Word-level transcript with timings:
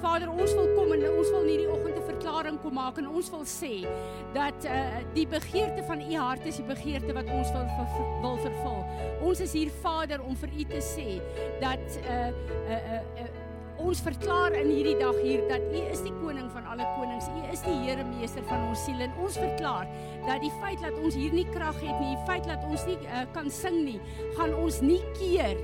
Vader, 0.00 0.30
ons 0.32 0.54
wil 0.56 0.68
kom 0.76 0.92
en 0.94 1.02
ons 1.10 1.30
wil 1.34 1.44
hierdie 1.44 1.68
oggend 1.68 1.98
'n 1.98 2.06
verklaring 2.08 2.60
kom 2.62 2.74
maak 2.74 2.98
en 2.98 3.08
ons 3.08 3.30
wil 3.30 3.44
sê 3.44 3.84
dat 4.32 4.64
uh 4.64 5.02
die 5.14 5.26
begeerte 5.26 5.82
van 5.84 6.00
u 6.00 6.16
hart 6.16 6.46
is 6.46 6.56
die 6.56 6.64
begeerte 6.64 7.12
wat 7.12 7.28
ons 7.28 7.52
wil 7.52 7.66
ver, 7.76 8.08
wil 8.22 8.38
vervul. 8.46 8.80
Ons 9.20 9.40
is 9.40 9.52
hier 9.52 9.70
Vader 9.82 10.22
om 10.24 10.36
vir 10.36 10.50
u 10.56 10.64
te 10.64 10.80
sê 10.80 11.20
dat 11.60 11.84
uh 12.00 12.32
uh 12.72 12.80
uh, 12.96 13.04
uh 13.20 13.48
ons 13.80 14.00
verklaar 14.04 14.52
in 14.52 14.68
hierdie 14.68 14.98
dag 15.00 15.16
hier 15.24 15.40
dat 15.48 15.62
U 15.72 15.80
is 15.92 16.02
die 16.04 16.12
koning 16.20 16.50
van 16.52 16.66
alle 16.68 16.84
konings. 16.98 17.28
U 17.32 17.40
is 17.52 17.62
die 17.64 17.76
Here 17.80 18.04
meester 18.04 18.44
van 18.44 18.68
ons 18.68 18.84
siel 18.84 19.00
en 19.00 19.14
ons 19.24 19.38
verklaar 19.40 19.88
dat 20.26 20.40
die 20.44 20.52
feit 20.60 20.80
dat 20.84 20.96
ons 21.00 21.16
hier 21.16 21.32
nie 21.32 21.46
krag 21.48 21.80
het 21.80 21.96
nie, 22.00 22.12
die 22.12 22.26
feit 22.28 22.44
dat 22.44 22.64
ons 22.68 22.84
nie 22.84 22.98
uh, 23.08 23.24
kan 23.32 23.48
sing 23.50 23.84
nie, 23.84 24.00
gaan 24.36 24.52
ons 24.54 24.82
nie 24.84 25.00
keer 25.16 25.56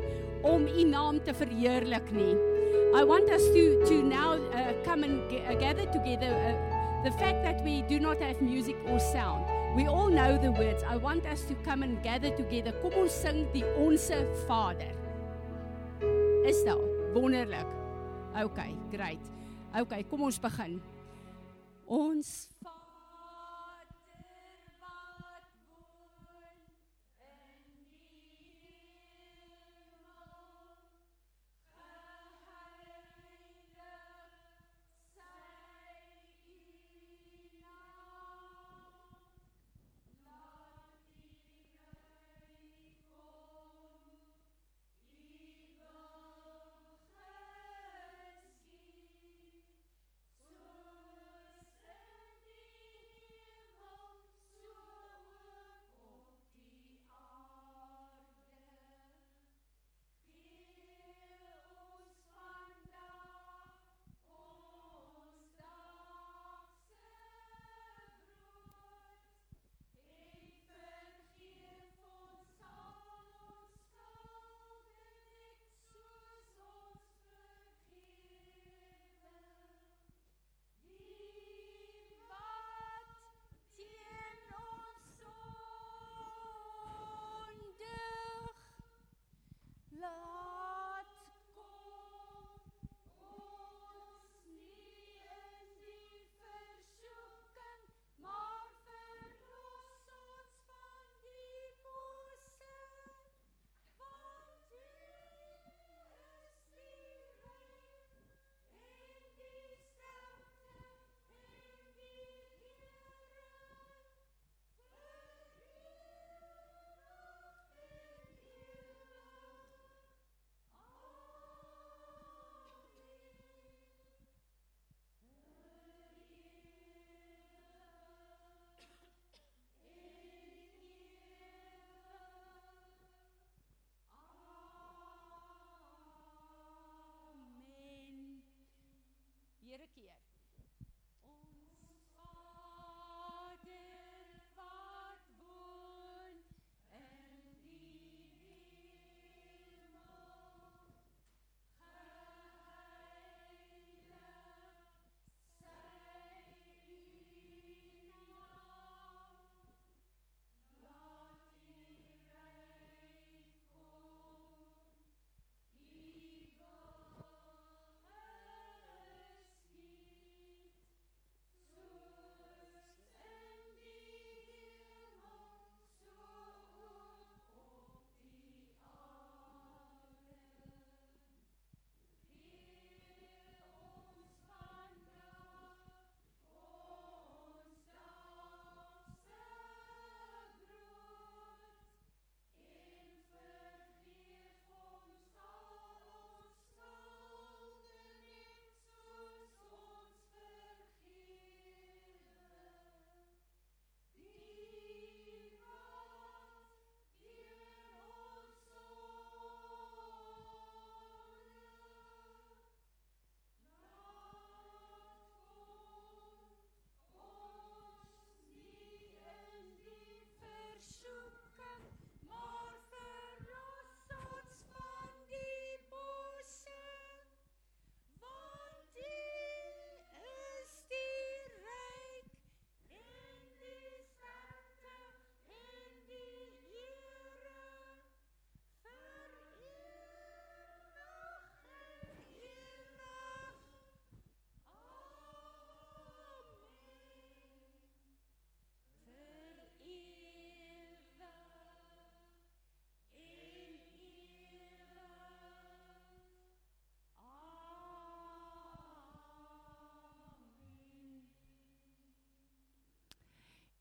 om 0.48 0.65
U 0.65 0.85
naam 0.89 1.20
te 1.20 1.35
verheerlik 1.37 2.09
nie. 2.17 2.56
I 2.95 3.05
want 3.05 3.31
us 3.31 3.42
to 3.42 3.84
to 3.87 4.03
now 4.03 4.34
uh, 4.34 4.73
come 4.84 5.03
and 5.03 5.20
uh, 5.33 5.55
gather 5.55 5.87
together 5.87 6.31
uh, 6.31 7.03
the 7.05 7.11
fact 7.19 7.42
that 7.42 7.62
we 7.65 7.83
do 7.83 8.01
not 8.01 8.20
have 8.20 8.41
music 8.41 8.77
or 8.87 8.98
sound. 8.98 9.45
We 9.77 9.87
all 9.87 10.09
know 10.09 10.39
the 10.39 10.53
words. 10.53 10.83
I 10.83 10.97
want 10.97 11.27
us 11.27 11.42
to 11.45 11.55
come 11.67 11.83
and 11.83 12.03
gather 12.03 12.31
together. 12.31 12.73
Kom 12.81 12.95
ons 12.97 13.12
sing 13.12 13.47
die 13.53 13.64
onsse 13.77 14.17
Vader. 14.48 14.95
Is 16.47 16.64
daar 16.64 16.81
wonderlik. 17.12 17.67
Okay, 18.37 18.73
great. 18.91 19.20
Okay, 19.77 20.03
kom 20.09 20.23
ons 20.23 20.39
begin. 20.41 20.81
Ons 21.87 22.48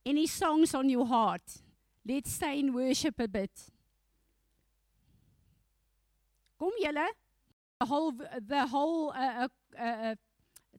any 0.06 0.28
songs 0.28 0.74
on 0.76 0.90
your 0.90 1.06
heart, 1.06 1.42
let's 2.08 2.32
stay 2.32 2.60
in 2.60 2.74
worship 2.74 3.20
a 3.20 3.28
bit. 3.28 3.52
Kom 6.60 6.72
julle? 6.82 7.08
The 7.80 7.86
whole 7.86 8.14
the 8.48 8.68
whole 8.68 9.10
uh, 9.12 9.48
uh, 9.78 9.82
uh, 9.82 10.16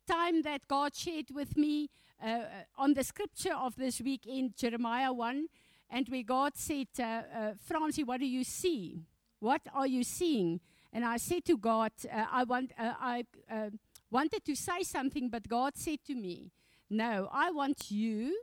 time 0.06 0.43
that 0.43 0.67
God 0.69 0.94
shared 0.94 1.31
with 1.34 1.56
me 1.56 1.88
uh, 2.23 2.26
uh, 2.26 2.43
on 2.78 2.94
the 2.94 3.05
scripture 3.05 3.55
of 3.55 3.76
this 3.76 4.00
week 4.00 4.26
in 4.26 4.55
Jeremiah 4.56 5.12
1, 5.12 5.49
and 5.90 6.08
where 6.08 6.23
God 6.23 6.56
said, 6.56 6.88
uh, 6.99 7.02
uh, 7.02 7.52
Francie, 7.61 8.05
what 8.05 8.20
do 8.20 8.26
you 8.26 8.44
see? 8.44 9.02
What 9.40 9.61
are 9.75 9.87
you 9.87 10.02
seeing? 10.02 10.61
And 10.93 11.05
I 11.05 11.19
said 11.19 11.44
to 11.44 11.58
God, 11.58 11.93
uh, 12.11 12.25
I, 12.32 12.44
want, 12.44 12.73
uh, 12.78 12.94
I 12.99 13.25
uh, 13.50 13.70
wanted 14.11 14.44
to 14.46 14.56
say 14.56 14.82
something, 14.82 15.28
but 15.28 15.46
God 15.49 15.76
said 15.76 15.99
to 16.06 16.14
me, 16.14 16.52
No, 16.88 17.28
I 17.32 17.50
want 17.50 17.90
you 17.90 18.40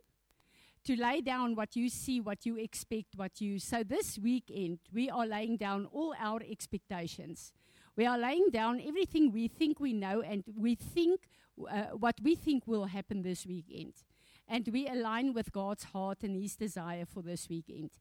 to 0.85 0.95
lay 0.95 1.21
down 1.21 1.56
what 1.56 1.75
you 1.75 1.89
see, 1.89 2.19
what 2.19 2.45
you 2.45 2.57
expect, 2.57 3.15
what 3.15 3.39
you. 3.39 3.59
So 3.59 3.83
this 3.83 4.19
weekend, 4.19 4.80
we 4.94 5.09
are 5.09 5.25
laying 5.25 5.57
down 5.57 5.88
all 5.91 6.13
our 6.19 6.41
expectations. 6.50 7.53
We 7.95 8.06
are 8.06 8.18
laying 8.18 8.50
down 8.51 8.81
everything 8.85 9.31
we 9.31 9.47
think 9.47 9.80
we 9.80 9.94
know 9.94 10.21
and 10.21 10.44
we 10.57 10.75
think 10.75 11.21
uh, 11.69 11.95
what 11.97 12.15
we 12.21 12.35
think 12.35 12.68
will 12.68 12.85
happen 12.85 13.21
this 13.21 13.45
weekend. 13.45 13.94
And 14.47 14.68
we 14.74 14.88
align 14.88 15.33
with 15.33 15.51
God's 15.51 15.85
heart 15.85 16.24
and 16.24 16.35
His 16.35 16.56
desire 16.56 17.06
for 17.06 17.21
this 17.21 17.47
weekend. 17.50 17.91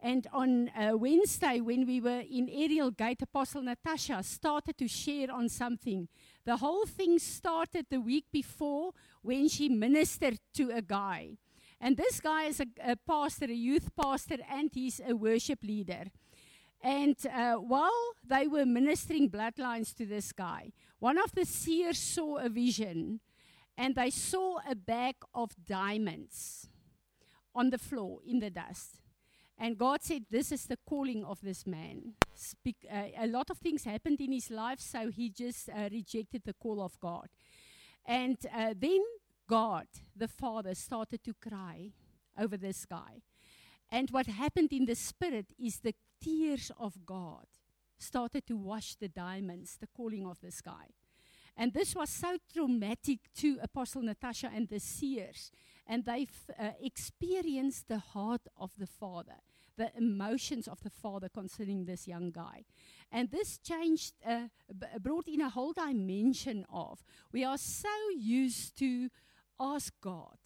And 0.00 0.26
on 0.32 0.68
uh, 0.68 0.96
Wednesday, 0.96 1.60
when 1.60 1.86
we 1.86 2.00
were 2.00 2.20
in 2.20 2.48
Ariel 2.50 2.90
Gate, 2.90 3.22
Apostle 3.22 3.62
Natasha 3.62 4.22
started 4.22 4.76
to 4.78 4.88
share 4.88 5.30
on 5.30 5.48
something. 5.48 6.08
The 6.44 6.58
whole 6.58 6.86
thing 6.86 7.18
started 7.18 7.86
the 7.90 8.00
week 8.00 8.26
before 8.32 8.92
when 9.22 9.48
she 9.48 9.68
ministered 9.68 10.38
to 10.54 10.70
a 10.70 10.82
guy. 10.82 11.38
And 11.80 11.96
this 11.96 12.20
guy 12.20 12.44
is 12.44 12.60
a, 12.60 12.66
a 12.82 12.96
pastor, 12.96 13.46
a 13.46 13.54
youth 13.54 13.90
pastor, 14.00 14.38
and 14.50 14.70
he's 14.72 15.00
a 15.06 15.14
worship 15.14 15.62
leader. 15.62 16.04
And 16.82 17.16
uh, 17.26 17.54
while 17.54 18.14
they 18.26 18.46
were 18.46 18.66
ministering 18.66 19.30
bloodlines 19.30 19.94
to 19.96 20.06
this 20.06 20.32
guy, 20.32 20.72
one 20.98 21.18
of 21.18 21.32
the 21.32 21.44
seers 21.44 21.98
saw 21.98 22.38
a 22.38 22.48
vision 22.48 23.20
and 23.76 23.94
they 23.94 24.10
saw 24.10 24.58
a 24.68 24.74
bag 24.74 25.16
of 25.34 25.50
diamonds 25.66 26.68
on 27.54 27.70
the 27.70 27.78
floor 27.78 28.20
in 28.26 28.38
the 28.38 28.50
dust. 28.50 29.00
And 29.58 29.78
God 29.78 30.02
said, 30.02 30.26
This 30.30 30.52
is 30.52 30.66
the 30.66 30.78
calling 30.86 31.24
of 31.24 31.40
this 31.40 31.66
man. 31.66 32.14
Speak, 32.34 32.76
uh, 32.90 33.04
a 33.18 33.26
lot 33.26 33.50
of 33.50 33.58
things 33.58 33.84
happened 33.84 34.20
in 34.20 34.32
his 34.32 34.50
life, 34.50 34.80
so 34.80 35.10
he 35.10 35.30
just 35.30 35.70
uh, 35.70 35.88
rejected 35.90 36.42
the 36.44 36.52
call 36.52 36.82
of 36.82 36.98
God. 37.00 37.28
And 38.04 38.36
uh, 38.54 38.74
then 38.78 39.00
God, 39.48 39.86
the 40.14 40.28
Father, 40.28 40.74
started 40.74 41.22
to 41.24 41.34
cry 41.34 41.92
over 42.38 42.56
this 42.56 42.84
guy. 42.84 43.22
And 43.90 44.10
what 44.10 44.26
happened 44.26 44.72
in 44.72 44.86
the 44.86 44.94
spirit 44.94 45.46
is 45.58 45.78
the 45.78 45.94
tears 46.20 46.72
of 46.78 47.06
God 47.06 47.46
started 47.98 48.46
to 48.46 48.56
wash 48.56 48.94
the 48.94 49.08
diamonds, 49.08 49.76
the 49.80 49.86
calling 49.86 50.26
of 50.26 50.40
this 50.40 50.60
guy. 50.60 50.88
And 51.56 51.72
this 51.72 51.94
was 51.94 52.10
so 52.10 52.36
traumatic 52.52 53.20
to 53.36 53.58
Apostle 53.62 54.02
Natasha 54.02 54.50
and 54.54 54.68
the 54.68 54.80
seers. 54.80 55.50
And 55.86 56.04
they 56.04 56.26
uh, 56.58 56.70
experienced 56.82 57.88
the 57.88 57.98
heart 57.98 58.42
of 58.58 58.72
the 58.76 58.86
Father, 58.86 59.36
the 59.78 59.90
emotions 59.96 60.68
of 60.68 60.80
the 60.80 60.90
Father 60.90 61.30
concerning 61.30 61.84
this 61.84 62.06
young 62.06 62.30
guy. 62.30 62.64
And 63.10 63.30
this 63.30 63.56
changed, 63.58 64.14
uh, 64.26 64.48
b- 64.68 64.86
brought 65.00 65.28
in 65.28 65.40
a 65.40 65.48
whole 65.48 65.72
dimension 65.72 66.66
of 66.70 67.04
we 67.32 67.44
are 67.44 67.58
so 67.58 67.88
used 68.14 68.76
to 68.78 69.08
ask 69.60 69.92
God 70.00 70.38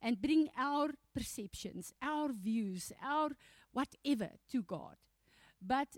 and 0.00 0.20
bring 0.20 0.48
our 0.56 0.90
perceptions, 1.14 1.92
our 2.02 2.32
views, 2.32 2.92
our 3.02 3.30
whatever 3.72 4.30
to 4.50 4.62
God. 4.62 4.96
But 5.60 5.88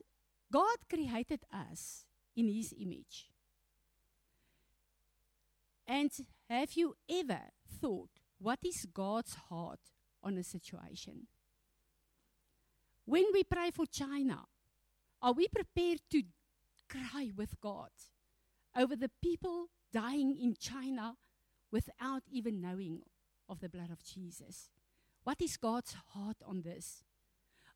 God 0.53 0.77
created 0.89 1.41
us 1.53 2.05
in 2.37 2.49
His 2.49 2.75
image. 2.79 3.31
And 5.87 6.11
have 6.49 6.73
you 6.75 6.95
ever 7.11 7.41
thought, 7.81 8.11
what 8.39 8.59
is 8.65 8.87
God's 8.93 9.35
heart 9.49 9.81
on 10.23 10.39
a 10.39 10.43
situation? 10.43 11.27
When 13.05 13.25
we 13.33 13.45
pray 13.45 13.71
for 13.71 13.87
China, 13.87 14.45
are 15.21 15.33
we 15.33 15.49
prepared 15.49 16.01
to 16.11 16.23
cry 16.89 17.31
with 17.37 17.61
God 17.61 17.91
over 18.77 18.97
the 18.97 19.11
people 19.23 19.67
dying 19.93 20.37
in 20.41 20.55
China 20.59 21.17
without 21.75 22.23
even 22.31 22.61
knowing 22.61 23.01
of 23.49 23.59
the 23.59 23.69
blood 23.69 23.91
of 23.91 24.05
Jesus? 24.05 24.71
What 25.25 25.43
is 25.43 25.57
God's 25.57 25.97
heart 26.13 26.37
on 26.47 26.63
this? 26.63 27.03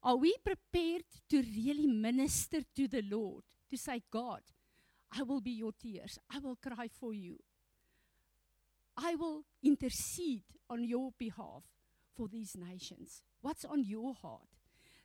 Are 0.04 0.14
we 0.14 0.36
prepared 0.44 1.02
to 1.30 1.38
really 1.38 1.88
minister 1.88 2.60
to 2.76 2.86
the 2.86 3.02
Lord? 3.02 3.42
To 3.70 3.76
say, 3.76 4.00
God, 4.08 4.42
I 5.10 5.24
will 5.24 5.40
be 5.40 5.50
your 5.50 5.72
tears. 5.72 6.16
I 6.32 6.38
will 6.38 6.56
cry 6.56 6.86
for 6.88 7.12
you. 7.12 7.38
I 8.96 9.16
will 9.16 9.42
intercede 9.64 10.44
on 10.70 10.84
your 10.84 11.10
behalf 11.18 11.64
for 12.16 12.28
these 12.28 12.56
nations. 12.56 13.22
What's 13.40 13.64
on 13.64 13.82
your 13.82 14.14
heart? 14.14 14.48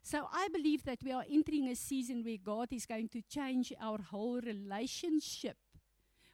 So 0.04 0.28
I 0.32 0.50
believe 0.54 0.84
that 0.84 1.04
we 1.04 1.12
are 1.12 1.26
entering 1.32 1.68
a 1.68 1.76
season 1.76 2.24
where 2.24 2.38
God 2.38 2.68
is 2.72 2.86
going 2.86 3.10
to 3.10 3.22
change 3.24 3.74
our 3.82 4.00
whole 4.12 4.40
relationship 4.42 5.58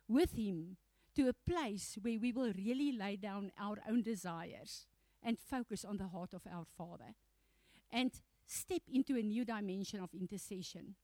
with 0.09 0.33
Him 0.33 0.75
to 1.15 1.29
a 1.29 1.49
place 1.49 1.97
where 2.01 2.19
we 2.19 2.31
will 2.31 2.53
really 2.55 2.91
lay 2.91 3.15
down 3.15 3.51
our 3.59 3.77
own 3.87 4.01
desires 4.01 4.87
and 5.23 5.37
focus 5.37 5.83
on 5.83 5.97
the 5.97 6.07
heart 6.07 6.33
of 6.33 6.43
our 6.51 6.65
Father 6.77 7.15
and 7.91 8.11
step 8.45 8.81
into 8.91 9.17
a 9.17 9.21
new 9.21 9.45
dimension 9.45 9.99
of 9.99 10.13
intercession. 10.13 10.95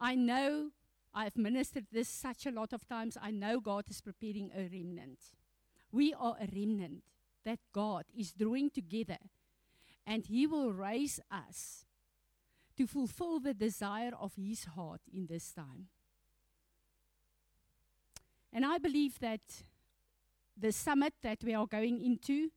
I 0.00 0.14
know 0.14 0.70
I've 1.12 1.36
ministered 1.36 1.86
this 1.92 2.08
such 2.08 2.46
a 2.46 2.50
lot 2.50 2.72
of 2.72 2.86
times. 2.86 3.18
I 3.20 3.30
know 3.30 3.60
God 3.60 3.84
is 3.90 4.00
preparing 4.00 4.50
a 4.54 4.68
remnant. 4.72 5.18
We 5.92 6.14
are 6.14 6.36
a 6.40 6.48
remnant 6.54 7.02
that 7.44 7.58
God 7.72 8.04
is 8.16 8.32
drawing 8.32 8.70
together, 8.70 9.18
and 10.06 10.26
He 10.26 10.46
will 10.46 10.72
raise 10.72 11.20
us 11.30 11.84
to 12.76 12.86
fulfill 12.86 13.40
the 13.40 13.54
desire 13.54 14.12
of 14.18 14.34
His 14.36 14.64
heart 14.64 15.02
in 15.12 15.26
this 15.26 15.52
time. 15.52 15.88
And 18.52 18.64
I 18.64 18.78
believe 18.78 19.18
that 19.20 19.40
the 20.56 20.72
summit 20.72 21.14
that 21.22 21.38
we 21.44 21.54
are 21.54 21.66
going 21.66 22.04
into 22.04 22.50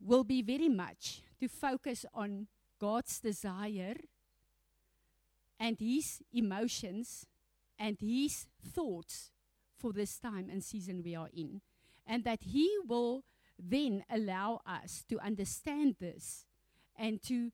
will 0.00 0.24
be 0.24 0.42
very 0.42 0.68
much 0.68 1.22
to 1.40 1.48
focus 1.48 2.04
on 2.14 2.46
God's 2.78 3.20
desire 3.20 3.96
and 5.58 5.76
His 5.78 6.22
emotions 6.32 7.26
and 7.78 7.96
His 8.00 8.46
thoughts 8.74 9.30
for 9.78 9.92
this 9.92 10.18
time 10.18 10.48
and 10.50 10.62
season 10.62 11.02
we 11.04 11.14
are 11.14 11.28
in. 11.34 11.60
And 12.06 12.24
that 12.24 12.42
He 12.42 12.70
will 12.86 13.24
then 13.58 14.04
allow 14.10 14.60
us 14.66 15.04
to 15.08 15.18
understand 15.20 15.96
this 16.00 16.46
and 16.96 17.22
to 17.22 17.50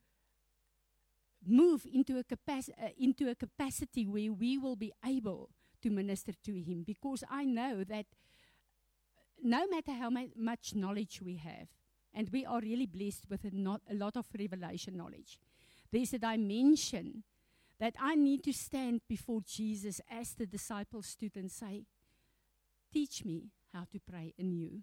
move 1.44 1.86
into 1.92 2.18
a, 2.18 2.24
capac- 2.24 2.70
uh, 2.82 2.88
into 2.98 3.28
a 3.28 3.34
capacity 3.34 4.06
where 4.06 4.32
we 4.32 4.58
will 4.58 4.76
be 4.76 4.92
able 5.04 5.50
to 5.86 5.94
minister 5.94 6.32
to 6.32 6.52
Him. 6.52 6.82
Because 6.84 7.22
I 7.30 7.44
know 7.44 7.84
that 7.84 8.06
no 9.42 9.66
matter 9.68 9.92
how 9.92 10.10
much 10.10 10.74
knowledge 10.74 11.22
we 11.22 11.36
have, 11.36 11.68
and 12.12 12.28
we 12.30 12.44
are 12.44 12.60
really 12.60 12.86
blessed 12.86 13.26
with 13.30 13.44
a, 13.44 13.50
not, 13.52 13.82
a 13.90 13.94
lot 13.94 14.16
of 14.16 14.26
revelation 14.38 14.96
knowledge, 14.96 15.38
there's 15.92 16.12
a 16.12 16.18
dimension 16.18 17.22
that 17.78 17.94
I 18.00 18.14
need 18.14 18.42
to 18.44 18.52
stand 18.52 19.02
before 19.08 19.42
Jesus 19.46 20.00
as 20.10 20.32
the 20.32 20.46
disciples 20.46 21.06
stood 21.06 21.36
and 21.36 21.50
say, 21.50 21.84
Teach 22.92 23.24
me 23.24 23.50
how 23.72 23.84
to 23.92 24.00
pray 24.10 24.32
anew. 24.38 24.80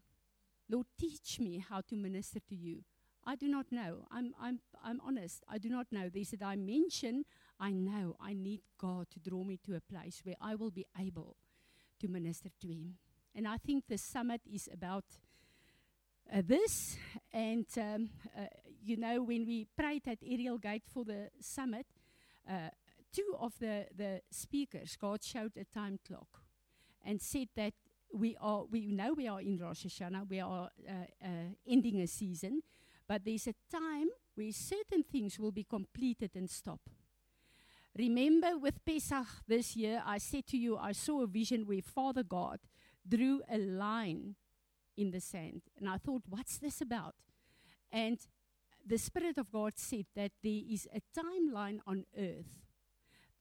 Lord, 0.69 0.85
teach 0.99 1.39
me 1.39 1.65
how 1.67 1.81
to 1.81 1.95
minister 1.95 2.39
to 2.47 2.55
you. 2.55 2.83
I 3.25 3.35
do 3.35 3.47
not 3.47 3.71
know. 3.71 4.05
I'm, 4.11 4.33
I'm, 4.39 4.59
I'm 4.83 5.01
honest. 5.05 5.43
I 5.49 5.57
do 5.57 5.69
not 5.69 5.87
know. 5.91 6.09
There's 6.09 6.33
a 6.33 6.37
dimension 6.37 7.25
I 7.59 7.71
know 7.71 8.15
I 8.19 8.33
need 8.33 8.61
God 8.77 9.07
to 9.11 9.19
draw 9.19 9.43
me 9.43 9.59
to 9.65 9.75
a 9.75 9.81
place 9.81 10.21
where 10.23 10.35
I 10.41 10.55
will 10.55 10.71
be 10.71 10.85
able 10.99 11.37
to 11.99 12.07
minister 12.07 12.49
to 12.61 12.67
Him. 12.67 12.95
And 13.35 13.47
I 13.47 13.57
think 13.57 13.85
the 13.87 13.97
summit 13.97 14.41
is 14.51 14.69
about 14.71 15.05
uh, 16.31 16.41
this. 16.45 16.97
And, 17.31 17.65
um, 17.77 18.09
uh, 18.37 18.45
you 18.83 18.97
know, 18.97 19.23
when 19.23 19.45
we 19.45 19.67
prayed 19.77 20.07
at 20.07 20.19
Ariel 20.23 20.57
Gate 20.57 20.83
for 20.87 21.03
the 21.03 21.29
summit, 21.39 21.87
uh, 22.49 22.69
two 23.13 23.35
of 23.39 23.53
the, 23.59 23.87
the 23.95 24.21
speakers, 24.31 24.97
God 24.99 25.23
showed 25.23 25.57
a 25.57 25.65
time 25.65 25.99
clock 26.05 26.41
and 27.05 27.21
said 27.21 27.47
that 27.55 27.73
we 28.13 28.37
are 28.39 28.65
we 28.65 28.91
know 28.91 29.13
we 29.13 29.27
are 29.27 29.41
in 29.41 29.57
Rosh 29.57 29.85
Hashanah, 29.85 30.29
we 30.29 30.39
are 30.39 30.69
uh, 30.87 30.91
uh, 31.23 31.27
ending 31.67 32.01
a 32.01 32.07
season, 32.07 32.61
but 33.07 33.25
there's 33.25 33.47
a 33.47 33.55
time 33.71 34.09
where 34.35 34.51
certain 34.51 35.03
things 35.03 35.39
will 35.39 35.51
be 35.51 35.63
completed 35.63 36.31
and 36.35 36.49
stop. 36.49 36.79
Remember 37.97 38.57
with 38.57 38.83
Pesach 38.85 39.27
this 39.47 39.75
year, 39.75 40.01
I 40.05 40.17
said 40.17 40.47
to 40.47 40.57
you, 40.57 40.77
I 40.77 40.93
saw 40.93 41.21
a 41.21 41.27
vision 41.27 41.67
where 41.67 41.81
Father 41.81 42.23
God 42.23 42.59
drew 43.07 43.41
a 43.49 43.57
line 43.57 44.35
in 44.97 45.11
the 45.11 45.19
sand. 45.19 45.61
And 45.77 45.87
I 45.87 45.97
thought, 45.97 46.23
what's 46.27 46.57
this 46.57 46.81
about? 46.81 47.15
And 47.91 48.17
the 48.85 48.97
Spirit 48.97 49.37
of 49.37 49.51
God 49.51 49.73
said 49.75 50.05
that 50.15 50.31
there 50.43 50.61
is 50.69 50.87
a 50.93 51.01
timeline 51.17 51.79
on 51.85 52.05
earth 52.17 52.65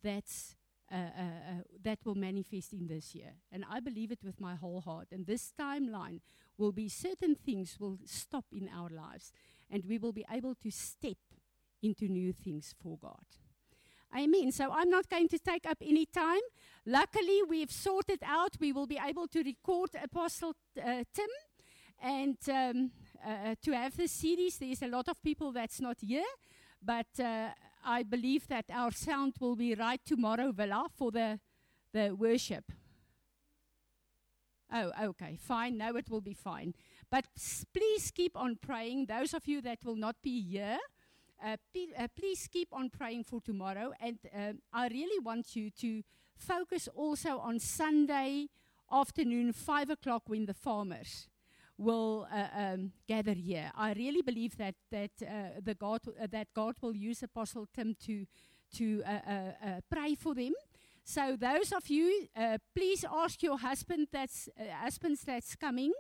that's 0.03 0.57
uh, 0.93 0.97
uh, 0.97 1.63
that 1.83 1.99
will 2.05 2.15
manifest 2.15 2.75
in 2.75 2.87
this 2.87 3.15
year. 3.15 3.33
And 3.51 3.65
I 3.71 3.81
believe 3.81 4.13
it 4.13 4.19
with 4.23 4.39
my 4.39 4.57
whole 4.57 4.83
heart. 4.83 5.09
And 5.11 5.27
this 5.27 5.51
timeline 5.59 6.21
will 6.59 6.73
be 6.73 6.89
certain 6.89 7.35
things 7.35 7.81
will 7.81 7.99
stop 8.05 8.45
in 8.53 8.69
our 8.69 8.91
lives, 8.91 9.33
and 9.71 9.85
we 9.87 9.97
will 9.97 10.13
be 10.13 10.27
able 10.31 10.55
to 10.57 10.71
step 10.71 11.17
into 11.83 12.09
new 12.09 12.35
things 12.35 12.75
for 12.83 12.99
God. 12.99 13.25
Amen. 14.17 14.53
So 14.53 14.71
I'm 14.71 14.91
not 14.91 15.09
going 15.09 15.29
to 15.29 15.39
take 15.39 15.67
up 15.67 15.79
any 15.81 16.07
time. 16.07 16.41
Luckily, 16.85 17.43
we've 17.49 17.71
sorted 17.71 18.23
out. 18.23 18.57
We 18.61 18.73
will 18.73 18.87
be 18.87 18.99
able 19.03 19.27
to 19.29 19.43
record 19.43 19.91
Apostle 20.03 20.55
uh, 20.79 21.05
Tim 21.15 21.29
and 22.03 22.37
um, 22.51 22.91
uh, 23.25 23.55
to 23.63 23.73
have 23.73 23.97
the 23.97 24.09
series. 24.09 24.59
There's 24.59 24.83
a 24.83 24.89
lot 24.89 25.09
of 25.09 25.23
people 25.23 25.53
that's 25.53 25.81
not 25.81 25.99
here, 26.01 26.25
but 26.83 27.07
uh, 27.19 27.51
I 27.85 28.03
believe 28.03 28.49
that 28.49 28.67
our 28.71 28.91
sound 28.91 29.35
will 29.41 29.57
be 29.57 29.75
right 29.75 30.01
tomorrow, 30.05 30.53
Villa, 30.53 30.89
for 30.95 31.11
the, 31.11 31.41
the 31.93 32.15
worship. 32.15 32.71
Oh, 34.75 34.91
okay, 35.05 35.37
fine. 35.37 35.79
No, 35.79 35.97
it 35.97 36.11
will 36.11 36.21
be 36.21 36.35
fine. 36.35 36.75
But 37.11 37.27
please 37.75 38.11
keep 38.11 38.37
on 38.37 38.57
praying. 38.57 39.07
Those 39.07 39.35
of 39.35 39.47
you 39.47 39.61
that 39.63 39.85
will 39.85 39.97
not 39.97 40.17
be 40.23 40.41
here, 40.41 40.79
uh, 41.45 41.57
uh, 41.99 42.07
please 42.17 42.49
keep 42.51 42.69
on 42.73 42.91
praying 42.91 43.25
for 43.25 43.41
tomorrow. 43.41 43.93
And 44.01 44.19
uh, 44.35 44.53
I 44.73 44.89
really 44.89 45.19
want 45.19 45.57
you 45.57 45.71
to 45.71 46.03
focus 46.37 46.89
also 46.95 47.39
on 47.39 47.59
Sunday 47.59 48.49
afternoon, 48.91 49.53
5 49.53 49.91
o'clock, 49.91 50.23
when 50.27 50.47
the 50.47 50.55
farmers 50.55 51.29
will 51.79 52.29
uh, 52.33 52.47
um, 52.55 52.93
gather 53.09 53.33
here. 53.33 53.71
I 53.75 53.93
really 53.95 54.23
believe 54.23 54.57
that 54.59 54.75
that 54.91 55.11
uh, 55.23 55.61
the 55.63 55.75
God 55.75 56.01
uh, 56.07 56.27
that 56.31 56.49
God 56.55 56.77
will 56.81 56.95
use 56.95 57.23
Apostle 57.23 57.67
Tim 57.75 57.97
to 58.07 58.27
to 58.77 59.03
pray 59.91 60.15
for 60.15 60.35
them. 60.35 60.53
So 61.05 61.37
those 61.37 61.73
of 61.73 61.91
you, 61.91 62.29
please 62.75 63.05
ask 63.05 63.43
your 63.43 63.59
husband 63.59 64.09
that's 64.13 64.49
husbands 64.81 65.23
that's 65.25 65.57
coming 65.57 65.93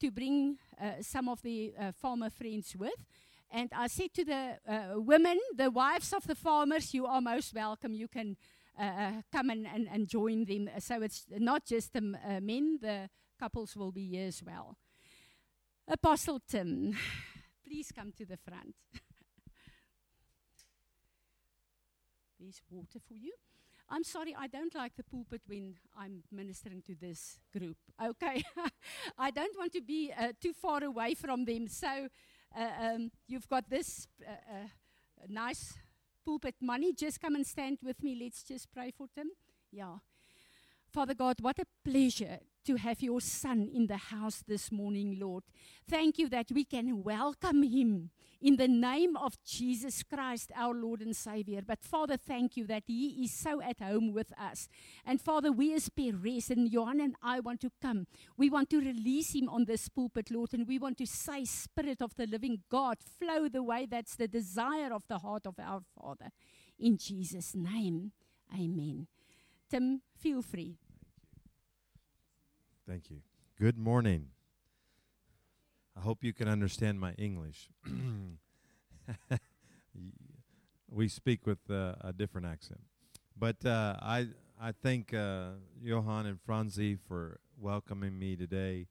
to 0.00 0.10
bring 0.10 0.56
some 1.02 1.28
of 1.28 1.42
the 1.42 1.74
farmer 2.00 2.30
friends 2.30 2.74
with. 2.74 3.04
And 3.50 3.70
I 3.74 3.86
said 3.86 4.12
to 4.14 4.24
the 4.24 4.58
uh, 4.68 5.00
women, 5.00 5.38
the 5.56 5.70
wives 5.70 6.12
of 6.12 6.26
the 6.26 6.34
farmers, 6.34 6.92
you 6.92 7.06
are 7.06 7.20
most 7.20 7.54
welcome. 7.54 7.94
You 7.94 8.08
can 8.08 8.36
uh, 8.78 9.22
come 9.32 9.50
and, 9.50 9.66
and, 9.66 9.88
and, 9.90 10.08
join 10.08 10.44
them. 10.44 10.68
So 10.78 11.02
it's 11.02 11.26
not 11.30 11.64
just 11.64 11.92
the 11.92 12.18
uh, 12.26 12.40
men, 12.40 12.78
the 12.82 13.08
couples 13.38 13.76
will 13.76 13.92
be 13.92 14.08
here 14.08 14.26
as 14.26 14.42
well. 14.42 14.76
Apostle 15.88 16.40
Tim, 16.46 16.96
please 17.66 17.92
come 17.92 18.12
to 18.18 18.26
the 18.26 18.36
front. 18.36 18.74
There's 22.40 22.60
water 22.70 22.98
for 23.06 23.14
you. 23.14 23.32
I'm 23.88 24.02
sorry, 24.02 24.34
I 24.36 24.48
don't 24.48 24.74
like 24.74 24.96
the 24.96 25.04
pulpit 25.04 25.42
when 25.46 25.76
I'm 25.96 26.24
ministering 26.32 26.82
to 26.82 26.96
this 27.00 27.38
group. 27.56 27.76
Okay, 28.04 28.42
I 29.18 29.30
don't 29.30 29.56
want 29.56 29.72
to 29.74 29.80
be 29.80 30.12
uh, 30.12 30.32
too 30.40 30.52
far 30.52 30.82
away 30.82 31.14
from 31.14 31.44
them. 31.44 31.68
So 31.68 31.86
uh, 31.88 32.08
um, 32.56 33.10
you've 33.26 33.48
got 33.48 33.68
this 33.68 34.08
uh, 34.26 34.30
uh, 34.32 34.66
nice 35.28 35.74
pulpit 36.24 36.54
money. 36.60 36.92
Just 36.92 37.20
come 37.20 37.34
and 37.34 37.46
stand 37.46 37.78
with 37.82 38.02
me. 38.02 38.18
Let's 38.20 38.42
just 38.42 38.72
pray 38.72 38.92
for 38.96 39.06
them. 39.14 39.30
Yeah. 39.70 39.98
Father 40.88 41.14
God, 41.14 41.36
what 41.40 41.58
a 41.58 41.66
pleasure 41.84 42.38
to 42.66 42.76
have 42.76 43.02
your 43.02 43.20
son 43.20 43.70
in 43.72 43.86
the 43.86 43.96
house 43.96 44.42
this 44.46 44.70
morning, 44.72 45.18
Lord. 45.20 45.44
Thank 45.88 46.18
you 46.18 46.28
that 46.30 46.50
we 46.52 46.64
can 46.64 47.02
welcome 47.02 47.62
him 47.62 48.10
in 48.40 48.56
the 48.56 48.68
name 48.68 49.16
of 49.16 49.42
Jesus 49.44 50.02
Christ, 50.02 50.50
our 50.54 50.74
Lord 50.74 51.00
and 51.00 51.14
Savior. 51.14 51.62
But 51.66 51.82
Father, 51.82 52.16
thank 52.16 52.56
you 52.56 52.66
that 52.66 52.84
he 52.86 53.24
is 53.24 53.32
so 53.32 53.62
at 53.62 53.80
home 53.80 54.12
with 54.12 54.32
us. 54.38 54.68
And 55.04 55.20
Father, 55.20 55.52
we 55.52 55.74
as 55.74 55.88
Perez 55.88 56.50
and 56.50 56.70
Johan 56.70 57.00
and 57.00 57.14
I 57.22 57.40
want 57.40 57.60
to 57.62 57.70
come. 57.80 58.06
We 58.36 58.50
want 58.50 58.70
to 58.70 58.80
release 58.80 59.34
him 59.34 59.48
on 59.48 59.64
this 59.64 59.88
pulpit, 59.88 60.30
Lord, 60.30 60.52
and 60.52 60.66
we 60.66 60.78
want 60.78 60.98
to 60.98 61.06
say, 61.06 61.44
Spirit 61.44 62.02
of 62.02 62.16
the 62.16 62.26
living 62.26 62.62
God, 62.70 62.98
flow 63.18 63.48
the 63.48 63.62
way 63.62 63.86
that's 63.88 64.16
the 64.16 64.28
desire 64.28 64.92
of 64.92 65.04
the 65.08 65.18
heart 65.18 65.46
of 65.46 65.54
our 65.58 65.82
Father. 66.00 66.30
In 66.78 66.98
Jesus' 66.98 67.54
name, 67.54 68.12
amen. 68.52 69.06
Tim, 69.70 70.02
feel 70.16 70.42
free. 70.42 70.76
Thank 72.88 73.10
you. 73.10 73.16
Good 73.58 73.76
morning. 73.76 74.28
I 75.96 76.00
hope 76.00 76.22
you 76.22 76.32
can 76.32 76.46
understand 76.46 77.00
my 77.00 77.14
English. 77.14 77.68
we 80.88 81.08
speak 81.08 81.46
with 81.46 81.58
uh, 81.68 81.94
a 82.00 82.12
different 82.12 82.46
accent. 82.46 82.80
But 83.36 83.56
uh, 83.66 83.96
I 84.00 84.28
I 84.60 84.70
thank 84.70 85.12
uh, 85.12 85.48
Johan 85.82 86.26
and 86.26 86.38
Franzi 86.46 86.96
for 87.08 87.40
welcoming 87.58 88.16
me 88.16 88.36
today. 88.36 88.86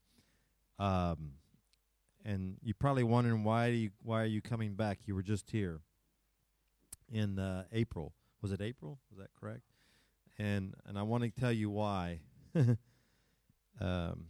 Um, 0.78 1.36
and 2.26 2.58
you're 2.62 2.76
probably 2.78 3.04
wondering 3.04 3.46
why 3.46 3.68
you, 3.68 3.92
why 4.04 4.24
are 4.24 4.26
you 4.26 4.42
coming 4.42 4.74
back? 4.74 5.00
You 5.06 5.16
were 5.16 5.24
just 5.24 5.52
here 5.52 5.80
in 7.10 7.40
uh, 7.40 7.64
April. 7.72 8.12
Was 8.42 8.52
it 8.52 8.60
April? 8.60 9.00
Was 9.10 9.20
that 9.20 9.30
correct? 9.40 9.64
And 10.38 10.74
and 10.86 11.00
I 11.00 11.04
want 11.04 11.24
to 11.24 11.30
tell 11.30 11.54
you 11.54 11.70
why. 11.70 12.20
Um, 13.80 14.28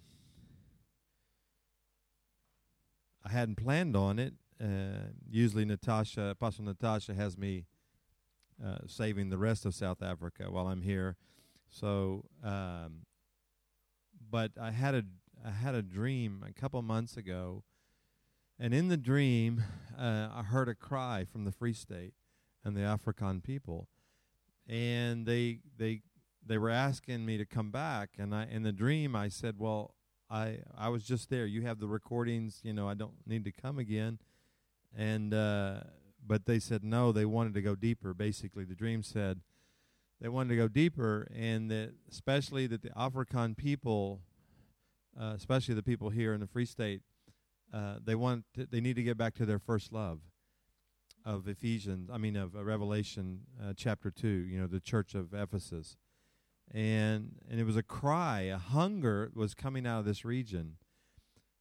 I 3.23 3.31
hadn't 3.31 3.55
planned 3.55 3.95
on 3.95 4.19
it. 4.19 4.33
Uh, 4.61 5.11
usually, 5.29 5.65
Natasha, 5.65 6.29
Apostle 6.29 6.65
Natasha, 6.65 7.13
has 7.13 7.37
me 7.37 7.65
uh, 8.63 8.77
saving 8.87 9.29
the 9.29 9.37
rest 9.37 9.65
of 9.65 9.73
South 9.73 10.01
Africa 10.01 10.45
while 10.49 10.67
I'm 10.67 10.81
here. 10.81 11.17
So, 11.69 12.25
um, 12.43 13.05
but 14.29 14.51
I 14.61 14.71
had 14.71 14.95
a 14.95 15.03
I 15.45 15.51
had 15.51 15.75
a 15.75 15.81
dream 15.81 16.43
a 16.47 16.53
couple 16.53 16.81
months 16.81 17.17
ago, 17.17 17.63
and 18.57 18.73
in 18.73 18.87
the 18.87 18.97
dream, 18.97 19.63
uh, 19.97 20.29
I 20.33 20.43
heard 20.43 20.69
a 20.69 20.75
cry 20.75 21.25
from 21.29 21.43
the 21.43 21.51
Free 21.51 21.73
State 21.73 22.13
and 22.63 22.75
the 22.75 22.81
African 22.81 23.41
people, 23.41 23.89
and 24.67 25.25
they 25.25 25.59
they 25.77 26.01
they 26.45 26.57
were 26.57 26.69
asking 26.69 27.25
me 27.25 27.37
to 27.37 27.45
come 27.45 27.71
back, 27.71 28.11
and 28.17 28.33
I 28.33 28.47
in 28.49 28.63
the 28.63 28.71
dream 28.71 29.15
I 29.15 29.29
said, 29.29 29.55
"Well, 29.57 29.95
I 30.29 30.59
I 30.77 30.89
was 30.89 31.03
just 31.03 31.29
there. 31.29 31.45
You 31.45 31.63
have 31.63 31.79
the 31.79 31.87
recordings. 31.87 32.61
You 32.63 32.73
know, 32.73 32.87
I 32.87 32.93
don't 32.93 33.15
need 33.25 33.45
to 33.45 33.51
come 33.51 33.79
again." 33.79 34.19
And 34.95 35.33
uh, 35.33 35.81
but 36.25 36.45
they 36.45 36.59
said 36.59 36.83
no. 36.83 37.11
They 37.11 37.25
wanted 37.25 37.53
to 37.55 37.61
go 37.61 37.75
deeper. 37.75 38.13
Basically, 38.13 38.63
the 38.63 38.75
dream 38.75 39.03
said 39.03 39.41
they 40.21 40.29
wanted 40.29 40.49
to 40.49 40.55
go 40.55 40.67
deeper, 40.67 41.27
and 41.35 41.69
that 41.71 41.93
especially 42.09 42.67
that 42.67 42.81
the 42.81 42.91
African 42.97 43.55
people, 43.55 44.21
uh, 45.19 45.33
especially 45.35 45.75
the 45.75 45.83
people 45.83 46.09
here 46.09 46.33
in 46.33 46.39
the 46.39 46.47
Free 46.47 46.65
State, 46.65 47.01
uh, 47.73 47.95
they 48.03 48.15
want 48.15 48.45
to, 48.53 48.65
they 48.65 48.81
need 48.81 48.95
to 48.95 49.03
get 49.03 49.17
back 49.17 49.33
to 49.35 49.45
their 49.45 49.59
first 49.59 49.91
love 49.91 50.19
of 51.25 51.47
Ephesians. 51.47 52.09
I 52.13 52.17
mean, 52.17 52.35
of 52.35 52.55
uh, 52.55 52.63
Revelation 52.63 53.41
uh, 53.61 53.73
chapter 53.75 54.11
two. 54.11 54.27
You 54.27 54.61
know, 54.61 54.67
the 54.67 54.79
church 54.79 55.15
of 55.15 55.33
Ephesus 55.33 55.97
and 56.73 57.35
and 57.49 57.59
it 57.59 57.65
was 57.65 57.77
a 57.77 57.83
cry, 57.83 58.41
a 58.41 58.57
hunger 58.57 59.31
was 59.33 59.53
coming 59.53 59.85
out 59.85 59.99
of 59.99 60.05
this 60.05 60.25
region. 60.25 60.77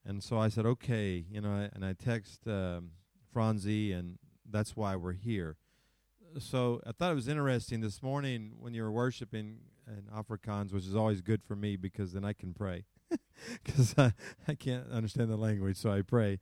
And 0.07 0.23
so 0.23 0.39
I 0.39 0.49
said, 0.49 0.67
okay, 0.67 1.25
you 1.31 1.41
know, 1.41 1.69
and 1.73 1.85
I 1.85 1.95
text 1.95 2.47
um, 2.47 2.91
Franzi, 3.33 3.93
and 3.93 4.19
that's 4.49 4.77
why 4.77 4.97
we're 4.97 5.13
here. 5.13 5.57
So 6.39 6.83
I 6.87 6.93
thought 6.93 7.13
it 7.13 7.15
was 7.15 7.29
interesting 7.29 7.81
this 7.81 8.03
morning 8.03 8.53
when 8.59 8.75
you 8.75 8.83
were 8.83 8.93
worshiping 8.93 9.61
in 9.87 10.03
Afrikaans, 10.15 10.73
which 10.73 10.85
is 10.85 10.95
always 10.95 11.21
good 11.21 11.43
for 11.43 11.57
me 11.57 11.77
because 11.77 12.13
then 12.13 12.25
I 12.25 12.33
can 12.33 12.53
pray 12.53 12.85
because 13.65 13.95
I, 13.97 14.13
I 14.49 14.55
can't 14.55 14.91
understand 14.91 15.31
the 15.31 15.37
language, 15.37 15.77
so 15.77 15.91
I 15.91 16.03
pray. 16.03 16.41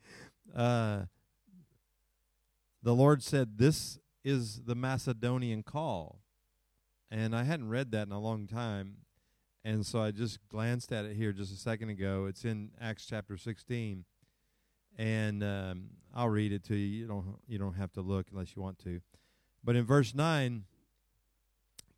Uh, 0.54 1.02
the 2.82 2.94
Lord 2.94 3.22
said, 3.22 3.58
This 3.58 3.98
is 4.24 4.62
the 4.62 4.74
Macedonian 4.74 5.62
call 5.62 6.21
and 7.12 7.36
I 7.36 7.42
hadn't 7.42 7.68
read 7.68 7.90
that 7.90 8.06
in 8.06 8.12
a 8.12 8.18
long 8.18 8.46
time, 8.46 8.96
and 9.64 9.84
so 9.84 10.00
I 10.00 10.12
just 10.12 10.38
glanced 10.48 10.92
at 10.92 11.04
it 11.04 11.14
here 11.14 11.32
just 11.32 11.52
a 11.52 11.58
second 11.58 11.90
ago. 11.90 12.24
It's 12.26 12.46
in 12.46 12.70
Acts 12.80 13.04
chapter 13.04 13.36
16, 13.36 14.04
and 14.96 15.44
um, 15.44 15.90
I'll 16.14 16.30
read 16.30 16.52
it 16.52 16.64
to 16.64 16.74
you. 16.74 17.00
You 17.00 17.06
don't 17.06 17.36
you 17.46 17.58
don't 17.58 17.74
have 17.74 17.92
to 17.92 18.00
look 18.00 18.28
unless 18.32 18.56
you 18.56 18.62
want 18.62 18.78
to, 18.84 19.00
but 19.62 19.76
in 19.76 19.84
verse 19.84 20.14
nine. 20.14 20.64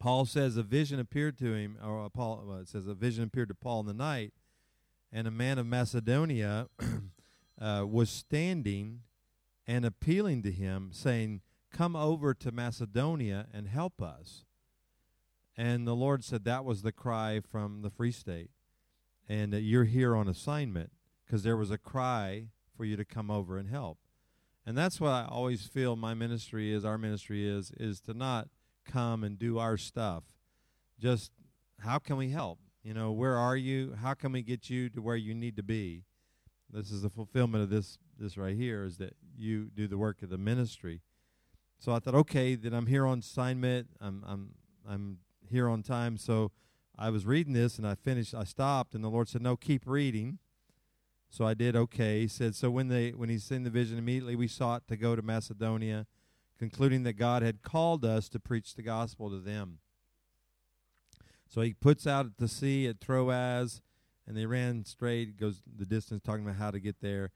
Paul 0.00 0.26
says 0.26 0.58
a 0.58 0.62
vision 0.62 0.98
appeared 0.98 1.38
to 1.38 1.54
him, 1.54 1.78
or 1.82 2.10
Paul 2.10 2.44
well, 2.46 2.58
it 2.58 2.68
says 2.68 2.86
a 2.86 2.92
vision 2.92 3.24
appeared 3.24 3.48
to 3.48 3.54
Paul 3.54 3.80
in 3.80 3.86
the 3.86 3.94
night, 3.94 4.34
and 5.10 5.26
a 5.26 5.30
man 5.30 5.58
of 5.58 5.66
Macedonia 5.66 6.66
uh, 7.60 7.86
was 7.88 8.10
standing 8.10 9.00
and 9.66 9.86
appealing 9.86 10.42
to 10.42 10.50
him, 10.50 10.90
saying, 10.92 11.40
"Come 11.72 11.94
over 11.94 12.34
to 12.34 12.50
Macedonia 12.50 13.46
and 13.54 13.68
help 13.68 14.02
us." 14.02 14.44
And 15.56 15.86
the 15.86 15.94
Lord 15.94 16.24
said 16.24 16.44
that 16.44 16.64
was 16.64 16.82
the 16.82 16.92
cry 16.92 17.40
from 17.40 17.82
the 17.82 17.90
Free 17.90 18.10
State, 18.10 18.50
and 19.28 19.52
that 19.52 19.60
you're 19.60 19.84
here 19.84 20.16
on 20.16 20.28
assignment 20.28 20.90
because 21.24 21.42
there 21.42 21.56
was 21.56 21.70
a 21.70 21.78
cry 21.78 22.48
for 22.76 22.84
you 22.84 22.96
to 22.96 23.04
come 23.04 23.30
over 23.30 23.56
and 23.56 23.68
help. 23.68 23.98
And 24.66 24.76
that's 24.76 25.00
what 25.00 25.10
I 25.10 25.26
always 25.26 25.66
feel 25.66 25.94
my 25.94 26.14
ministry 26.14 26.72
is, 26.72 26.84
our 26.84 26.98
ministry 26.98 27.46
is, 27.46 27.70
is 27.78 28.00
to 28.02 28.14
not 28.14 28.48
come 28.84 29.22
and 29.22 29.38
do 29.38 29.58
our 29.58 29.76
stuff, 29.76 30.24
just 30.98 31.32
how 31.80 31.98
can 31.98 32.16
we 32.16 32.30
help? 32.30 32.58
You 32.82 32.94
know, 32.94 33.12
where 33.12 33.36
are 33.36 33.56
you? 33.56 33.96
How 34.00 34.14
can 34.14 34.32
we 34.32 34.42
get 34.42 34.68
you 34.68 34.88
to 34.90 35.00
where 35.00 35.16
you 35.16 35.34
need 35.34 35.56
to 35.56 35.62
be? 35.62 36.04
This 36.70 36.90
is 36.90 37.02
the 37.02 37.10
fulfillment 37.10 37.62
of 37.62 37.70
this 37.70 37.98
this 38.18 38.36
right 38.36 38.56
here 38.56 38.84
is 38.84 38.98
that 38.98 39.16
you 39.36 39.70
do 39.74 39.88
the 39.88 39.98
work 39.98 40.22
of 40.22 40.30
the 40.30 40.38
ministry. 40.38 41.00
So 41.78 41.92
I 41.92 41.98
thought, 41.98 42.14
okay, 42.14 42.54
then 42.54 42.72
I'm 42.72 42.86
here 42.86 43.06
on 43.06 43.18
assignment. 43.18 43.88
I'm 44.00 44.22
I'm 44.26 44.50
I'm 44.88 45.18
here 45.50 45.68
on 45.68 45.82
time. 45.82 46.16
So 46.16 46.52
I 46.96 47.10
was 47.10 47.26
reading 47.26 47.52
this 47.52 47.78
and 47.78 47.86
I 47.86 47.94
finished. 47.94 48.34
I 48.34 48.44
stopped, 48.44 48.94
and 48.94 49.02
the 49.02 49.10
Lord 49.10 49.28
said, 49.28 49.42
"No, 49.42 49.56
keep 49.56 49.86
reading." 49.86 50.38
So 51.28 51.44
I 51.44 51.54
did 51.54 51.74
okay. 51.74 52.20
He 52.20 52.28
said, 52.28 52.54
"So 52.54 52.70
when 52.70 52.88
they 52.88 53.10
when 53.10 53.28
he 53.28 53.38
sent 53.38 53.64
the 53.64 53.70
vision, 53.70 53.98
immediately 53.98 54.36
we 54.36 54.48
sought 54.48 54.86
to 54.88 54.96
go 54.96 55.16
to 55.16 55.22
Macedonia, 55.22 56.06
concluding 56.58 57.02
that 57.02 57.14
God 57.14 57.42
had 57.42 57.62
called 57.62 58.04
us 58.04 58.28
to 58.30 58.38
preach 58.38 58.74
the 58.74 58.82
gospel 58.82 59.30
to 59.30 59.40
them." 59.40 59.78
So 61.48 61.60
he 61.60 61.74
puts 61.74 62.06
out 62.06 62.26
at 62.26 62.38
the 62.38 62.48
sea 62.48 62.86
at 62.86 63.00
Troas, 63.00 63.82
and 64.26 64.36
they 64.36 64.46
ran 64.46 64.84
straight, 64.84 65.36
goes 65.36 65.62
the 65.66 65.86
distance, 65.86 66.22
talking 66.22 66.44
about 66.44 66.56
how 66.56 66.70
to 66.70 66.80
get 66.80 67.00
there, 67.00 67.30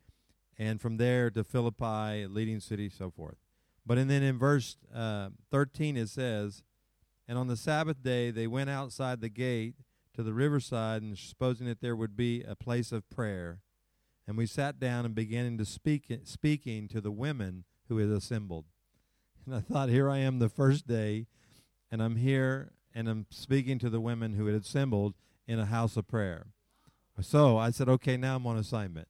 and 0.57 0.81
from 0.81 0.97
there 0.97 1.31
to 1.31 1.45
Philippi, 1.45 2.27
leading 2.27 2.61
city, 2.61 2.89
so 2.89 3.11
forth. 3.11 3.37
But 3.85 3.97
and 3.97 4.11
then 4.11 4.23
in 4.23 4.39
verse 4.39 4.77
uh, 4.95 5.31
13 5.51 5.97
it 5.97 6.09
says, 6.09 6.63
and 7.29 7.39
on 7.39 7.47
the 7.47 7.57
Sabbath 7.57 8.03
day 8.03 8.31
they 8.31 8.47
went 8.47 8.71
outside 8.71 9.21
the 9.21 9.29
gate 9.29 9.75
to 10.15 10.23
the 10.25 10.33
riverside, 10.33 11.03
and 11.03 11.17
supposing 11.17 11.67
that 11.67 11.81
there 11.81 11.95
would 11.95 12.17
be 12.17 12.43
a 12.43 12.57
place 12.57 12.91
of 12.91 13.09
prayer. 13.09 13.61
And 14.27 14.37
we 14.37 14.47
sat 14.47 14.81
down 14.81 15.05
and 15.05 15.15
began 15.15 15.57
to 15.57 15.65
speak 15.65 16.13
speaking 16.25 16.89
to 16.89 17.01
the 17.01 17.13
women 17.13 17.65
who 17.89 17.99
had 17.99 18.09
assembled. 18.09 18.65
And 19.47 19.55
I 19.55 19.61
thought, 19.61 19.89
here 19.89 20.11
I 20.11 20.19
am 20.19 20.41
the 20.41 20.49
first 20.49 20.89
day, 20.89 21.27
and 21.91 22.03
I'm 22.03 22.17
here 22.17 22.73
and 22.95 23.09
I'm 23.09 23.27
speaking 23.31 23.79
to 23.79 23.91
the 23.91 24.01
women 24.01 24.35
who 24.35 24.47
had 24.47 24.61
assembled 24.61 25.15
in 25.47 25.61
a 25.61 25.67
house 25.67 25.97
of 25.97 26.09
prayer. 26.09 26.47
So 27.21 27.57
I 27.57 27.71
said, 27.71 27.89
okay, 27.89 28.17
now 28.17 28.37
I'm 28.37 28.47
on 28.47 28.57
assignment. 28.57 29.09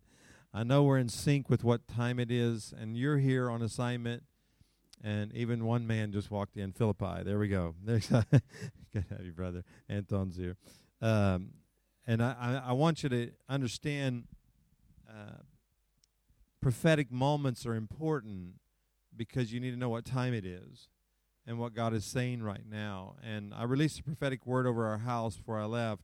I 0.52 0.62
know 0.62 0.82
we're 0.82 0.98
in 0.98 1.08
sync 1.08 1.48
with 1.48 1.64
what 1.64 1.88
time 1.88 2.18
it 2.18 2.30
is, 2.30 2.74
and 2.78 2.96
you're 2.96 3.18
here 3.18 3.50
on 3.50 3.62
assignment 3.62 4.24
and 5.02 5.32
even 5.32 5.64
one 5.64 5.86
man 5.86 6.12
just 6.12 6.30
walked 6.30 6.56
in 6.56 6.72
Philippi. 6.72 7.22
There 7.24 7.38
we 7.38 7.48
go. 7.48 7.74
There's 7.84 8.06
good 8.08 8.42
to 8.94 9.04
have 9.10 9.24
you, 9.24 9.32
brother. 9.32 9.64
Anton's 9.88 10.36
here, 10.36 10.56
um, 11.00 11.50
and 12.06 12.22
I, 12.22 12.34
I, 12.38 12.70
I, 12.70 12.72
want 12.72 13.02
you 13.02 13.08
to 13.08 13.30
understand. 13.48 14.24
Uh, 15.08 15.42
prophetic 16.60 17.10
moments 17.10 17.64
are 17.66 17.74
important 17.74 18.54
because 19.16 19.52
you 19.52 19.60
need 19.60 19.70
to 19.70 19.76
know 19.76 19.88
what 19.88 20.04
time 20.04 20.34
it 20.34 20.44
is 20.44 20.88
and 21.46 21.58
what 21.58 21.74
God 21.74 21.94
is 21.94 22.04
saying 22.04 22.42
right 22.42 22.64
now. 22.68 23.16
And 23.22 23.54
I 23.54 23.64
released 23.64 24.00
a 24.00 24.02
prophetic 24.02 24.46
word 24.46 24.66
over 24.66 24.86
our 24.86 24.98
house 24.98 25.36
before 25.36 25.58
I 25.58 25.64
left. 25.64 26.02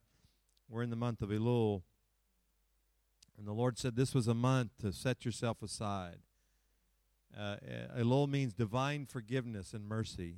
We're 0.69 0.83
in 0.83 0.91
the 0.91 0.97
month 0.97 1.23
of 1.23 1.29
Elul. 1.29 1.83
And 3.37 3.47
the 3.47 3.53
Lord 3.53 3.79
said 3.79 3.97
this 3.97 4.15
was 4.15 4.29
a 4.29 4.35
month 4.35 4.71
to 4.81 4.93
set 4.93 5.25
yourself 5.25 5.63
aside 5.63 6.19
uh, 7.39 7.57
Elul 7.99 8.29
means 8.29 8.53
divine 8.53 9.07
forgiveness 9.07 9.73
and 9.73 9.87
mercy. 9.87 10.37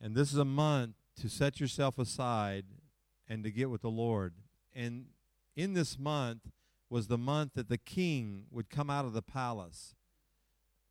And 0.00 0.14
this 0.14 0.32
is 0.32 0.38
a 0.38 0.44
month 0.44 0.94
to 1.20 1.28
set 1.28 1.60
yourself 1.60 1.98
aside 1.98 2.64
and 3.28 3.44
to 3.44 3.50
get 3.50 3.70
with 3.70 3.82
the 3.82 3.90
Lord. 3.90 4.34
And 4.74 5.06
in 5.56 5.74
this 5.74 5.98
month 5.98 6.50
was 6.90 7.06
the 7.06 7.18
month 7.18 7.52
that 7.54 7.68
the 7.68 7.78
king 7.78 8.44
would 8.50 8.70
come 8.70 8.90
out 8.90 9.04
of 9.04 9.12
the 9.12 9.22
palace 9.22 9.94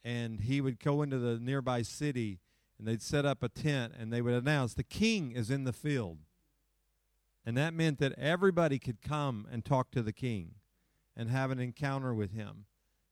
and 0.03 0.41
he 0.41 0.61
would 0.61 0.79
go 0.79 1.01
into 1.01 1.19
the 1.19 1.39
nearby 1.39 1.81
city 1.81 2.39
and 2.79 2.87
they'd 2.87 3.01
set 3.01 3.25
up 3.25 3.43
a 3.43 3.49
tent 3.49 3.93
and 3.97 4.11
they 4.11 4.21
would 4.21 4.33
announce 4.33 4.73
the 4.73 4.83
king 4.83 5.31
is 5.31 5.51
in 5.51 5.63
the 5.63 5.73
field. 5.73 6.17
And 7.45 7.57
that 7.57 7.73
meant 7.73 7.99
that 7.99 8.17
everybody 8.17 8.79
could 8.79 9.01
come 9.01 9.47
and 9.51 9.63
talk 9.63 9.91
to 9.91 10.01
the 10.01 10.13
king 10.13 10.55
and 11.15 11.29
have 11.29 11.51
an 11.51 11.59
encounter 11.59 12.13
with 12.13 12.31
him. 12.31 12.65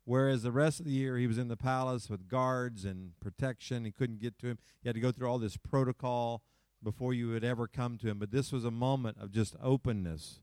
Whereas 0.10 0.42
the 0.42 0.52
rest 0.52 0.80
of 0.80 0.88
the 0.88 0.92
year 0.92 1.20
he 1.20 1.28
was 1.28 1.38
in 1.38 1.50
the 1.50 1.56
palace 1.56 2.10
with 2.10 2.28
guards 2.28 2.84
and 2.84 3.12
protection. 3.20 3.86
He 3.86 3.92
couldn't 3.92 4.20
get 4.20 4.40
to 4.40 4.48
him. 4.48 4.58
He 4.82 4.90
had 4.90 4.96
to 4.96 5.00
go 5.00 5.12
through 5.12 5.30
all 5.30 5.38
this 5.38 5.56
protocol 5.56 6.42
before 6.82 7.14
you 7.14 7.30
would 7.30 7.44
ever 7.44 7.68
come 7.68 7.96
to 8.00 8.08
him. 8.08 8.18
But 8.18 8.32
this 8.32 8.52
was 8.52 8.66
a 8.66 8.72
moment 8.72 9.18
of 9.22 9.32
just 9.32 9.56
openness. 9.62 10.42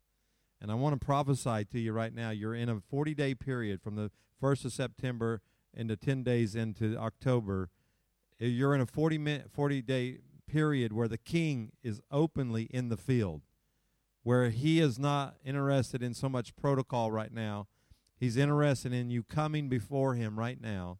And 0.60 0.70
I 0.70 0.74
want 0.74 0.92
to 1.00 1.04
prophesy 1.04 1.64
to 1.64 1.80
you 1.80 1.92
right 1.92 2.14
now. 2.14 2.30
You're 2.30 2.54
in 2.54 2.68
a 2.68 2.78
40 2.78 3.12
day 3.14 3.34
period 3.34 3.82
from 3.82 3.96
the 3.96 4.12
1st 4.40 4.66
of 4.66 4.72
September 4.72 5.40
into 5.74 5.96
10 5.96 6.22
days 6.22 6.54
into 6.54 6.96
October. 6.96 7.68
Eh, 8.40 8.46
you're 8.46 8.72
in 8.72 8.80
a 8.80 8.86
40, 8.86 9.18
minute, 9.18 9.50
40 9.50 9.82
day 9.82 10.18
period 10.46 10.92
where 10.92 11.08
the 11.08 11.18
king 11.18 11.72
is 11.82 12.00
openly 12.12 12.68
in 12.70 12.88
the 12.88 12.96
field, 12.96 13.42
where 14.22 14.50
he 14.50 14.78
is 14.78 14.96
not 14.96 15.34
interested 15.44 16.04
in 16.04 16.14
so 16.14 16.28
much 16.28 16.54
protocol 16.54 17.10
right 17.10 17.32
now 17.32 17.66
He's 18.18 18.36
interested 18.36 18.92
in 18.92 19.10
you 19.10 19.22
coming 19.22 19.68
before 19.68 20.14
Him 20.14 20.38
right 20.38 20.60
now 20.60 20.98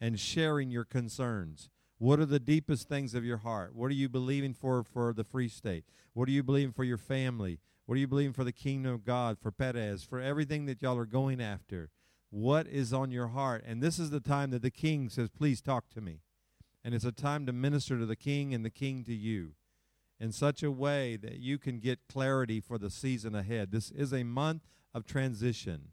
and 0.00 0.18
sharing 0.18 0.70
your 0.70 0.84
concerns. 0.84 1.70
What 1.98 2.18
are 2.18 2.26
the 2.26 2.40
deepest 2.40 2.88
things 2.88 3.14
of 3.14 3.24
your 3.24 3.38
heart? 3.38 3.74
What 3.74 3.90
are 3.90 3.94
you 3.94 4.08
believing 4.08 4.54
for 4.54 4.82
for 4.82 5.12
the 5.12 5.24
free 5.24 5.48
state? 5.48 5.84
What 6.14 6.28
are 6.28 6.32
you 6.32 6.42
believing 6.42 6.72
for 6.72 6.84
your 6.84 6.98
family? 6.98 7.60
What 7.86 7.96
are 7.96 8.00
you 8.00 8.08
believing 8.08 8.32
for 8.32 8.44
the 8.44 8.52
kingdom 8.52 8.92
of 8.92 9.04
God, 9.04 9.38
for 9.38 9.50
Perez, 9.50 10.04
for 10.04 10.20
everything 10.20 10.66
that 10.66 10.80
y'all 10.80 10.96
are 10.96 11.06
going 11.06 11.40
after? 11.40 11.90
What 12.30 12.66
is 12.66 12.92
on 12.92 13.10
your 13.10 13.28
heart? 13.28 13.64
And 13.66 13.82
this 13.82 13.98
is 13.98 14.10
the 14.10 14.20
time 14.20 14.50
that 14.52 14.62
the 14.62 14.70
king 14.70 15.08
says, 15.08 15.28
Please 15.28 15.60
talk 15.60 15.90
to 15.90 16.00
me. 16.00 16.20
And 16.84 16.94
it's 16.94 17.04
a 17.04 17.12
time 17.12 17.44
to 17.46 17.52
minister 17.52 17.98
to 17.98 18.06
the 18.06 18.16
king 18.16 18.54
and 18.54 18.64
the 18.64 18.70
king 18.70 19.04
to 19.04 19.14
you 19.14 19.52
in 20.18 20.32
such 20.32 20.62
a 20.62 20.70
way 20.70 21.16
that 21.16 21.38
you 21.38 21.58
can 21.58 21.78
get 21.78 22.08
clarity 22.08 22.60
for 22.60 22.78
the 22.78 22.90
season 22.90 23.34
ahead. 23.34 23.72
This 23.72 23.90
is 23.90 24.12
a 24.12 24.22
month 24.22 24.62
of 24.94 25.04
transition. 25.04 25.88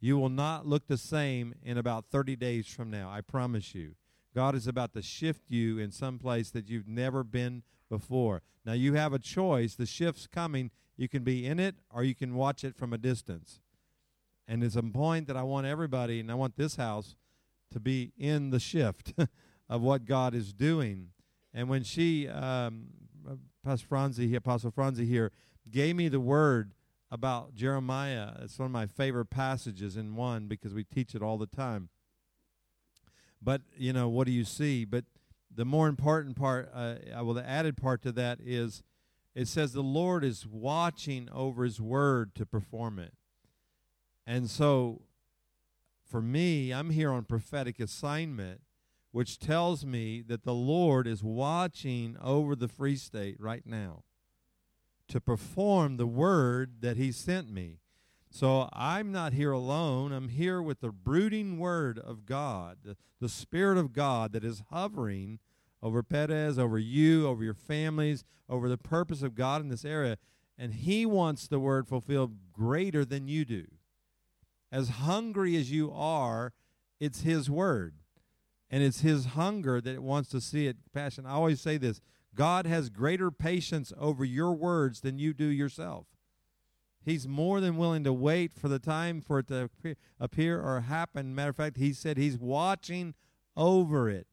You 0.00 0.18
will 0.18 0.28
not 0.28 0.66
look 0.66 0.86
the 0.86 0.96
same 0.96 1.54
in 1.62 1.76
about 1.76 2.06
30 2.10 2.36
days 2.36 2.66
from 2.66 2.90
now. 2.90 3.10
I 3.10 3.20
promise 3.20 3.74
you. 3.74 3.94
God 4.34 4.54
is 4.54 4.66
about 4.66 4.92
to 4.92 5.02
shift 5.02 5.50
you 5.50 5.78
in 5.78 5.90
some 5.90 6.18
place 6.18 6.50
that 6.50 6.68
you've 6.68 6.86
never 6.86 7.24
been 7.24 7.62
before. 7.88 8.42
Now 8.64 8.74
you 8.74 8.94
have 8.94 9.12
a 9.12 9.18
choice. 9.18 9.74
The 9.74 9.86
shift's 9.86 10.26
coming. 10.26 10.70
You 10.96 11.08
can 11.08 11.24
be 11.24 11.46
in 11.46 11.58
it 11.58 11.76
or 11.90 12.04
you 12.04 12.14
can 12.14 12.34
watch 12.34 12.62
it 12.62 12.76
from 12.76 12.92
a 12.92 12.98
distance. 12.98 13.60
And 14.46 14.62
it's 14.62 14.76
a 14.76 14.82
point 14.82 15.26
that 15.26 15.36
I 15.36 15.42
want 15.42 15.66
everybody, 15.66 16.20
and 16.20 16.30
I 16.30 16.34
want 16.34 16.56
this 16.56 16.76
house 16.76 17.16
to 17.70 17.78
be 17.78 18.12
in 18.16 18.48
the 18.48 18.58
shift 18.58 19.12
of 19.68 19.82
what 19.82 20.06
God 20.06 20.34
is 20.34 20.54
doing. 20.54 21.08
And 21.52 21.68
when 21.68 21.82
she, 21.82 22.28
um, 22.28 22.86
Pastor 23.62 23.86
Franzi, 23.86 24.34
Apostle 24.34 24.70
Franzi 24.70 25.04
here, 25.04 25.32
gave 25.70 25.96
me 25.96 26.08
the 26.08 26.20
word 26.20 26.72
about 27.10 27.54
Jeremiah. 27.54 28.32
It's 28.42 28.58
one 28.58 28.66
of 28.66 28.72
my 28.72 28.86
favorite 28.86 29.30
passages 29.30 29.96
in 29.96 30.14
one 30.14 30.46
because 30.46 30.74
we 30.74 30.84
teach 30.84 31.14
it 31.14 31.22
all 31.22 31.38
the 31.38 31.46
time. 31.46 31.88
But, 33.40 33.62
you 33.76 33.92
know, 33.92 34.08
what 34.08 34.26
do 34.26 34.32
you 34.32 34.44
see? 34.44 34.84
But 34.84 35.04
the 35.54 35.64
more 35.64 35.88
important 35.88 36.36
part, 36.36 36.70
uh, 36.74 36.96
well, 37.22 37.34
the 37.34 37.48
added 37.48 37.76
part 37.76 38.02
to 38.02 38.12
that 38.12 38.38
is 38.44 38.82
it 39.34 39.48
says 39.48 39.72
the 39.72 39.82
Lord 39.82 40.24
is 40.24 40.46
watching 40.46 41.28
over 41.32 41.64
his 41.64 41.80
word 41.80 42.34
to 42.34 42.44
perform 42.44 42.98
it. 42.98 43.14
And 44.26 44.50
so 44.50 45.02
for 46.04 46.20
me, 46.20 46.72
I'm 46.72 46.90
here 46.90 47.12
on 47.12 47.24
prophetic 47.24 47.80
assignment, 47.80 48.60
which 49.12 49.38
tells 49.38 49.86
me 49.86 50.22
that 50.22 50.44
the 50.44 50.54
Lord 50.54 51.06
is 51.06 51.22
watching 51.22 52.16
over 52.20 52.54
the 52.54 52.68
free 52.68 52.96
state 52.96 53.36
right 53.38 53.64
now 53.64 54.02
to 55.08 55.20
perform 55.20 55.96
the 55.96 56.06
word 56.06 56.80
that 56.80 56.96
he 56.96 57.10
sent 57.10 57.50
me. 57.50 57.78
So 58.30 58.68
I'm 58.72 59.10
not 59.10 59.32
here 59.32 59.52
alone. 59.52 60.12
I'm 60.12 60.28
here 60.28 60.60
with 60.60 60.80
the 60.80 60.92
brooding 60.92 61.58
word 61.58 61.98
of 61.98 62.26
God, 62.26 62.78
the, 62.84 62.96
the 63.20 63.28
Spirit 63.28 63.78
of 63.78 63.92
God 63.92 64.32
that 64.32 64.44
is 64.44 64.62
hovering 64.70 65.38
over 65.82 66.02
Perez, 66.02 66.58
over 66.58 66.78
you, 66.78 67.26
over 67.26 67.42
your 67.42 67.54
families, 67.54 68.24
over 68.48 68.68
the 68.68 68.78
purpose 68.78 69.22
of 69.22 69.34
God 69.34 69.60
in 69.60 69.68
this 69.68 69.84
area. 69.84 70.18
And 70.58 70.74
He 70.74 71.06
wants 71.06 71.46
the 71.46 71.60
word 71.60 71.88
fulfilled 71.88 72.36
greater 72.52 73.04
than 73.04 73.28
you 73.28 73.44
do. 73.44 73.66
As 74.70 74.88
hungry 74.88 75.56
as 75.56 75.70
you 75.70 75.90
are, 75.94 76.52
it's 77.00 77.22
His 77.22 77.48
word. 77.48 77.94
And 78.70 78.82
it's 78.82 79.00
His 79.00 79.26
hunger 79.26 79.80
that 79.80 80.02
wants 80.02 80.28
to 80.30 80.40
see 80.40 80.66
it 80.66 80.76
passion. 80.92 81.24
I 81.24 81.30
always 81.30 81.60
say 81.60 81.78
this 81.78 82.00
God 82.34 82.66
has 82.66 82.90
greater 82.90 83.30
patience 83.30 83.92
over 83.98 84.24
your 84.24 84.52
words 84.52 85.00
than 85.00 85.18
you 85.18 85.34
do 85.34 85.46
yourself. 85.46 86.06
He's 87.04 87.26
more 87.26 87.60
than 87.60 87.76
willing 87.76 88.04
to 88.04 88.12
wait 88.12 88.52
for 88.52 88.68
the 88.68 88.78
time 88.78 89.20
for 89.20 89.38
it 89.38 89.48
to 89.48 89.70
appear 90.20 90.60
or 90.60 90.80
happen. 90.82 91.34
Matter 91.34 91.50
of 91.50 91.56
fact, 91.56 91.78
he 91.78 91.92
said 91.92 92.16
he's 92.18 92.38
watching 92.38 93.14
over 93.56 94.10
it. 94.10 94.26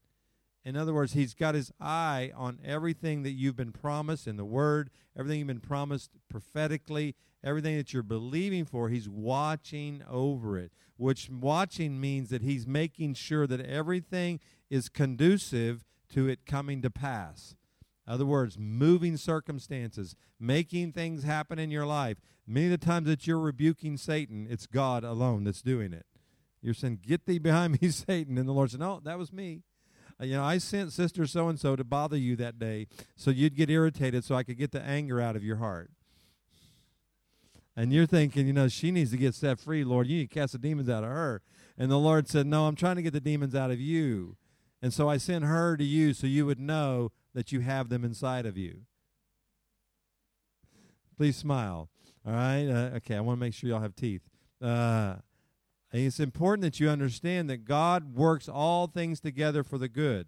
In 0.66 0.76
other 0.76 0.94
words, 0.94 1.14
he's 1.14 1.36
got 1.36 1.56
his 1.56 1.72
eye 1.80 2.32
on 2.36 2.60
everything 2.66 3.22
that 3.24 3.32
you've 3.32 3.56
been 3.56 3.72
promised 3.72 4.28
in 4.28 4.36
the 4.36 4.44
word, 4.44 4.90
everything 5.18 5.40
you've 5.40 5.48
been 5.48 5.60
promised 5.60 6.12
prophetically, 6.28 7.16
everything 7.44 7.78
that 7.78 7.94
you're 7.94 8.04
believing 8.04 8.66
for. 8.66 8.90
He's 8.90 9.08
watching 9.08 10.04
over 10.10 10.58
it, 10.58 10.72
which 10.98 11.30
watching 11.30 12.02
means 12.02 12.30
that 12.30 12.42
he's 12.42 12.66
making 12.66 13.14
sure 13.14 13.46
that 13.46 13.62
everything 13.62 14.40
is 14.70 14.90
conducive 14.90 15.86
to 16.10 16.28
it 16.28 16.48
coming 16.48 16.82
to 16.82 16.90
pass. 16.90 17.56
Other 18.08 18.26
words, 18.26 18.58
moving 18.60 19.18
circumstances, 19.18 20.16
making 20.40 20.92
things 20.92 21.24
happen 21.24 21.58
in 21.58 21.72
your 21.72 21.86
life. 21.86 22.18
Many 22.46 22.68
of 22.68 22.80
the 22.80 22.86
times 22.86 23.08
that 23.08 23.26
you're 23.26 23.40
rebuking 23.40 23.98
Satan, 23.98 24.48
it's 24.50 24.68
God 24.68 25.04
alone 25.04 25.44
that's 25.44 25.62
doing 25.62 25.92
it. 25.92 26.06
You're 26.62 26.74
saying, 26.74 27.00
Get 27.06 27.26
thee 27.26 27.40
behind 27.40 27.82
me, 27.82 27.90
Satan. 27.90 28.38
And 28.38 28.48
the 28.48 28.54
Lord 28.54 28.72
said, 28.72 28.80
No, 28.80 29.00
that 29.04 29.18
was 29.18 29.34
me. 29.34 29.64
Uh, 30.20 30.26
you 30.26 30.36
know, 30.36 30.44
I 30.44 30.60
sent 30.60 30.94
sister 30.94 31.26
so 31.28 31.50
and 31.50 31.60
so 31.60 31.76
to 31.76 31.84
bother 31.84 32.18
you 32.18 32.36
that 32.38 32.58
day 32.60 32.88
so 33.16 33.32
you'd 33.32 33.56
get 33.56 33.70
irritated 33.70 34.24
so 34.24 34.36
I 34.36 34.44
could 34.44 34.58
get 34.58 34.72
the 34.72 34.82
anger 34.82 35.20
out 35.20 35.36
of 35.36 35.44
your 35.44 35.58
heart. 35.58 35.92
And 37.76 37.92
you're 37.92 38.06
thinking, 38.06 38.48
you 38.48 38.54
know, 38.54 38.70
she 38.70 38.92
needs 38.92 39.12
to 39.12 39.18
get 39.18 39.36
set 39.36 39.60
free, 39.60 39.84
Lord. 39.84 40.08
You 40.08 40.20
need 40.20 40.30
to 40.30 40.34
cast 40.34 40.54
the 40.54 40.60
demons 40.60 40.90
out 40.90 41.04
of 41.04 41.10
her. 41.10 41.42
And 41.78 41.92
the 41.92 41.98
Lord 41.98 42.30
said, 42.30 42.48
No, 42.48 42.68
I'm 42.68 42.76
trying 42.76 42.96
to 42.96 43.02
get 43.02 43.14
the 43.14 43.20
demons 43.20 43.54
out 43.54 43.72
of 43.72 43.80
you. 43.80 44.38
And 44.82 44.94
so 44.94 45.10
I 45.10 45.18
sent 45.18 45.46
her 45.46 45.76
to 45.76 45.84
you 45.84 46.14
so 46.14 46.28
you 46.28 46.46
would 46.46 46.60
know 46.60 47.12
that 47.36 47.52
you 47.52 47.60
have 47.60 47.90
them 47.90 48.04
inside 48.04 48.48
of 48.48 48.58
you. 48.58 48.82
Please 51.16 51.36
smile. 51.36 51.90
All 52.26 52.34
right? 52.34 52.68
Uh, 52.68 52.96
okay, 52.96 53.16
I 53.16 53.20
want 53.20 53.38
to 53.38 53.42
make 53.42 53.54
sure 53.54 53.70
y'all 53.70 53.82
have 53.82 53.96
teeth. 53.96 54.24
Uh, 54.62 55.16
it's 55.92 56.20
important 56.20 56.64
that 56.64 56.80
you 56.80 56.90
understand 56.90 57.50
that 57.50 57.66
God 57.66 58.16
works 58.16 58.50
all 58.50 58.88
things 58.88 59.20
together 59.20 59.64
for 59.64 59.78
the 59.78 59.88
good. 59.88 60.28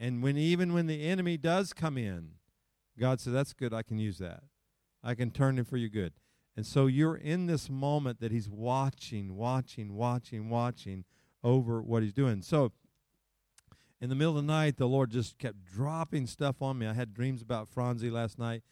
And 0.00 0.22
when 0.22 0.38
even 0.38 0.72
when 0.72 0.86
the 0.86 1.06
enemy 1.06 1.36
does 1.36 1.72
come 1.72 1.98
in, 1.98 2.30
God 2.98 3.20
says, 3.20 3.32
That's 3.32 3.52
good, 3.52 3.74
I 3.74 3.82
can 3.82 3.98
use 3.98 4.18
that. 4.18 4.44
I 5.02 5.14
can 5.14 5.30
turn 5.30 5.58
it 5.58 5.66
for 5.66 5.76
your 5.76 5.88
good. 5.88 6.14
And 6.56 6.64
so 6.64 6.86
you're 6.86 7.16
in 7.16 7.46
this 7.46 7.68
moment 7.68 8.20
that 8.20 8.32
he's 8.32 8.48
watching, 8.48 9.36
watching, 9.36 9.94
watching, 9.94 10.48
watching 10.48 11.04
over 11.44 11.82
what 11.82 12.02
he's 12.02 12.14
doing. 12.14 12.42
So 12.42 12.72
in 14.00 14.10
the 14.10 14.14
middle 14.14 14.36
of 14.36 14.44
the 14.44 14.52
night, 14.52 14.76
the 14.76 14.86
Lord 14.86 15.10
just 15.10 15.38
kept 15.38 15.64
dropping 15.64 16.26
stuff 16.26 16.60
on 16.60 16.78
me. 16.78 16.86
I 16.86 16.92
had 16.92 17.14
dreams 17.14 17.40
about 17.42 17.68
Franzi 17.68 18.10
last 18.10 18.38
night, 18.38 18.62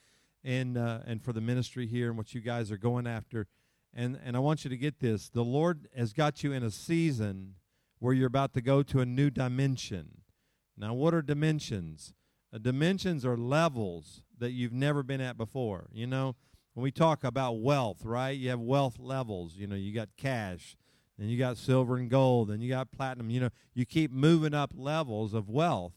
and 0.43 0.77
uh, 0.77 1.01
and 1.07 1.23
for 1.23 1.33
the 1.33 1.41
ministry 1.41 1.87
here 1.87 2.09
and 2.09 2.19
what 2.19 2.35
you 2.35 2.41
guys 2.41 2.71
are 2.71 2.77
going 2.77 3.07
after, 3.07 3.47
and 3.95 4.19
and 4.23 4.37
I 4.37 4.41
want 4.41 4.65
you 4.65 4.71
to 4.71 4.77
get 4.77 5.01
this: 5.01 5.31
the 5.31 5.45
Lord 5.45 5.89
has 5.97 6.13
got 6.13 6.45
you 6.45 6.53
in 6.53 6.63
a 6.63 6.71
season 6.71 7.55
where 8.01 8.13
you're 8.13 8.27
about 8.27 8.53
to 8.55 8.61
go 8.61 8.83
to 8.83 9.01
a 9.01 9.07
new 9.07 9.31
dimension. 9.31 10.23
Now, 10.77 10.93
what 10.93 11.15
are 11.15 11.23
dimensions? 11.23 12.13
Uh, 12.53 12.59
dimensions 12.59 13.25
are 13.25 13.37
levels 13.37 14.23
that 14.39 14.51
you've 14.51 14.73
never 14.73 15.03
been 15.03 15.21
at 15.21 15.39
before. 15.39 15.89
You 15.93 16.07
know, 16.07 16.37
when 16.75 16.83
we 16.83 16.91
talk 16.91 17.25
about 17.25 17.61
wealth, 17.61 18.05
right? 18.05 18.37
You 18.37 18.51
have 18.51 18.61
wealth 18.61 18.99
levels. 18.99 19.55
You 19.57 19.67
know, 19.69 19.77
you 19.77 19.95
got 19.95 20.11
cash 20.19 20.77
and 21.18 21.31
you 21.31 21.38
got 21.38 21.57
silver 21.57 21.96
and 21.96 22.11
gold, 22.11 22.50
and 22.50 22.62
you 22.62 22.68
got 22.68 22.90
platinum. 22.90 23.31
You 23.31 23.40
know, 23.40 23.50
you 23.72 23.87
keep 23.87 24.11
moving 24.11 24.55
up 24.55 24.72
levels 24.77 25.35
of 25.35 25.48
wealth. 25.48 25.94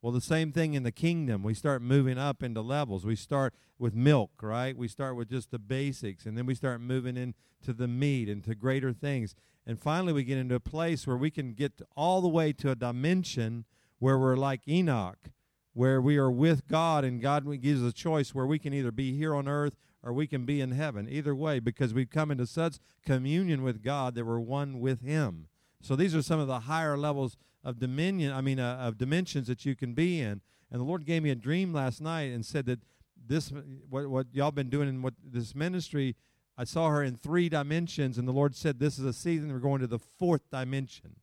Well, 0.00 0.12
the 0.12 0.20
same 0.20 0.52
thing 0.52 0.74
in 0.74 0.82
the 0.82 0.92
kingdom. 0.92 1.42
We 1.42 1.54
start 1.54 1.80
moving 1.80 2.18
up 2.18 2.42
into 2.42 2.60
levels. 2.60 3.06
We 3.06 3.16
start 3.16 3.54
with 3.78 3.94
milk, 3.94 4.30
right? 4.42 4.76
We 4.76 4.86
start 4.86 5.16
with 5.16 5.30
just 5.30 5.50
the 5.50 5.58
basics, 5.58 6.26
and 6.26 6.36
then 6.36 6.44
we 6.44 6.54
start 6.54 6.80
moving 6.80 7.16
into 7.16 7.72
the 7.72 7.88
meat 7.88 8.28
and 8.28 8.44
to 8.44 8.54
greater 8.54 8.92
things. 8.92 9.34
And 9.66 9.80
finally, 9.80 10.12
we 10.12 10.24
get 10.24 10.36
into 10.36 10.54
a 10.54 10.60
place 10.60 11.06
where 11.06 11.16
we 11.16 11.30
can 11.30 11.54
get 11.54 11.80
all 11.96 12.20
the 12.20 12.28
way 12.28 12.52
to 12.52 12.70
a 12.70 12.74
dimension 12.74 13.64
where 13.98 14.18
we're 14.18 14.36
like 14.36 14.60
Enoch, 14.68 15.30
where 15.74 16.00
we 16.00 16.16
are 16.16 16.30
with 16.30 16.66
God, 16.66 17.04
and 17.04 17.20
God 17.20 17.44
gives 17.60 17.82
us 17.82 17.90
a 17.90 17.94
choice 17.94 18.34
where 18.34 18.46
we 18.46 18.58
can 18.58 18.72
either 18.72 18.92
be 18.92 19.16
here 19.16 19.34
on 19.34 19.46
earth 19.46 19.76
or 20.02 20.12
we 20.12 20.26
can 20.26 20.44
be 20.44 20.60
in 20.60 20.70
heaven. 20.70 21.08
Either 21.10 21.34
way, 21.34 21.58
because 21.58 21.92
we've 21.92 22.10
come 22.10 22.30
into 22.30 22.46
such 22.46 22.76
communion 23.04 23.62
with 23.62 23.82
God 23.82 24.14
that 24.14 24.24
we're 24.24 24.38
one 24.38 24.80
with 24.80 25.02
Him. 25.02 25.48
So 25.82 25.96
these 25.96 26.14
are 26.14 26.22
some 26.22 26.40
of 26.40 26.46
the 26.46 26.60
higher 26.60 26.96
levels 26.96 27.36
of 27.64 27.78
dominion, 27.78 28.32
I 28.32 28.40
mean, 28.40 28.60
uh, 28.60 28.76
of 28.76 28.98
dimensions 28.98 29.48
that 29.48 29.66
you 29.66 29.74
can 29.74 29.94
be 29.94 30.20
in. 30.20 30.40
And 30.70 30.80
the 30.80 30.84
Lord 30.84 31.04
gave 31.04 31.22
me 31.22 31.30
a 31.30 31.34
dream 31.34 31.72
last 31.72 32.00
night 32.00 32.32
and 32.32 32.44
said 32.44 32.66
that 32.66 32.80
this, 33.26 33.52
what, 33.88 34.08
what 34.08 34.26
y'all 34.32 34.50
been 34.50 34.68
doing 34.68 34.88
in 34.88 35.02
what 35.02 35.14
this 35.24 35.54
ministry, 35.54 36.14
I 36.56 36.64
saw 36.64 36.88
her 36.90 37.02
in 37.02 37.16
three 37.16 37.48
dimensions, 37.48 38.18
and 38.18 38.28
the 38.28 38.32
Lord 38.32 38.54
said 38.54 38.78
this 38.78 38.98
is 38.98 39.04
a 39.04 39.12
season 39.12 39.52
we're 39.52 39.58
going 39.58 39.80
to 39.80 39.86
the 39.86 39.98
fourth 39.98 40.50
dimension, 40.50 41.16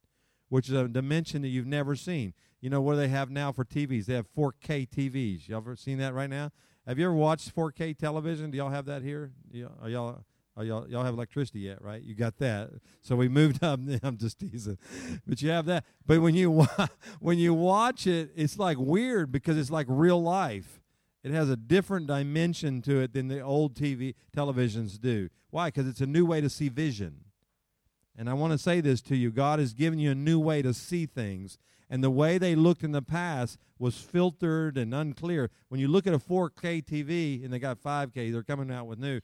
which 0.50 0.68
is 0.68 0.76
a 0.76 0.88
dimension 0.88 1.42
that 1.44 1.50
you've 1.50 1.68
never 1.68 1.96
seen. 1.96 2.34
You 2.62 2.70
know 2.70 2.82
what 2.82 2.96
they 2.96 3.08
have 3.08 3.32
now 3.32 3.52
for 3.52 3.66
TVs? 3.66 4.06
They 4.06 4.14
have 4.14 4.28
4K 4.38 4.88
TVs. 4.88 5.50
Y'all 5.50 5.58
ever 5.58 5.76
seen 5.76 5.98
that 5.98 6.14
right 6.14 6.30
now? 6.30 6.52
Have 6.88 7.00
you 7.00 7.06
ever 7.06 7.14
watched 7.14 7.56
4K 7.56 7.98
television? 7.98 8.52
Do 8.52 8.58
y'all 8.58 8.70
have 8.70 8.86
that 8.86 9.02
here? 9.02 9.32
Are 9.82 9.90
y'all 9.90 10.24
are 10.58 10.64
y'all 10.64 10.88
y'all 10.88 11.04
have 11.04 11.14
electricity 11.14 11.62
yet, 11.62 11.82
right? 11.82 12.02
You 12.04 12.14
got 12.14 12.38
that. 12.38 12.70
So 13.02 13.16
we 13.16 13.30
moved 13.30 13.64
up. 13.64 13.80
I'm 14.04 14.18
just 14.18 14.40
teasing, 14.40 14.78
but 15.26 15.42
you 15.42 15.50
have 15.50 15.66
that. 15.66 15.86
But 16.06 16.22
when 16.22 16.36
you 16.36 16.68
when 17.20 17.40
you 17.40 17.54
watch 17.54 18.06
it, 18.06 18.32
it's 18.36 18.60
like 18.60 18.78
weird 18.78 19.32
because 19.32 19.58
it's 19.58 19.72
like 19.72 19.88
real 19.90 20.22
life. 20.22 20.82
It 21.24 21.32
has 21.32 21.50
a 21.50 21.56
different 21.58 22.08
dimension 22.08 22.82
to 22.84 23.00
it 23.00 23.14
than 23.14 23.28
the 23.28 23.42
old 23.42 23.76
TV 23.76 24.16
televisions 24.36 25.00
do. 25.00 25.30
Why? 25.50 25.68
Because 25.68 25.88
it's 25.88 26.02
a 26.02 26.08
new 26.08 26.26
way 26.26 26.42
to 26.42 26.50
see 26.50 26.70
vision. 26.70 27.26
And 28.18 28.30
I 28.30 28.34
want 28.34 28.52
to 28.52 28.58
say 28.58 28.82
this 28.82 29.02
to 29.04 29.16
you 29.16 29.32
God 29.32 29.60
has 29.60 29.74
given 29.74 29.98
you 30.00 30.12
a 30.12 30.16
new 30.16 30.40
way 30.40 30.62
to 30.62 30.74
see 30.74 31.06
things 31.06 31.58
and 31.92 32.02
the 32.02 32.10
way 32.10 32.38
they 32.38 32.56
looked 32.56 32.84
in 32.84 32.94
the 32.94 33.02
past 33.02 33.60
was 33.78 33.98
filtered 33.98 34.78
and 34.78 34.96
unclear. 34.96 35.52
When 35.68 35.82
you 35.82 35.90
look 35.90 36.08
at 36.08 36.14
a 36.14 36.20
4K 36.20 36.86
TV 36.86 37.44
and 37.44 37.54
they 37.54 37.60
got 37.60 37.84
5K, 37.84 38.32
they're 38.32 38.44
coming 38.44 38.72
out 38.72 38.88
with 38.88 38.98
new. 38.98 39.20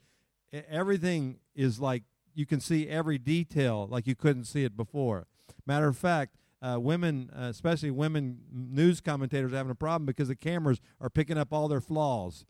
Everything 0.70 1.40
is 1.56 1.80
like 1.80 2.04
you 2.36 2.46
can 2.46 2.60
see 2.60 2.88
every 2.90 3.18
detail 3.18 3.88
like 3.90 4.06
you 4.06 4.16
couldn't 4.16 4.44
see 4.44 4.66
it 4.66 4.76
before. 4.76 5.28
Matter 5.66 5.88
of 5.88 5.98
fact, 5.98 6.36
uh, 6.62 6.78
women, 6.80 7.30
uh, 7.34 7.44
especially 7.44 7.90
women 7.90 8.40
news 8.52 9.00
commentators, 9.00 9.54
are 9.54 9.58
having 9.58 9.72
a 9.72 9.76
problem 9.76 10.06
because 10.06 10.28
the 10.28 10.36
cameras 10.36 10.82
are 11.00 11.10
picking 11.10 11.38
up 11.38 11.54
all 11.54 11.70
their 11.70 11.82
flaws 11.82 12.46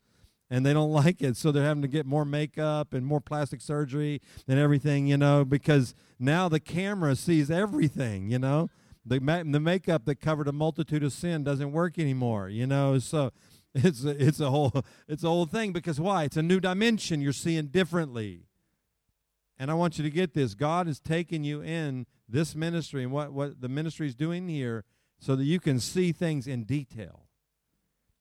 and 0.49 0.65
they 0.65 0.73
don't 0.73 0.91
like 1.05 1.21
it. 1.21 1.37
So 1.37 1.51
they're 1.51 1.63
having 1.63 1.83
to 1.83 1.87
get 1.87 2.07
more 2.07 2.25
makeup 2.25 2.91
and 2.91 3.05
more 3.05 3.21
plastic 3.21 3.61
surgery 3.61 4.21
and 4.47 4.57
everything, 4.57 5.05
you 5.05 5.17
know, 5.17 5.45
because 5.45 5.93
now 6.17 6.49
the 6.49 6.59
camera 6.59 7.15
sees 7.15 7.51
everything, 7.51 8.31
you 8.31 8.39
know. 8.39 8.69
The, 9.07 9.19
ma- 9.19 9.43
the 9.43 9.59
makeup 9.59 10.05
that 10.05 10.15
covered 10.19 10.47
a 10.47 10.51
multitude 10.51 11.03
of 11.03 11.13
sin 11.13 11.43
doesn't 11.43 11.71
work 11.71 11.97
anymore, 11.97 12.49
you 12.49 12.67
know. 12.67 12.99
So 12.99 13.31
it's 13.75 14.03
a, 14.03 14.09
it's 14.21 14.39
a 14.39 14.49
whole 14.49 14.83
it's 15.07 15.23
a 15.23 15.27
whole 15.27 15.45
thing 15.45 15.71
because 15.71 15.99
why? 15.99 16.23
It's 16.23 16.37
a 16.37 16.43
new 16.43 16.59
dimension 16.59 17.21
you're 17.21 17.33
seeing 17.33 17.67
differently. 17.67 18.47
And 19.59 19.71
I 19.71 19.73
want 19.73 19.97
you 19.97 20.03
to 20.03 20.09
get 20.09 20.33
this. 20.33 20.53
God 20.53 20.87
is 20.87 20.99
taking 20.99 21.43
you 21.43 21.61
in 21.61 22.05
this 22.29 22.55
ministry 22.55 23.03
and 23.03 23.11
what, 23.11 23.33
what 23.33 23.59
the 23.59 23.69
ministry 23.69 24.07
is 24.07 24.15
doing 24.15 24.47
here 24.47 24.83
so 25.19 25.35
that 25.35 25.45
you 25.45 25.59
can 25.59 25.79
see 25.79 26.11
things 26.11 26.47
in 26.47 26.63
detail. 26.63 27.23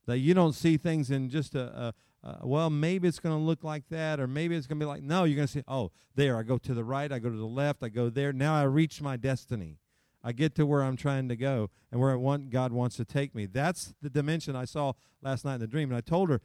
That 0.06 0.18
you 0.18 0.34
don't 0.34 0.54
see 0.54 0.76
things 0.76 1.10
in 1.10 1.28
just 1.28 1.54
a, 1.54 1.92
a, 2.22 2.26
a 2.26 2.46
well, 2.46 2.70
maybe 2.70 3.06
it's 3.06 3.18
going 3.18 3.36
to 3.36 3.44
look 3.44 3.64
like 3.64 3.88
that, 3.90 4.18
or 4.18 4.26
maybe 4.26 4.56
it's 4.56 4.66
going 4.66 4.78
to 4.78 4.84
be 4.84 4.88
like, 4.88 5.02
no, 5.02 5.24
you're 5.24 5.36
going 5.36 5.48
to 5.48 5.52
see, 5.52 5.62
oh, 5.68 5.90
there, 6.14 6.38
I 6.38 6.42
go 6.42 6.58
to 6.58 6.74
the 6.74 6.84
right, 6.84 7.10
I 7.10 7.18
go 7.18 7.28
to 7.28 7.36
the 7.36 7.44
left, 7.44 7.82
I 7.82 7.88
go 7.88 8.08
there. 8.08 8.32
Now 8.32 8.54
I 8.54 8.62
reach 8.62 9.02
my 9.02 9.16
destiny. 9.16 9.78
I 10.26 10.32
get 10.32 10.56
to 10.56 10.66
where 10.66 10.82
I'm 10.82 10.96
trying 10.96 11.28
to 11.28 11.36
go 11.36 11.70
and 11.92 12.00
where 12.00 12.10
I 12.10 12.16
want 12.16 12.50
God 12.50 12.72
wants 12.72 12.96
to 12.96 13.04
take 13.04 13.32
me. 13.32 13.46
That's 13.46 13.94
the 14.02 14.10
dimension 14.10 14.56
I 14.56 14.64
saw 14.64 14.94
last 15.22 15.44
night 15.44 15.54
in 15.54 15.60
the 15.60 15.68
dream. 15.68 15.88
And 15.90 15.96
I 15.96 16.00
told 16.00 16.30
her, 16.30 16.40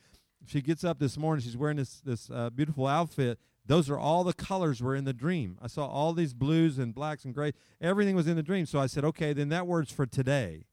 she 0.45 0.61
gets 0.61 0.83
up 0.83 0.99
this 0.99 1.17
morning, 1.17 1.43
she's 1.43 1.57
wearing 1.57 1.77
this 1.77 1.99
this 1.99 2.29
uh, 2.29 2.51
beautiful 2.51 2.85
outfit. 2.85 3.39
Those 3.65 3.89
are 3.89 3.97
all 3.97 4.23
the 4.23 4.33
colors 4.33 4.83
were 4.83 4.95
in 4.95 5.05
the 5.05 5.13
dream. 5.13 5.57
I 5.59 5.65
saw 5.65 5.87
all 5.87 6.13
these 6.13 6.35
blues 6.35 6.77
and 6.77 6.93
blacks 6.93 7.25
and 7.25 7.33
gray. 7.33 7.53
Everything 7.81 8.15
was 8.15 8.27
in 8.27 8.35
the 8.35 8.43
dream. 8.43 8.67
So 8.67 8.77
I 8.79 8.85
said, 8.85 9.03
okay, 9.03 9.33
then 9.33 9.49
that 9.49 9.65
word's 9.65 9.91
for 9.91 10.05
today, 10.05 10.65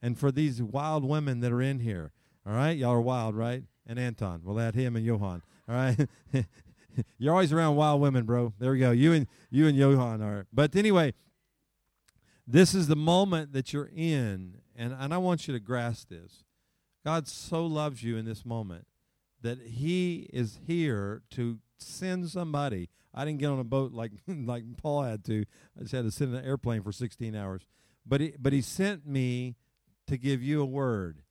and 0.00 0.18
for 0.18 0.32
these 0.32 0.62
wild 0.62 1.04
women 1.04 1.40
that 1.40 1.52
are 1.52 1.62
in 1.62 1.80
here. 1.80 2.12
All 2.46 2.54
right, 2.54 2.76
y'all 2.76 2.92
are 2.92 3.00
wild, 3.02 3.34
right? 3.34 3.64
And 3.86 3.98
Anton, 3.98 4.40
we'll 4.42 4.60
add 4.60 4.74
him 4.74 4.96
and 4.96 5.04
Johan. 5.04 5.42
All 5.68 5.74
right. 5.74 6.08
You're 7.18 7.32
always 7.32 7.52
around 7.52 7.76
wild 7.76 8.00
women, 8.00 8.24
bro. 8.24 8.54
There 8.58 8.72
we 8.72 8.78
go. 8.78 8.92
You 8.92 9.12
and 9.12 9.26
you 9.50 9.66
and 9.66 9.76
Johan 9.76 10.22
are. 10.22 10.46
But 10.52 10.74
anyway, 10.74 11.12
this 12.46 12.74
is 12.74 12.86
the 12.86 12.96
moment 12.96 13.52
that 13.52 13.72
you're 13.72 13.90
in, 13.94 14.58
and, 14.76 14.94
and 14.98 15.12
I 15.12 15.18
want 15.18 15.48
you 15.48 15.54
to 15.54 15.60
grasp 15.60 16.08
this. 16.08 16.44
God 17.04 17.26
so 17.28 17.66
loves 17.66 18.02
you 18.02 18.16
in 18.16 18.24
this 18.24 18.44
moment 18.44 18.86
that 19.42 19.60
He 19.60 20.28
is 20.32 20.58
here 20.66 21.22
to 21.32 21.58
send 21.78 22.28
somebody. 22.28 22.88
I 23.14 23.24
didn't 23.24 23.40
get 23.40 23.50
on 23.50 23.58
a 23.58 23.64
boat 23.64 23.92
like 23.92 24.12
like 24.28 24.64
Paul 24.76 25.02
had 25.02 25.24
to. 25.26 25.44
I 25.78 25.82
just 25.82 25.92
had 25.92 26.04
to 26.04 26.10
sit 26.10 26.28
in 26.28 26.34
an 26.34 26.44
airplane 26.44 26.82
for 26.82 26.92
16 26.92 27.34
hours. 27.34 27.62
But 28.04 28.20
he, 28.20 28.34
but 28.38 28.52
he 28.52 28.60
sent 28.60 29.06
me 29.06 29.56
to 30.06 30.16
give 30.16 30.42
you 30.42 30.62
a 30.62 30.66
word. 30.66 31.22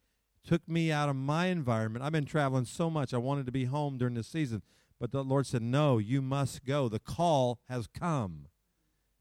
Took 0.45 0.67
me 0.67 0.91
out 0.91 1.09
of 1.09 1.15
my 1.15 1.47
environment. 1.47 2.03
I've 2.03 2.11
been 2.11 2.25
traveling 2.25 2.65
so 2.65 2.89
much. 2.89 3.13
I 3.13 3.17
wanted 3.17 3.45
to 3.45 3.51
be 3.51 3.65
home 3.65 3.97
during 3.97 4.13
this 4.13 4.27
season. 4.27 4.61
But 4.99 5.11
the 5.11 5.23
Lord 5.23 5.45
said, 5.47 5.61
No, 5.61 5.97
you 5.97 6.21
must 6.21 6.65
go. 6.65 6.89
The 6.89 6.99
call 6.99 7.59
has 7.69 7.87
come. 7.87 8.47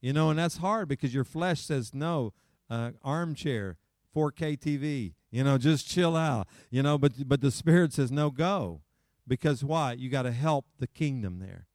You 0.05 0.12
know, 0.12 0.29
and 0.29 0.38
that's 0.38 0.59
hard 0.59 0.87
because 0.87 1.14
your 1.14 1.25
flesh 1.25 1.62
says 1.62 1.95
no. 1.95 2.35
Uh, 2.69 2.90
armchair, 3.03 3.79
4K 4.14 4.59
TV. 4.59 5.14
You 5.31 5.45
know, 5.45 5.57
just 5.57 5.88
chill 5.88 6.14
out. 6.14 6.47
You 6.69 6.83
know, 6.83 6.99
but 6.99 7.27
but 7.27 7.40
the 7.40 7.51
spirit 7.51 7.95
says 7.95 8.12
no, 8.12 8.31
go, 8.31 8.83
because 9.27 9.64
why? 9.64 9.95
You 9.95 10.11
got 10.11 10.25
to 10.25 10.31
help 10.31 10.67
the 10.79 10.87
kingdom 10.87 11.38
there. 11.38 11.69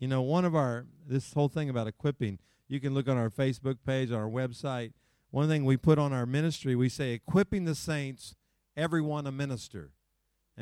You 0.00 0.08
know, 0.08 0.22
one 0.22 0.44
of 0.44 0.56
our 0.56 0.86
this 1.06 1.34
whole 1.34 1.48
thing 1.48 1.70
about 1.70 1.86
equipping. 1.86 2.40
You 2.66 2.80
can 2.80 2.94
look 2.94 3.06
on 3.06 3.16
our 3.16 3.30
Facebook 3.30 3.76
page, 3.86 4.10
on 4.10 4.18
our 4.18 4.28
website. 4.28 4.92
One 5.30 5.46
thing 5.48 5.64
we 5.64 5.76
put 5.76 6.00
on 6.00 6.12
our 6.12 6.26
ministry, 6.26 6.74
we 6.74 6.88
say 6.88 7.12
equipping 7.12 7.64
the 7.64 7.76
saints 7.76 8.34
everyone 8.76 9.24
a 9.24 9.30
minister. 9.32 9.92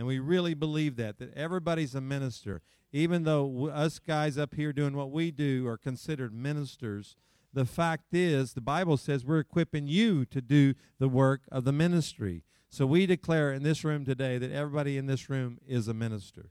And 0.01 0.07
we 0.07 0.19
really 0.19 0.55
believe 0.55 0.97
that, 0.97 1.19
that 1.19 1.35
everybody's 1.35 1.95
a 1.95 2.01
minister. 2.01 2.63
Even 2.91 3.25
though 3.25 3.67
us 3.67 3.99
guys 3.99 4.39
up 4.39 4.55
here 4.55 4.73
doing 4.73 4.97
what 4.97 5.11
we 5.11 5.31
do 5.31 5.69
are 5.69 5.77
considered 5.77 6.33
ministers, 6.33 7.17
the 7.53 7.67
fact 7.67 8.15
is, 8.15 8.55
the 8.55 8.63
Bible 8.63 8.97
says 8.97 9.27
we're 9.27 9.41
equipping 9.41 9.89
you 9.89 10.25
to 10.25 10.41
do 10.41 10.73
the 10.99 11.11
work 11.11 11.43
of 11.53 11.65
the 11.65 11.73
ministry. 11.73 12.45
So 12.71 12.87
we 12.87 13.05
declare 13.05 13.53
in 13.53 13.63
this 13.63 13.85
room 13.85 14.07
today 14.07 14.39
that 14.39 14.51
everybody 14.51 14.97
in 14.97 15.05
this 15.05 15.29
room 15.29 15.59
is 15.69 15.87
a 15.87 15.93
minister. 15.93 16.47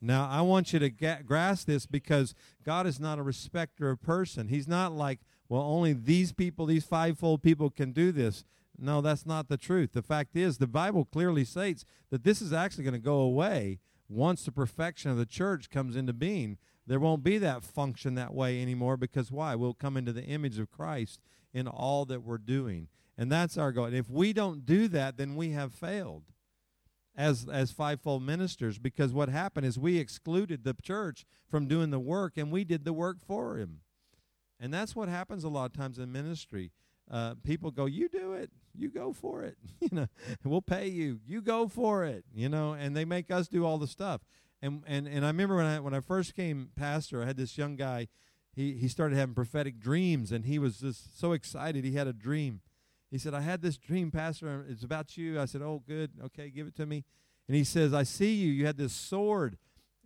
Now, 0.00 0.26
I 0.30 0.40
want 0.40 0.72
you 0.72 0.78
to 0.78 0.88
grasp 0.88 1.66
this 1.66 1.84
because 1.84 2.34
God 2.64 2.86
is 2.86 2.98
not 2.98 3.18
a 3.18 3.22
respecter 3.22 3.90
of 3.90 4.00
person. 4.00 4.48
He's 4.48 4.68
not 4.68 4.92
like, 4.92 5.20
well, 5.50 5.60
only 5.60 5.92
these 5.92 6.32
people, 6.32 6.64
these 6.64 6.86
fivefold 6.86 7.42
people 7.42 7.68
can 7.68 7.92
do 7.92 8.10
this. 8.10 8.46
No, 8.78 9.00
that's 9.00 9.26
not 9.26 9.48
the 9.48 9.56
truth. 9.56 9.92
The 9.92 10.02
fact 10.02 10.36
is, 10.36 10.58
the 10.58 10.66
Bible 10.66 11.04
clearly 11.04 11.44
states 11.44 11.84
that 12.10 12.24
this 12.24 12.42
is 12.42 12.52
actually 12.52 12.84
going 12.84 12.94
to 12.94 13.00
go 13.00 13.18
away 13.18 13.78
once 14.08 14.44
the 14.44 14.52
perfection 14.52 15.10
of 15.10 15.16
the 15.16 15.26
church 15.26 15.70
comes 15.70 15.96
into 15.96 16.12
being. 16.12 16.58
There 16.86 17.00
won't 17.00 17.24
be 17.24 17.38
that 17.38 17.64
function 17.64 18.14
that 18.14 18.34
way 18.34 18.62
anymore 18.62 18.96
because 18.96 19.32
why? 19.32 19.54
We'll 19.54 19.74
come 19.74 19.96
into 19.96 20.12
the 20.12 20.24
image 20.24 20.58
of 20.58 20.70
Christ 20.70 21.20
in 21.52 21.66
all 21.66 22.04
that 22.06 22.22
we're 22.22 22.38
doing. 22.38 22.88
And 23.18 23.32
that's 23.32 23.56
our 23.56 23.72
goal. 23.72 23.86
And 23.86 23.96
if 23.96 24.10
we 24.10 24.32
don't 24.32 24.64
do 24.64 24.88
that, 24.88 25.16
then 25.16 25.36
we 25.36 25.50
have 25.50 25.72
failed 25.72 26.24
as 27.16 27.46
as 27.50 27.70
fivefold 27.70 28.22
ministers 28.22 28.78
because 28.78 29.12
what 29.12 29.30
happened 29.30 29.64
is 29.66 29.78
we 29.78 29.98
excluded 29.98 30.64
the 30.64 30.76
church 30.82 31.24
from 31.48 31.66
doing 31.66 31.90
the 31.90 31.98
work 31.98 32.36
and 32.36 32.52
we 32.52 32.62
did 32.62 32.84
the 32.84 32.92
work 32.92 33.16
for 33.26 33.56
him. 33.56 33.80
And 34.60 34.72
that's 34.72 34.94
what 34.94 35.08
happens 35.08 35.42
a 35.44 35.48
lot 35.48 35.66
of 35.66 35.72
times 35.72 35.98
in 35.98 36.12
ministry 36.12 36.72
uh, 37.10 37.34
people 37.44 37.70
go, 37.70 37.86
"You 37.86 38.08
do 38.08 38.32
it, 38.32 38.50
you 38.74 38.88
go 38.88 39.12
for 39.12 39.42
it. 39.42 39.56
you 39.80 39.88
know, 39.92 40.06
we'll 40.44 40.62
pay 40.62 40.88
you. 40.88 41.20
You 41.26 41.40
go 41.40 41.68
for 41.68 42.04
it. 42.04 42.24
You 42.34 42.48
know." 42.48 42.72
And 42.72 42.96
they 42.96 43.04
make 43.04 43.30
us 43.30 43.48
do 43.48 43.64
all 43.64 43.78
the 43.78 43.86
stuff. 43.86 44.22
And 44.62 44.82
and 44.86 45.06
and 45.06 45.24
I 45.24 45.28
remember 45.28 45.56
when 45.56 45.66
I 45.66 45.80
when 45.80 45.94
I 45.94 46.00
first 46.00 46.34
came 46.34 46.70
pastor, 46.76 47.22
I 47.22 47.26
had 47.26 47.36
this 47.36 47.56
young 47.56 47.76
guy. 47.76 48.08
He 48.52 48.72
he 48.72 48.88
started 48.88 49.16
having 49.16 49.34
prophetic 49.34 49.78
dreams, 49.78 50.32
and 50.32 50.44
he 50.44 50.58
was 50.58 50.78
just 50.78 51.18
so 51.18 51.32
excited. 51.32 51.84
He 51.84 51.92
had 51.92 52.06
a 52.06 52.12
dream. 52.12 52.60
He 53.10 53.18
said, 53.18 53.34
"I 53.34 53.40
had 53.40 53.62
this 53.62 53.76
dream, 53.76 54.10
pastor. 54.10 54.64
It's 54.68 54.82
about 54.82 55.16
you." 55.16 55.40
I 55.40 55.44
said, 55.44 55.62
"Oh, 55.62 55.82
good. 55.86 56.12
Okay, 56.24 56.50
give 56.50 56.66
it 56.66 56.74
to 56.76 56.86
me." 56.86 57.04
And 57.48 57.56
he 57.56 57.64
says, 57.64 57.94
"I 57.94 58.02
see 58.02 58.34
you. 58.34 58.50
You 58.50 58.66
had 58.66 58.78
this 58.78 58.92
sword." 58.92 59.58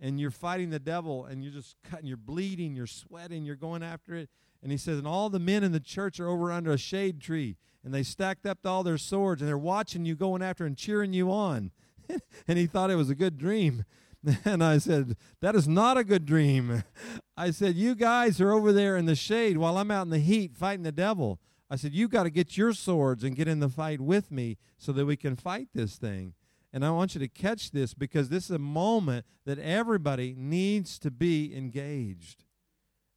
And 0.02 0.18
you're 0.18 0.30
fighting 0.30 0.70
the 0.70 0.78
devil, 0.78 1.26
and 1.26 1.44
you're 1.44 1.52
just 1.52 1.76
cutting, 1.84 2.06
you're 2.06 2.16
bleeding, 2.16 2.74
you're 2.74 2.86
sweating, 2.86 3.44
you're 3.44 3.54
going 3.54 3.82
after 3.82 4.14
it 4.14 4.30
and 4.62 4.70
he 4.70 4.79
says, 4.79 4.99
and 4.99 5.07
all 5.07 5.31
the 5.31 5.38
men 5.38 5.64
in 5.64 5.73
the 5.73 5.81
church 5.81 6.20
are 6.20 6.29
over 6.29 6.53
under 6.53 6.73
a 6.73 6.79
shade 6.79 7.20
tree, 7.20 7.57
and 7.85 7.94
they 7.94 8.03
stacked 8.03 8.46
up 8.46 8.59
all 8.64 8.83
their 8.83 8.99
swords, 8.99 9.40
and 9.40 9.49
they're 9.49 9.57
watching 9.57 10.05
you 10.05 10.14
going 10.14 10.42
after 10.42 10.66
and 10.66 10.77
cheering 10.77 11.12
you 11.12 11.31
on. 11.31 11.70
and 12.49 12.59
he 12.59 12.66
thought 12.66 12.90
it 12.90 12.96
was 12.96 13.11
a 13.11 13.14
good 13.14 13.38
dream. 13.38 13.85
And 14.44 14.62
I 14.62 14.77
said, 14.77 15.16
That 15.40 15.55
is 15.55 15.66
not 15.66 15.96
a 15.96 16.05
good 16.05 16.27
dream. 16.27 16.85
I 17.38 17.53
said, 17.53 17.77
You 17.77 17.94
guys 17.94 18.38
are 18.38 18.53
over 18.53 18.70
there 18.70 18.99
in 18.99 19.07
the 19.07 19.14
shade 19.14 19.57
while 19.57 19.79
I'm 19.79 19.90
out 19.90 20.03
in 20.03 20.11
the 20.11 20.18
heat 20.18 20.55
fighting 20.55 20.83
the 20.83 20.92
devil. 20.92 21.40
I 21.70 21.77
said, 21.77 21.94
You 21.94 22.07
got 22.07 22.25
to 22.25 22.31
get 22.31 22.57
your 22.57 22.75
swords 22.75 23.25
and 23.25 23.35
get 23.35 23.49
in 23.49 23.61
the 23.61 23.70
fight 23.70 23.99
with 23.99 24.31
me 24.31 24.59
so 24.77 24.92
that 24.92 25.07
we 25.07 25.16
can 25.16 25.37
fight 25.37 25.68
this 25.75 25.96
thing. 25.96 26.35
And 26.73 26.85
I 26.85 26.90
want 26.90 27.14
you 27.14 27.18
to 27.20 27.29
catch 27.29 27.70
this 27.70 27.94
because 27.94 28.29
this 28.29 28.44
is 28.44 28.51
a 28.51 28.59
moment 28.59 29.25
that 29.44 29.59
everybody 29.59 30.35
needs 30.37 30.99
to 31.01 31.11
be 31.11 31.57
engaged 31.57 32.44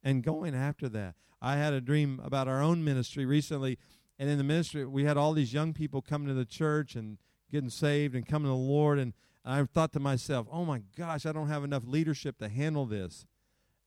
and 0.02 0.22
going 0.22 0.54
after 0.54 0.88
that. 0.90 1.14
I 1.44 1.56
had 1.56 1.74
a 1.74 1.80
dream 1.82 2.22
about 2.24 2.48
our 2.48 2.62
own 2.62 2.82
ministry 2.82 3.26
recently, 3.26 3.78
and 4.18 4.30
in 4.30 4.38
the 4.38 4.44
ministry, 4.44 4.86
we 4.86 5.04
had 5.04 5.18
all 5.18 5.34
these 5.34 5.52
young 5.52 5.74
people 5.74 6.00
coming 6.00 6.26
to 6.28 6.32
the 6.32 6.46
church 6.46 6.96
and 6.96 7.18
getting 7.52 7.68
saved 7.68 8.14
and 8.14 8.26
coming 8.26 8.46
to 8.46 8.48
the 8.48 8.54
Lord. 8.54 8.98
And 8.98 9.12
I 9.44 9.62
thought 9.64 9.92
to 9.92 10.00
myself, 10.00 10.46
oh 10.50 10.64
my 10.64 10.80
gosh, 10.96 11.26
I 11.26 11.32
don't 11.32 11.48
have 11.48 11.62
enough 11.62 11.82
leadership 11.86 12.38
to 12.38 12.48
handle 12.48 12.86
this. 12.86 13.26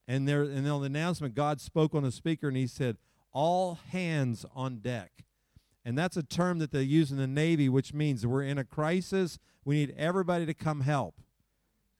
And 0.07 0.27
there, 0.27 0.43
and 0.43 0.69
on 0.69 0.81
the 0.81 0.85
announcement, 0.85 1.33
God 1.33 1.59
spoke 1.59 1.95
on 1.95 2.03
the 2.03 2.11
speaker, 2.11 2.47
and 2.47 2.55
He 2.55 2.67
said, 2.67 2.97
"All 3.33 3.79
hands 3.89 4.45
on 4.55 4.77
deck." 4.77 5.25
And 5.83 5.97
that's 5.97 6.15
a 6.15 6.23
term 6.23 6.59
that 6.59 6.71
they 6.71 6.83
use 6.83 7.11
in 7.11 7.17
the 7.17 7.27
Navy, 7.27 7.69
which 7.69 7.91
means 7.91 8.25
we're 8.25 8.43
in 8.43 8.59
a 8.59 8.63
crisis. 8.63 9.39
We 9.65 9.77
need 9.77 9.95
everybody 9.97 10.45
to 10.45 10.53
come 10.53 10.81
help. 10.81 11.15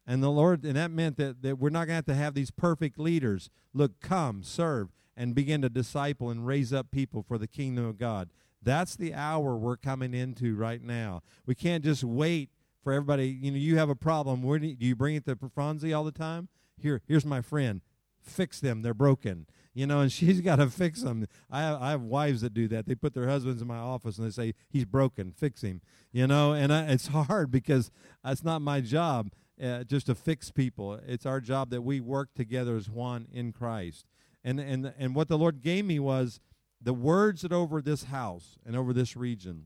And 0.05 0.21
the 0.21 0.29
Lord, 0.29 0.63
and 0.63 0.75
that 0.75 0.91
meant 0.91 1.17
that, 1.17 1.41
that 1.41 1.57
we're 1.57 1.69
not 1.69 1.87
going 1.87 1.89
to 1.89 1.95
have 1.95 2.05
to 2.05 2.15
have 2.15 2.33
these 2.35 2.51
perfect 2.51 2.99
leaders. 2.99 3.49
Look, 3.73 3.99
come, 3.99 4.43
serve 4.43 4.89
and 5.17 5.33
begin 5.33 5.63
to 5.63 5.69
disciple 5.69 6.29
and 6.29 6.45
raise 6.45 6.71
up 6.71 6.91
people 6.91 7.23
for 7.23 7.37
the 7.37 7.47
kingdom 7.47 7.85
of 7.85 7.97
God. 7.97 8.29
That's 8.61 8.95
the 8.95 9.13
hour 9.13 9.55
we're 9.55 9.77
coming 9.77 10.13
into 10.13 10.55
right 10.55 10.81
now. 10.81 11.23
We 11.45 11.55
can't 11.55 11.83
just 11.83 12.03
wait 12.03 12.49
for 12.83 12.93
everybody. 12.93 13.27
You 13.27 13.51
know, 13.51 13.57
you 13.57 13.77
have 13.77 13.89
a 13.89 13.95
problem. 13.95 14.43
Where 14.43 14.59
do 14.59 14.67
you, 14.79 14.95
bring 14.95 15.15
it 15.15 15.25
to 15.25 15.37
Franzi 15.53 15.93
all 15.93 16.03
the 16.03 16.11
time? 16.11 16.49
Here, 16.77 17.01
here's 17.07 17.25
my 17.25 17.41
friend. 17.41 17.81
Fix 18.21 18.59
them. 18.59 18.81
They're 18.83 18.93
broken. 18.93 19.47
You 19.73 19.87
know, 19.87 20.01
and 20.01 20.11
she's 20.11 20.41
got 20.41 20.57
to 20.57 20.69
fix 20.69 21.01
them. 21.01 21.25
I 21.49 21.61
have, 21.61 21.81
I 21.81 21.89
have 21.91 22.01
wives 22.01 22.41
that 22.41 22.53
do 22.53 22.67
that. 22.67 22.85
They 22.85 22.95
put 22.95 23.13
their 23.13 23.27
husbands 23.27 23.61
in 23.61 23.67
my 23.67 23.77
office 23.77 24.17
and 24.17 24.27
they 24.27 24.31
say, 24.31 24.53
"He's 24.69 24.85
broken. 24.85 25.31
Fix 25.31 25.61
him." 25.61 25.81
You 26.11 26.27
know, 26.27 26.53
and 26.53 26.71
I, 26.71 26.85
it's 26.87 27.07
hard 27.09 27.51
because 27.51 27.91
that's 28.23 28.43
not 28.43 28.61
my 28.61 28.81
job. 28.81 29.31
Uh, 29.61 29.83
just 29.83 30.05
to 30.05 30.13
fix 30.13 30.51
people. 30.51 30.99
It's 31.07 31.25
our 31.25 31.41
job 31.41 31.71
that 31.71 31.81
we 31.81 31.99
work 31.99 32.29
together 32.35 32.75
as 32.75 32.91
one 32.91 33.27
in 33.33 33.51
Christ. 33.51 34.05
And, 34.43 34.59
and, 34.59 34.93
and 34.97 35.15
what 35.15 35.27
the 35.27 35.37
Lord 35.37 35.61
gave 35.61 35.85
me 35.85 35.99
was 35.99 36.39
the 36.81 36.93
words 36.93 37.41
that 37.41 37.51
over 37.51 37.81
this 37.81 38.05
house 38.05 38.57
and 38.65 38.75
over 38.75 38.93
this 38.93 39.15
region. 39.15 39.65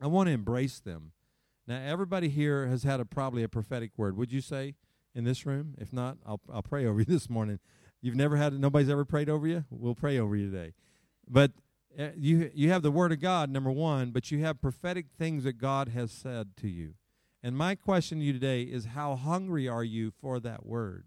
I 0.00 0.06
want 0.06 0.28
to 0.28 0.32
embrace 0.32 0.80
them. 0.80 1.12
Now, 1.66 1.80
everybody 1.80 2.28
here 2.28 2.66
has 2.66 2.82
had 2.82 3.00
a 3.00 3.04
probably 3.04 3.42
a 3.42 3.48
prophetic 3.48 3.92
word. 3.96 4.16
Would 4.16 4.32
you 4.32 4.40
say 4.40 4.74
in 5.14 5.24
this 5.24 5.46
room? 5.46 5.74
If 5.78 5.92
not, 5.92 6.18
I'll 6.26 6.40
I'll 6.52 6.62
pray 6.62 6.86
over 6.86 7.00
you 7.00 7.04
this 7.08 7.30
morning. 7.30 7.60
You've 8.00 8.16
never 8.16 8.36
had 8.36 8.52
nobody's 8.58 8.90
ever 8.90 9.04
prayed 9.04 9.28
over 9.28 9.46
you. 9.46 9.64
We'll 9.70 9.94
pray 9.94 10.18
over 10.18 10.34
you 10.34 10.50
today. 10.50 10.74
But 11.28 11.52
uh, 11.98 12.08
you 12.16 12.50
you 12.54 12.70
have 12.70 12.82
the 12.82 12.90
word 12.90 13.12
of 13.12 13.20
God 13.20 13.50
number 13.50 13.70
one, 13.70 14.10
but 14.10 14.30
you 14.30 14.40
have 14.40 14.60
prophetic 14.60 15.06
things 15.16 15.44
that 15.44 15.54
God 15.54 15.88
has 15.88 16.10
said 16.10 16.56
to 16.58 16.68
you. 16.68 16.94
And 17.42 17.56
my 17.56 17.74
question 17.74 18.18
to 18.18 18.24
you 18.24 18.32
today 18.32 18.62
is, 18.62 18.86
how 18.86 19.16
hungry 19.16 19.68
are 19.68 19.82
you 19.82 20.12
for 20.12 20.38
that 20.40 20.64
word? 20.64 21.06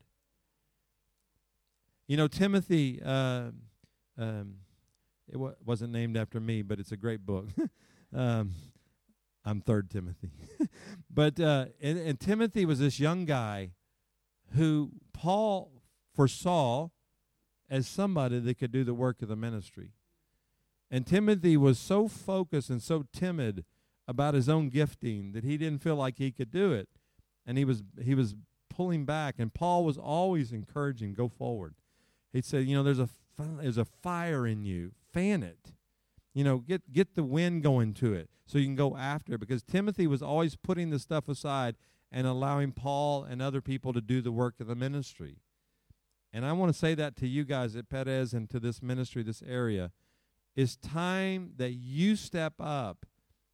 You 2.08 2.18
know, 2.18 2.28
Timothy, 2.28 3.02
uh, 3.04 3.50
um, 4.18 4.56
it 5.28 5.38
wasn't 5.66 5.92
named 5.92 6.18
after 6.18 6.40
me, 6.40 6.62
but 6.62 6.80
it's 6.80 6.92
a 6.92 6.98
great 6.98 7.26
book. 7.26 7.48
um, 8.16 8.52
I'm 9.44 9.62
third 9.62 9.90
Timothy. 9.90 10.30
but 11.10 11.40
uh, 11.40 11.66
and, 11.82 11.98
and 11.98 12.20
Timothy 12.20 12.66
was 12.66 12.80
this 12.80 13.00
young 13.00 13.26
guy 13.26 13.72
who 14.56 14.92
Paul 15.14 15.72
foresaw 16.14 16.90
as 17.70 17.88
somebody 17.88 18.40
that 18.40 18.58
could 18.60 18.72
do 18.72 18.84
the 18.84 18.94
work 18.94 19.22
of 19.22 19.28
the 19.28 19.36
ministry. 19.36 19.92
And 20.92 21.08
Timothy 21.08 21.58
was 21.58 21.80
so 21.80 22.08
focused 22.08 22.70
and 22.70 22.82
so 22.82 23.06
timid 23.12 23.66
about 24.08 24.36
his 24.36 24.48
own 24.48 24.70
gifting 24.70 25.32
that 25.32 25.44
he 25.44 25.58
didn't 25.58 25.82
feel 25.82 25.96
like 25.96 26.18
he 26.18 26.32
could 26.32 26.52
do 26.52 26.72
it. 26.72 26.88
And 27.48 27.58
he 27.58 27.66
was 27.66 27.84
he 28.02 28.14
was 28.14 28.36
pulling 28.70 29.06
back 29.06 29.36
and 29.40 29.54
Paul 29.54 29.84
was 29.84 29.98
always 29.98 30.52
encouraging 30.52 31.14
go 31.14 31.28
forward. 31.28 31.74
He 32.36 32.42
said, 32.42 32.66
you 32.66 32.76
know, 32.76 32.84
there's 32.84 33.00
a 33.00 33.08
there's 33.38 33.78
a 33.78 33.86
fire 33.86 34.46
in 34.46 34.66
you. 34.66 34.92
Fan 35.14 35.42
it. 35.42 35.72
You 36.34 36.44
know, 36.44 36.58
get 36.58 36.92
get 36.92 37.16
the 37.16 37.24
wind 37.24 37.64
going 37.64 37.94
to 37.96 38.14
it 38.14 38.30
so 38.46 38.58
you 38.58 38.66
can 38.66 38.76
go 38.76 38.98
after 38.98 39.36
it. 39.36 39.40
Because 39.40 39.64
Timothy 39.64 40.06
was 40.06 40.22
always 40.22 40.58
putting 40.58 40.90
the 40.90 41.00
stuff 41.00 41.30
aside 41.30 41.76
and 42.12 42.28
allowing 42.28 42.74
Paul 42.74 43.24
and 43.24 43.42
other 43.42 43.62
people 43.62 43.94
to 43.94 44.02
do 44.02 44.22
the 44.22 44.34
work 44.34 44.56
of 44.60 44.68
the 44.68 44.76
ministry. 44.76 45.38
And 46.34 46.46
I 46.46 46.52
want 46.52 46.74
to 46.74 46.78
say 46.78 46.94
that 46.96 47.16
to 47.18 47.28
you 47.28 47.46
guys 47.46 47.74
at 47.78 47.88
Perez 47.88 48.34
and 48.34 48.50
to 48.50 48.60
this 48.60 48.82
ministry, 48.82 49.24
this 49.24 49.42
area. 49.48 49.92
It's 50.58 50.76
time 50.76 51.54
that 51.56 51.72
you 51.72 52.18
step 52.18 52.56
up 52.60 53.06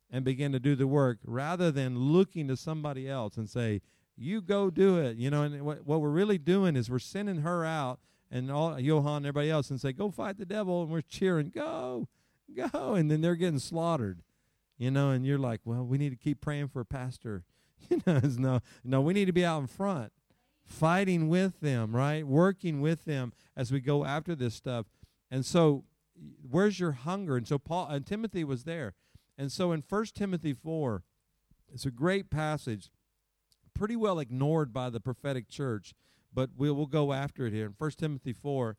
and 0.10 0.26
begin 0.26 0.52
to 0.54 0.60
do 0.60 0.76
the 0.76 0.88
work 0.88 1.20
rather 1.24 1.70
than 1.70 2.00
looking 2.00 2.48
to 2.48 2.58
somebody 2.58 3.08
else 3.08 3.38
and 3.38 3.48
say, 3.48 3.82
you 4.18 4.42
go 4.42 4.72
do 4.72 4.98
it. 4.98 5.18
You 5.18 5.30
know, 5.30 5.44
and 5.44 5.62
what, 5.62 5.86
what 5.86 6.02
we're 6.02 6.10
really 6.10 6.40
doing 6.40 6.76
is 6.76 6.90
we're 6.90 6.98
sending 7.00 7.42
her 7.42 7.64
out 7.64 8.00
and 8.32 8.50
all 8.50 8.80
Johan 8.80 9.18
and 9.18 9.26
everybody 9.26 9.50
else 9.52 9.70
and 9.70 9.80
say, 9.80 9.92
"Go 9.92 10.10
fight 10.10 10.38
the 10.38 10.46
devil," 10.46 10.82
and 10.82 10.92
we're 10.92 11.02
cheering, 11.02 11.50
"Go, 11.50 12.08
go!" 12.56 12.96
And 12.96 13.12
then 13.12 13.22
they're 13.22 13.36
getting 13.36 13.60
slaughtered, 13.60 14.24
you 14.78 14.90
know. 14.90 15.10
And 15.12 15.26
you're 15.26 15.38
like, 15.38 15.62
"Well, 15.66 15.86
we 15.86 15.98
need 15.98 16.10
to 16.10 16.16
keep 16.16 16.42
praying 16.42 16.70
for 16.70 16.80
a 16.80 16.86
pastor." 16.86 17.44
You 17.90 18.00
know, 18.06 18.22
no, 18.38 18.60
no, 18.84 19.02
we 19.02 19.14
need 19.14 19.26
to 19.26 19.34
be 19.34 19.44
out 19.44 19.60
in 19.60 19.66
front, 19.68 20.14
fighting 20.64 21.28
with 21.30 21.60
them, 21.62 21.96
right? 21.96 22.26
Working 22.26 22.80
with 22.80 23.06
them 23.06 23.34
as 23.58 23.72
we 23.72 23.82
go 23.82 24.06
after 24.06 24.36
this 24.36 24.54
stuff. 24.54 24.86
And 25.32 25.44
so, 25.44 25.84
where's 26.48 26.80
your 26.80 26.92
hunger? 26.92 27.38
And 27.38 27.48
so 27.48 27.58
Paul 27.58 27.88
and 27.88 28.06
Timothy 28.06 28.44
was 28.44 28.66
there. 28.66 28.94
And 29.36 29.52
so 29.52 29.72
in 29.72 29.82
First 29.82 30.16
Timothy 30.16 30.54
four, 30.54 31.04
it's 31.74 31.86
a 31.86 31.92
great 31.92 32.30
passage, 32.30 32.92
pretty 33.74 33.96
well 33.96 34.20
ignored 34.20 34.72
by 34.72 34.90
the 34.90 35.00
prophetic 35.00 35.50
church 35.50 35.94
but 36.34 36.52
we'll, 36.56 36.74
we'll 36.74 36.86
go 36.86 37.14
after 37.14 37.46
it 37.46 37.54
here 37.54 37.66
in 37.66 37.74
1 37.78 37.92
Timothy 37.92 38.34
4. 38.34 38.78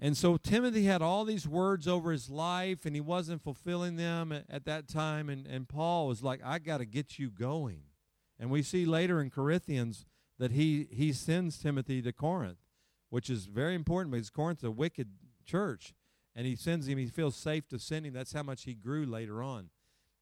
And 0.00 0.16
so 0.16 0.36
Timothy 0.36 0.84
had 0.84 1.02
all 1.02 1.24
these 1.24 1.46
words 1.46 1.86
over 1.86 2.10
his 2.10 2.28
life, 2.28 2.84
and 2.84 2.94
he 2.94 3.00
wasn't 3.00 3.42
fulfilling 3.42 3.96
them 3.96 4.32
at, 4.32 4.44
at 4.50 4.64
that 4.64 4.88
time. 4.88 5.28
And, 5.28 5.46
and 5.46 5.68
Paul 5.68 6.08
was 6.08 6.22
like, 6.22 6.40
I 6.44 6.58
got 6.58 6.78
to 6.78 6.84
get 6.84 7.18
you 7.18 7.30
going. 7.30 7.82
And 8.38 8.50
we 8.50 8.62
see 8.62 8.84
later 8.84 9.20
in 9.20 9.30
Corinthians 9.30 10.04
that 10.38 10.50
he, 10.50 10.88
he 10.90 11.12
sends 11.12 11.58
Timothy 11.58 12.02
to 12.02 12.12
Corinth, 12.12 12.58
which 13.10 13.30
is 13.30 13.46
very 13.46 13.74
important 13.74 14.12
because 14.12 14.30
Corinth's 14.30 14.64
a 14.64 14.70
wicked 14.70 15.10
church. 15.46 15.94
And 16.34 16.46
he 16.46 16.56
sends 16.56 16.88
him, 16.88 16.98
he 16.98 17.06
feels 17.06 17.36
safe 17.36 17.68
to 17.68 17.78
send 17.78 18.06
him. 18.06 18.12
That's 18.12 18.32
how 18.32 18.42
much 18.42 18.64
he 18.64 18.74
grew 18.74 19.06
later 19.06 19.42
on. 19.42 19.70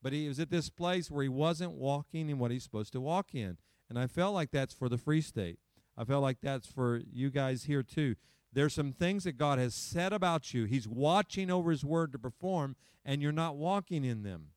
But 0.02 0.12
he 0.12 0.28
was 0.28 0.38
at 0.38 0.50
this 0.50 0.68
place 0.68 1.10
where 1.10 1.22
he 1.22 1.28
wasn't 1.28 1.72
walking 1.72 2.28
in 2.28 2.38
what 2.38 2.50
he's 2.50 2.64
supposed 2.64 2.92
to 2.92 3.00
walk 3.00 3.34
in. 3.34 3.56
And 3.88 3.98
I 3.98 4.06
felt 4.06 4.34
like 4.34 4.50
that's 4.50 4.74
for 4.74 4.90
the 4.90 4.98
Free 4.98 5.22
State. 5.22 5.58
I 5.96 6.04
felt 6.04 6.22
like 6.22 6.38
that's 6.40 6.66
for 6.66 7.02
you 7.12 7.30
guys 7.30 7.64
here 7.64 7.82
too. 7.82 8.16
There's 8.52 8.74
some 8.74 8.92
things 8.92 9.24
that 9.24 9.38
God 9.38 9.58
has 9.58 9.74
said 9.74 10.12
about 10.12 10.52
you. 10.52 10.64
He's 10.64 10.86
watching 10.86 11.50
over 11.50 11.70
his 11.70 11.84
word 11.84 12.12
to 12.12 12.18
perform, 12.18 12.76
and 13.04 13.22
you're 13.22 13.32
not 13.32 13.56
walking 13.56 14.04
in 14.04 14.22
them. 14.22 14.48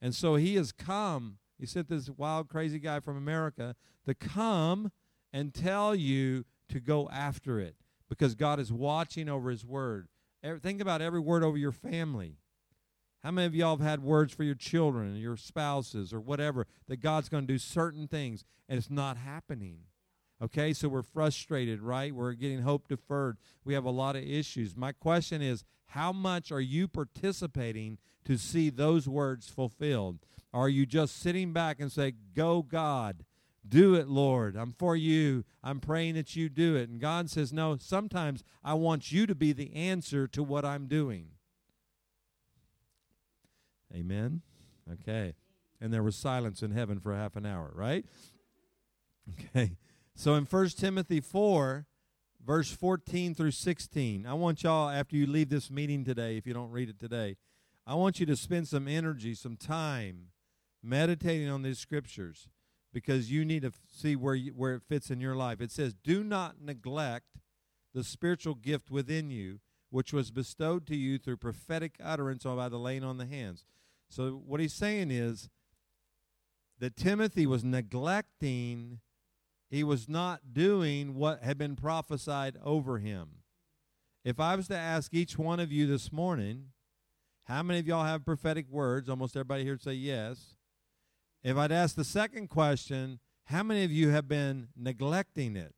And 0.00 0.14
so 0.14 0.34
he 0.34 0.56
has 0.56 0.72
come. 0.72 1.38
He 1.58 1.66
sent 1.66 1.88
this 1.88 2.10
wild, 2.10 2.48
crazy 2.48 2.78
guy 2.78 3.00
from 3.00 3.16
America 3.16 3.76
to 4.04 4.14
come 4.14 4.90
and 5.32 5.54
tell 5.54 5.94
you 5.94 6.44
to 6.68 6.80
go 6.80 7.08
after 7.08 7.60
it 7.60 7.76
because 8.08 8.34
God 8.34 8.60
is 8.60 8.72
watching 8.72 9.28
over 9.28 9.50
his 9.50 9.64
word. 9.64 10.08
Think 10.62 10.80
about 10.80 11.00
every 11.02 11.20
word 11.20 11.42
over 11.42 11.56
your 11.56 11.72
family. 11.72 12.36
How 13.24 13.30
many 13.32 13.46
of 13.46 13.54
y'all 13.54 13.76
have 13.76 13.86
had 13.86 14.02
words 14.02 14.32
for 14.32 14.44
your 14.44 14.54
children, 14.54 15.16
your 15.16 15.36
spouses, 15.36 16.12
or 16.12 16.20
whatever, 16.20 16.66
that 16.86 17.00
God's 17.00 17.28
going 17.28 17.46
to 17.46 17.52
do 17.52 17.58
certain 17.58 18.06
things 18.06 18.44
and 18.68 18.78
it's 18.78 18.90
not 18.90 19.16
happening? 19.16 19.78
Okay, 20.42 20.74
so 20.74 20.88
we're 20.88 21.02
frustrated, 21.02 21.80
right? 21.80 22.14
We're 22.14 22.34
getting 22.34 22.60
hope 22.60 22.88
deferred. 22.88 23.38
We 23.64 23.74
have 23.74 23.86
a 23.86 23.90
lot 23.90 24.16
of 24.16 24.22
issues. 24.22 24.76
My 24.76 24.92
question 24.92 25.40
is 25.40 25.64
how 25.86 26.12
much 26.12 26.52
are 26.52 26.60
you 26.60 26.88
participating 26.88 27.98
to 28.24 28.36
see 28.36 28.68
those 28.68 29.08
words 29.08 29.48
fulfilled? 29.48 30.18
Are 30.52 30.68
you 30.68 30.84
just 30.84 31.20
sitting 31.20 31.52
back 31.52 31.80
and 31.80 31.90
say, 31.90 32.14
Go, 32.34 32.62
God, 32.62 33.24
do 33.66 33.94
it, 33.94 34.08
Lord. 34.08 34.56
I'm 34.56 34.72
for 34.72 34.96
you. 34.96 35.44
I'm 35.62 35.80
praying 35.80 36.14
that 36.14 36.36
you 36.36 36.48
do 36.48 36.76
it. 36.76 36.88
And 36.88 37.00
God 37.00 37.30
says, 37.30 37.52
No, 37.52 37.76
sometimes 37.78 38.44
I 38.62 38.74
want 38.74 39.12
you 39.12 39.26
to 39.26 39.34
be 39.34 39.52
the 39.52 39.74
answer 39.74 40.26
to 40.28 40.42
what 40.42 40.64
I'm 40.64 40.86
doing. 40.86 41.28
Amen. 43.94 44.42
Okay. 44.92 45.34
And 45.80 45.92
there 45.92 46.02
was 46.02 46.16
silence 46.16 46.62
in 46.62 46.72
heaven 46.72 47.00
for 47.00 47.14
half 47.14 47.36
an 47.36 47.46
hour, 47.46 47.72
right? 47.74 48.04
Okay. 49.56 49.72
So 50.18 50.34
in 50.34 50.44
1 50.46 50.68
Timothy 50.70 51.20
4, 51.20 51.84
verse 52.42 52.72
14 52.72 53.34
through 53.34 53.50
16, 53.50 54.26
I 54.26 54.32
want 54.32 54.62
y'all, 54.62 54.88
after 54.88 55.14
you 55.14 55.26
leave 55.26 55.50
this 55.50 55.70
meeting 55.70 56.06
today, 56.06 56.38
if 56.38 56.46
you 56.46 56.54
don't 56.54 56.70
read 56.70 56.88
it 56.88 56.98
today, 56.98 57.36
I 57.86 57.96
want 57.96 58.18
you 58.18 58.24
to 58.24 58.34
spend 58.34 58.66
some 58.66 58.88
energy, 58.88 59.34
some 59.34 59.58
time 59.58 60.28
meditating 60.82 61.50
on 61.50 61.60
these 61.60 61.78
scriptures 61.78 62.48
because 62.94 63.30
you 63.30 63.44
need 63.44 63.60
to 63.60 63.72
see 63.92 64.16
where, 64.16 64.34
you, 64.34 64.52
where 64.52 64.76
it 64.76 64.82
fits 64.88 65.10
in 65.10 65.20
your 65.20 65.36
life. 65.36 65.60
It 65.60 65.70
says, 65.70 65.92
Do 65.92 66.24
not 66.24 66.62
neglect 66.62 67.36
the 67.92 68.02
spiritual 68.02 68.54
gift 68.54 68.90
within 68.90 69.28
you, 69.28 69.60
which 69.90 70.14
was 70.14 70.30
bestowed 70.30 70.86
to 70.86 70.96
you 70.96 71.18
through 71.18 71.36
prophetic 71.36 71.96
utterance 72.02 72.46
or 72.46 72.56
by 72.56 72.70
the 72.70 72.78
laying 72.78 73.04
on 73.04 73.18
the 73.18 73.26
hands. 73.26 73.66
So, 74.08 74.30
what 74.30 74.60
he's 74.60 74.72
saying 74.72 75.10
is 75.10 75.50
that 76.78 76.96
Timothy 76.96 77.46
was 77.46 77.62
neglecting 77.62 79.00
he 79.68 79.82
was 79.82 80.08
not 80.08 80.52
doing 80.52 81.14
what 81.14 81.42
had 81.42 81.58
been 81.58 81.76
prophesied 81.76 82.56
over 82.64 82.98
him. 82.98 83.42
If 84.24 84.40
I 84.40 84.56
was 84.56 84.68
to 84.68 84.76
ask 84.76 85.14
each 85.14 85.38
one 85.38 85.60
of 85.60 85.70
you 85.70 85.86
this 85.86 86.12
morning, 86.12 86.70
how 87.44 87.62
many 87.62 87.78
of 87.78 87.86
y'all 87.86 88.04
have 88.04 88.24
prophetic 88.24 88.68
words? 88.68 89.08
Almost 89.08 89.36
everybody 89.36 89.62
here 89.62 89.74
would 89.74 89.82
say 89.82 89.92
yes. 89.92 90.56
If 91.44 91.56
I'd 91.56 91.72
ask 91.72 91.94
the 91.94 92.04
second 92.04 92.48
question, 92.48 93.20
how 93.44 93.62
many 93.62 93.84
of 93.84 93.92
you 93.92 94.10
have 94.10 94.26
been 94.26 94.68
neglecting 94.76 95.56
it? 95.56 95.74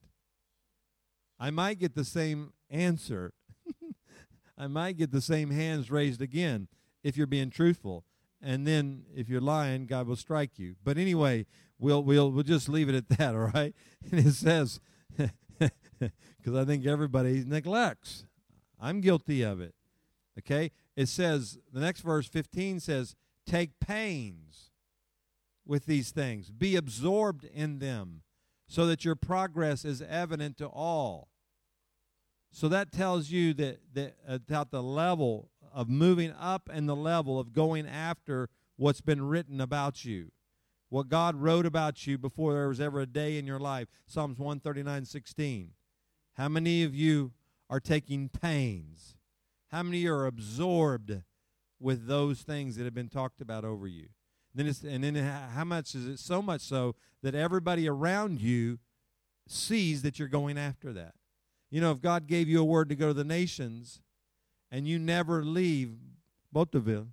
I 1.38 1.50
might 1.50 1.78
get 1.78 1.94
the 1.94 2.04
same 2.04 2.54
answer. 2.70 3.32
I 4.58 4.66
might 4.66 4.96
get 4.96 5.12
the 5.12 5.20
same 5.20 5.50
hands 5.50 5.90
raised 5.90 6.22
again 6.22 6.68
if 7.04 7.16
you're 7.16 7.26
being 7.26 7.50
truthful. 7.50 8.04
And 8.40 8.66
then 8.66 9.04
if 9.14 9.28
you're 9.28 9.40
lying, 9.40 9.86
God 9.86 10.06
will 10.06 10.16
strike 10.16 10.58
you. 10.58 10.76
But 10.82 10.96
anyway, 10.96 11.44
we'll 11.78 12.02
we'll 12.02 12.30
we'll 12.30 12.44
just 12.44 12.68
leave 12.68 12.88
it 12.88 12.94
at 12.94 13.08
that, 13.18 13.34
all 13.34 13.50
right? 13.54 13.74
And 14.10 14.26
it 14.26 14.32
says 14.32 14.80
because 15.58 16.54
I 16.54 16.64
think 16.64 16.86
everybody 16.86 17.44
neglects. 17.46 18.24
I'm 18.80 19.00
guilty 19.00 19.42
of 19.42 19.60
it. 19.60 19.74
Okay? 20.38 20.70
It 20.96 21.06
says 21.06 21.58
the 21.72 21.80
next 21.80 22.00
verse 22.00 22.28
15 22.28 22.80
says, 22.80 23.14
"Take 23.46 23.80
pains 23.80 24.70
with 25.66 25.86
these 25.86 26.10
things. 26.10 26.50
Be 26.50 26.76
absorbed 26.76 27.44
in 27.44 27.78
them, 27.78 28.22
so 28.66 28.86
that 28.86 29.04
your 29.04 29.16
progress 29.16 29.84
is 29.84 30.02
evident 30.02 30.56
to 30.58 30.66
all." 30.66 31.28
So 32.50 32.68
that 32.68 32.92
tells 32.92 33.30
you 33.30 33.52
that 33.54 33.80
that 33.94 34.16
about 34.26 34.70
the 34.70 34.82
level 34.82 35.50
of 35.72 35.88
moving 35.88 36.32
up 36.32 36.70
and 36.72 36.88
the 36.88 36.96
level 36.96 37.38
of 37.38 37.52
going 37.52 37.86
after 37.86 38.48
what's 38.76 39.00
been 39.00 39.22
written 39.22 39.60
about 39.60 40.04
you 40.04 40.30
what 40.90 41.08
God 41.08 41.36
wrote 41.36 41.66
about 41.66 42.06
you 42.06 42.18
before 42.18 42.54
there 42.54 42.68
was 42.68 42.80
ever 42.80 43.00
a 43.00 43.06
day 43.06 43.38
in 43.38 43.46
your 43.46 43.58
life. 43.58 43.88
Psalms 44.06 44.38
139 44.38 45.04
16. 45.04 45.70
How 46.34 46.48
many 46.48 46.82
of 46.84 46.94
you 46.94 47.32
are 47.68 47.80
taking 47.80 48.28
pains? 48.28 49.16
How 49.68 49.82
many 49.82 50.06
are 50.06 50.26
absorbed 50.26 51.22
with 51.78 52.06
those 52.06 52.40
things 52.40 52.76
that 52.76 52.84
have 52.84 52.94
been 52.94 53.08
talked 53.08 53.40
about 53.40 53.64
over 53.64 53.86
you? 53.86 54.08
Then 54.54 54.66
it's, 54.66 54.82
and 54.82 55.04
then 55.04 55.14
how 55.14 55.64
much 55.64 55.94
is 55.94 56.06
it 56.06 56.18
so 56.18 56.40
much 56.40 56.62
so 56.62 56.94
that 57.22 57.34
everybody 57.34 57.88
around 57.88 58.40
you 58.40 58.78
sees 59.46 60.02
that 60.02 60.18
you're 60.18 60.28
going 60.28 60.56
after 60.56 60.92
that? 60.94 61.14
You 61.70 61.82
know, 61.82 61.92
if 61.92 62.00
God 62.00 62.26
gave 62.26 62.48
you 62.48 62.60
a 62.60 62.64
word 62.64 62.88
to 62.88 62.94
go 62.94 63.08
to 63.08 63.14
the 63.14 63.24
nations 63.24 64.00
and 64.70 64.88
you 64.88 64.98
never 64.98 65.44
leave 65.44 65.96
Bothaville, 66.54 67.08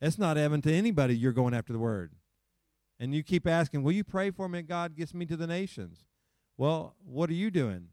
it's 0.00 0.18
not 0.18 0.36
evident 0.36 0.64
to 0.64 0.72
anybody 0.72 1.16
you're 1.16 1.32
going 1.32 1.54
after 1.54 1.72
the 1.72 1.78
word. 1.78 2.12
And 2.98 3.14
you 3.14 3.22
keep 3.22 3.46
asking, 3.46 3.82
Will 3.82 3.92
you 3.92 4.04
pray 4.04 4.30
for 4.30 4.48
me 4.48 4.60
and 4.60 4.68
God 4.68 4.96
gets 4.96 5.14
me 5.14 5.26
to 5.26 5.36
the 5.36 5.46
nations? 5.46 6.04
Well, 6.56 6.96
what 7.04 7.28
are 7.30 7.34
you 7.34 7.50
doing? 7.50 7.88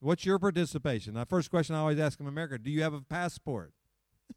What's 0.00 0.24
your 0.24 0.38
participation? 0.38 1.14
The 1.14 1.26
first 1.26 1.50
question 1.50 1.74
I 1.74 1.80
always 1.80 1.98
ask 1.98 2.20
in 2.20 2.26
America 2.26 2.58
Do 2.58 2.70
you 2.70 2.82
have 2.82 2.94
a 2.94 3.00
passport? 3.00 3.72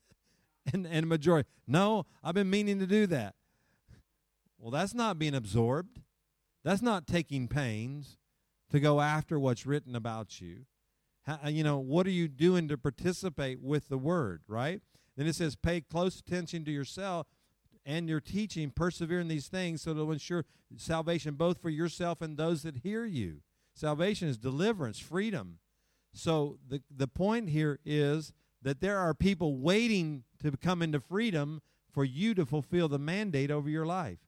and, 0.73 0.87
and 0.87 1.07
majority, 1.07 1.47
No, 1.67 2.05
I've 2.23 2.35
been 2.35 2.49
meaning 2.49 2.79
to 2.79 2.87
do 2.87 3.07
that. 3.07 3.35
Well, 4.57 4.71
that's 4.71 4.93
not 4.93 5.19
being 5.19 5.35
absorbed. 5.35 5.99
That's 6.63 6.81
not 6.81 7.05
taking 7.05 7.47
pains 7.47 8.17
to 8.71 8.79
go 8.79 9.01
after 9.01 9.39
what's 9.39 9.65
written 9.65 9.95
about 9.95 10.39
you. 10.39 10.65
How, 11.23 11.47
you 11.47 11.63
know, 11.63 11.79
what 11.79 12.07
are 12.07 12.11
you 12.11 12.27
doing 12.27 12.67
to 12.69 12.77
participate 12.77 13.61
with 13.61 13.89
the 13.89 13.97
word, 13.97 14.41
right? 14.47 14.81
Then 15.15 15.27
it 15.27 15.35
says, 15.35 15.55
pay 15.55 15.81
close 15.81 16.19
attention 16.19 16.65
to 16.65 16.71
yourself 16.71 17.27
and 17.85 18.07
your 18.07 18.19
teaching, 18.19 18.71
persevere 18.71 19.19
in 19.19 19.27
these 19.27 19.47
things 19.47 19.81
so 19.81 19.93
to 19.93 20.11
ensure 20.11 20.45
salvation 20.77 21.35
both 21.35 21.61
for 21.61 21.69
yourself 21.69 22.21
and 22.21 22.37
those 22.37 22.63
that 22.63 22.77
hear 22.77 23.05
you. 23.05 23.41
Salvation 23.75 24.27
is 24.27 24.37
deliverance, 24.37 24.99
freedom. 24.99 25.59
So 26.13 26.59
the, 26.67 26.81
the 26.95 27.07
point 27.07 27.49
here 27.49 27.79
is 27.85 28.31
that 28.61 28.81
there 28.81 28.97
are 28.97 29.13
people 29.13 29.57
waiting 29.57 30.23
to 30.41 30.51
come 30.51 30.81
into 30.81 30.99
freedom 30.99 31.61
for 31.91 32.05
you 32.05 32.33
to 32.35 32.45
fulfill 32.45 32.87
the 32.87 32.99
mandate 32.99 33.51
over 33.51 33.69
your 33.69 33.85
life. 33.85 34.19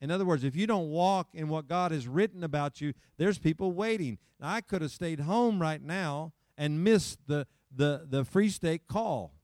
In 0.00 0.10
other 0.10 0.24
words, 0.24 0.44
if 0.44 0.56
you 0.56 0.66
don't 0.66 0.90
walk 0.90 1.28
in 1.32 1.48
what 1.48 1.68
God 1.68 1.92
has 1.92 2.06
written 2.06 2.44
about 2.44 2.80
you, 2.80 2.94
there's 3.16 3.38
people 3.38 3.72
waiting. 3.72 4.18
Now, 4.40 4.50
I 4.50 4.60
could 4.60 4.82
have 4.82 4.90
stayed 4.90 5.20
home 5.20 5.60
right 5.60 5.82
now 5.82 6.32
and 6.58 6.84
missed 6.84 7.18
the, 7.26 7.46
the, 7.74 8.06
the 8.08 8.24
Free 8.24 8.48
State 8.48 8.86
call 8.86 9.34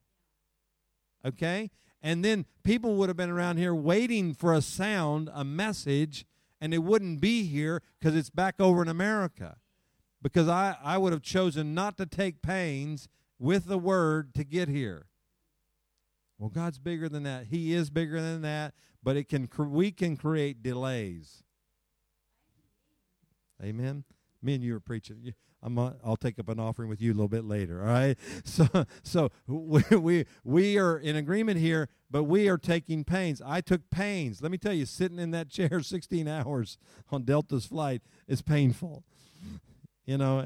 okay? 1.24 1.70
And 2.02 2.24
then 2.24 2.46
people 2.62 2.96
would 2.96 3.08
have 3.08 3.16
been 3.16 3.30
around 3.30 3.58
here 3.58 3.74
waiting 3.74 4.32
for 4.32 4.54
a 4.54 4.62
sound, 4.62 5.28
a 5.32 5.44
message, 5.44 6.24
and 6.60 6.72
it 6.72 6.78
wouldn't 6.78 7.20
be 7.20 7.44
here 7.44 7.82
because 7.98 8.16
it's 8.16 8.30
back 8.30 8.56
over 8.58 8.82
in 8.82 8.88
America. 8.88 9.56
Because 10.22 10.48
I, 10.48 10.76
I 10.82 10.98
would 10.98 11.12
have 11.12 11.22
chosen 11.22 11.74
not 11.74 11.96
to 11.96 12.06
take 12.06 12.42
pains 12.42 13.08
with 13.38 13.66
the 13.66 13.78
word 13.78 14.34
to 14.34 14.44
get 14.44 14.68
here. 14.68 15.06
Well, 16.38 16.50
God's 16.50 16.78
bigger 16.78 17.08
than 17.08 17.22
that. 17.24 17.46
He 17.46 17.74
is 17.74 17.90
bigger 17.90 18.20
than 18.20 18.42
that, 18.42 18.74
but 19.02 19.16
it 19.16 19.28
can 19.28 19.48
we 19.58 19.90
can 19.90 20.16
create 20.16 20.62
delays. 20.62 21.42
Amen. 23.62 24.04
Me 24.42 24.54
and 24.54 24.64
you 24.64 24.74
are 24.74 24.80
preaching. 24.80 25.34
I'm 25.62 25.76
a, 25.78 25.94
I'll 26.04 26.16
take 26.16 26.38
up 26.38 26.48
an 26.48 26.58
offering 26.58 26.88
with 26.88 27.00
you 27.00 27.12
a 27.12 27.14
little 27.14 27.28
bit 27.28 27.44
later. 27.44 27.80
All 27.80 27.88
right. 27.88 28.16
So 28.44 28.66
so 29.02 29.30
we, 29.46 29.82
we 29.96 30.26
we 30.44 30.78
are 30.78 30.98
in 30.98 31.16
agreement 31.16 31.60
here, 31.60 31.88
but 32.10 32.24
we 32.24 32.48
are 32.48 32.58
taking 32.58 33.04
pains. 33.04 33.42
I 33.44 33.60
took 33.60 33.88
pains. 33.90 34.42
Let 34.42 34.50
me 34.50 34.58
tell 34.58 34.72
you, 34.72 34.86
sitting 34.86 35.18
in 35.18 35.30
that 35.32 35.48
chair 35.50 35.80
16 35.82 36.26
hours 36.26 36.78
on 37.10 37.22
Delta's 37.24 37.66
flight 37.66 38.02
is 38.26 38.42
painful. 38.42 39.04
You 40.06 40.18
know, 40.18 40.40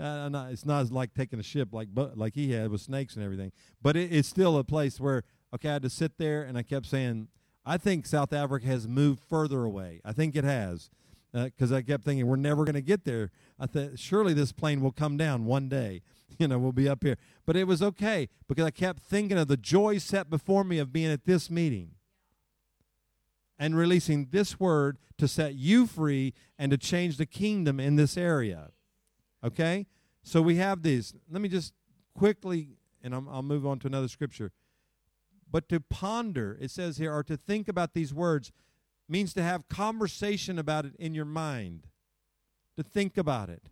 it's 0.51 0.67
not 0.67 0.91
like 0.91 1.15
taking 1.15 1.39
a 1.39 1.43
ship 1.43 1.69
like 1.73 1.89
like 1.95 2.35
he 2.35 2.53
had 2.53 2.71
with 2.71 2.81
snakes 2.81 3.15
and 3.15 3.25
everything. 3.25 3.53
But 3.81 3.97
it, 3.97 4.13
it's 4.13 4.29
still 4.29 4.59
a 4.59 4.65
place 4.65 5.01
where 5.01 5.23
okay, 5.55 5.71
I 5.71 5.73
had 5.75 5.83
to 5.83 5.91
sit 5.91 6.19
there 6.19 6.43
and 6.43 6.59
I 6.59 6.63
kept 6.63 6.87
saying, 6.87 7.29
I 7.65 7.79
think 7.79 8.07
South 8.07 8.33
Africa 8.33 8.67
has 8.67 8.87
moved 8.87 9.21
further 9.21 9.65
away. 9.65 10.01
I 10.05 10.13
think 10.13 10.37
it 10.37 10.45
has 10.45 10.91
because 11.35 11.73
uh, 11.73 11.77
I 11.77 11.83
kept 11.83 12.05
thinking 12.05 12.27
we're 12.27 12.37
never 12.37 12.65
going 12.65 12.75
to 12.75 12.81
get 12.81 13.05
there. 13.05 13.33
I 13.59 13.67
thought 13.67 13.99
surely 13.99 14.35
this 14.35 14.53
plane 14.53 14.81
will 14.81 14.93
come 14.93 15.17
down 15.17 15.45
one 15.45 15.69
day. 15.69 16.03
You 16.37 16.49
know, 16.49 16.59
we'll 16.59 16.73
be 16.73 16.89
up 16.89 17.05
here. 17.05 17.17
But 17.47 17.55
it 17.55 17.69
was 17.69 17.81
okay 17.81 18.29
because 18.49 18.65
I 18.65 18.73
kept 18.73 19.05
thinking 19.05 19.39
of 19.39 19.47
the 19.47 19.57
joy 19.57 19.99
set 19.99 20.29
before 20.29 20.65
me 20.65 20.81
of 20.81 20.93
being 20.93 21.13
at 21.13 21.27
this 21.27 21.49
meeting 21.49 21.93
and 23.57 23.77
releasing 23.77 24.27
this 24.33 24.59
word 24.59 24.99
to 25.19 25.29
set 25.29 25.55
you 25.55 25.87
free 25.87 26.35
and 26.59 26.73
to 26.73 26.77
change 26.77 27.19
the 27.19 27.27
kingdom 27.27 27.79
in 27.79 27.95
this 27.95 28.17
area. 28.17 28.71
Okay? 29.45 29.87
So 30.25 30.43
we 30.43 30.57
have 30.57 30.83
these. 30.83 31.15
Let 31.31 31.41
me 31.41 31.49
just 31.49 31.73
quickly, 32.17 32.79
and 33.01 33.15
i 33.15 33.19
will 33.19 33.43
move 33.43 33.65
on 33.65 33.79
to 33.81 33.87
another 33.87 34.09
scripture. 34.09 34.51
But 35.49 35.69
to 35.69 35.79
ponder, 35.79 36.59
it 36.61 36.73
says 36.73 36.97
here, 36.97 37.15
or 37.15 37.23
to 37.23 37.37
think 37.37 37.69
about 37.69 37.95
these 37.95 38.13
words, 38.13 38.51
means 39.09 39.35
to 39.35 39.43
have 39.43 39.69
conversation 39.69 40.59
about 40.59 40.85
it 40.85 40.95
in 40.99 41.15
your 41.15 41.25
mind, 41.25 41.87
to 42.77 42.83
think 42.83 43.17
about 43.17 43.49
it. 43.49 43.63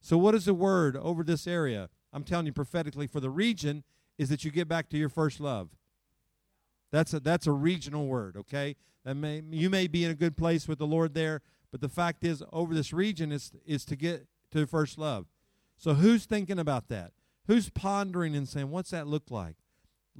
So, 0.00 0.16
what 0.18 0.34
is 0.34 0.44
the 0.44 0.54
word 0.54 0.96
over 0.96 1.24
this 1.24 1.46
area? 1.46 1.88
I'm 2.12 2.24
telling 2.24 2.46
you 2.46 2.52
prophetically 2.52 3.06
for 3.06 3.20
the 3.20 3.30
region 3.30 3.84
is 4.18 4.28
that 4.28 4.44
you 4.44 4.50
get 4.50 4.68
back 4.68 4.88
to 4.90 4.96
your 4.96 5.08
first 5.08 5.40
love. 5.40 5.70
That's 6.90 7.12
a, 7.12 7.20
that's 7.20 7.46
a 7.46 7.52
regional 7.52 8.06
word, 8.06 8.36
okay? 8.36 8.76
That 9.04 9.16
may, 9.16 9.42
you 9.50 9.68
may 9.68 9.86
be 9.86 10.04
in 10.04 10.10
a 10.10 10.14
good 10.14 10.36
place 10.36 10.66
with 10.68 10.78
the 10.78 10.86
Lord 10.86 11.14
there, 11.14 11.42
but 11.70 11.80
the 11.80 11.88
fact 11.88 12.24
is, 12.24 12.42
over 12.52 12.74
this 12.74 12.92
region 12.92 13.32
is, 13.32 13.52
is 13.66 13.84
to 13.86 13.96
get 13.96 14.26
to 14.52 14.66
first 14.66 14.98
love. 14.98 15.26
So, 15.76 15.94
who's 15.94 16.24
thinking 16.24 16.58
about 16.58 16.88
that? 16.88 17.12
Who's 17.46 17.68
pondering 17.70 18.34
and 18.34 18.48
saying, 18.48 18.70
What's 18.70 18.90
that 18.90 19.06
look 19.06 19.30
like? 19.30 19.56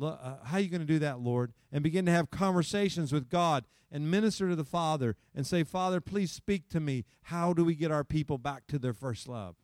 Uh, 0.00 0.36
how 0.44 0.56
are 0.56 0.60
you 0.60 0.68
going 0.68 0.80
to 0.80 0.86
do 0.86 0.98
that, 1.00 1.20
Lord? 1.20 1.52
And 1.72 1.82
begin 1.82 2.06
to 2.06 2.12
have 2.12 2.30
conversations 2.30 3.12
with 3.12 3.28
God 3.28 3.64
and 3.90 4.10
minister 4.10 4.48
to 4.48 4.56
the 4.56 4.64
Father 4.64 5.16
and 5.34 5.46
say, 5.46 5.64
Father, 5.64 6.00
please 6.00 6.30
speak 6.32 6.68
to 6.70 6.80
me. 6.80 7.04
How 7.24 7.52
do 7.52 7.64
we 7.64 7.74
get 7.74 7.90
our 7.90 8.04
people 8.04 8.38
back 8.38 8.66
to 8.68 8.78
their 8.78 8.92
first 8.92 9.28
love? 9.28 9.56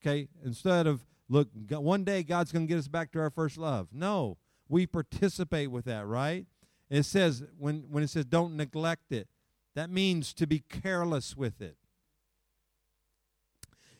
Okay, 0.00 0.28
instead 0.44 0.86
of, 0.86 1.06
look, 1.28 1.48
one 1.68 2.02
day 2.02 2.22
God's 2.22 2.50
going 2.50 2.66
to 2.66 2.68
get 2.68 2.78
us 2.78 2.88
back 2.88 3.12
to 3.12 3.20
our 3.20 3.30
first 3.30 3.56
love. 3.56 3.88
No, 3.92 4.38
we 4.68 4.86
participate 4.86 5.70
with 5.70 5.84
that, 5.84 6.06
right? 6.06 6.46
It 6.90 7.04
says, 7.04 7.44
when, 7.56 7.84
when 7.88 8.02
it 8.02 8.10
says 8.10 8.24
don't 8.24 8.56
neglect 8.56 9.12
it, 9.12 9.28
that 9.74 9.90
means 9.90 10.34
to 10.34 10.46
be 10.46 10.60
careless 10.60 11.36
with 11.36 11.60
it. 11.60 11.76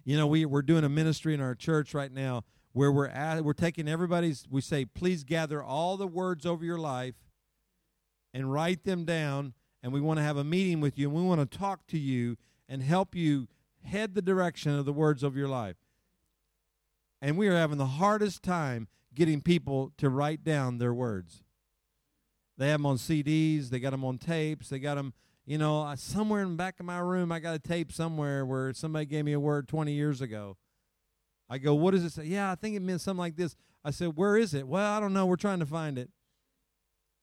You 0.05 0.17
know, 0.17 0.27
we, 0.27 0.45
we're 0.45 0.63
doing 0.63 0.85
a 0.85 0.89
ministry 0.89 1.33
in 1.35 1.41
our 1.41 1.55
church 1.55 1.95
right 1.95 2.13
now 2.13 2.45
where 2.73 2.91
we're 2.91 3.09
at, 3.09 3.45
we're 3.45 3.53
taking 3.53 3.89
everybody's, 3.89 4.47
we 4.51 4.61
say, 4.61 4.85
please 4.85 5.25
gather 5.25 5.63
all 5.63 5.97
the 5.97 6.07
words 6.07 6.47
over 6.47 6.65
your 6.65 6.79
life 6.79 7.15
and 8.33 8.53
write 8.53 8.85
them 8.85 9.05
down. 9.05 9.55
And 9.83 9.93
we 9.93 10.01
want 10.01 10.19
to 10.19 10.23
have 10.23 10.37
a 10.37 10.45
meeting 10.45 10.81
with 10.81 10.99
you 10.99 11.09
and 11.09 11.17
we 11.17 11.23
want 11.23 11.41
to 11.51 11.59
talk 11.59 11.87
to 11.89 11.99
you 11.99 12.37
and 12.69 12.83
help 12.83 13.15
you 13.15 13.49
head 13.85 14.15
the 14.15 14.23
direction 14.23 14.79
of 14.79 14.85
the 14.85 14.93
words 14.93 15.23
of 15.23 15.37
your 15.37 15.49
life. 15.49 15.77
And 17.21 17.37
we 17.37 17.49
are 17.49 17.57
having 17.57 17.79
the 17.79 17.87
hardest 17.87 18.43
time 18.43 18.89
getting 19.15 19.41
people 19.41 19.93
to 19.99 20.09
write 20.09 20.45
down 20.45 20.79
their 20.79 20.95
words. 20.95 21.43
They 22.59 22.69
have 22.69 22.81
them 22.81 22.87
on 22.87 22.97
CDs, 22.97 23.71
they 23.71 23.81
got 23.81 23.91
them 23.91 24.05
on 24.05 24.19
tapes, 24.19 24.69
they 24.69 24.79
got 24.79 24.95
them, 24.95 25.15
you 25.45 25.59
know, 25.59 25.93
somewhere 25.97 26.43
in 26.43 26.51
the 26.51 26.57
back 26.57 26.79
of 26.81 26.87
my 26.87 26.99
room, 26.99 27.33
I 27.33 27.41
got 27.41 27.55
a 27.55 27.59
tape 27.59 27.93
somewhere 27.93 28.47
where 28.47 28.73
somebody 28.73 29.07
gave 29.07 29.25
me 29.25 29.33
a 29.33 29.41
word 29.41 29.69
20 29.69 29.93
years 29.93 30.21
ago. 30.21 30.57
I 31.53 31.59
go, 31.59 31.75
what 31.75 31.91
does 31.91 32.03
it 32.03 32.13
say? 32.13 32.25
Yeah, 32.25 32.51
I 32.51 32.55
think 32.55 32.77
it 32.77 32.81
meant 32.81 33.03
something 33.03 33.19
like 33.19 33.37
this. 33.37 33.57
I 33.85 33.91
said, 33.91 34.17
where 34.17 34.39
is 34.39 34.55
it? 34.55 34.67
Well, 34.67 34.91
I 34.91 34.99
don't 35.01 35.13
know. 35.13 35.27
We're 35.27 35.37
trying 35.37 35.59
to 35.59 35.67
find 35.67 35.99
it. 35.99 36.09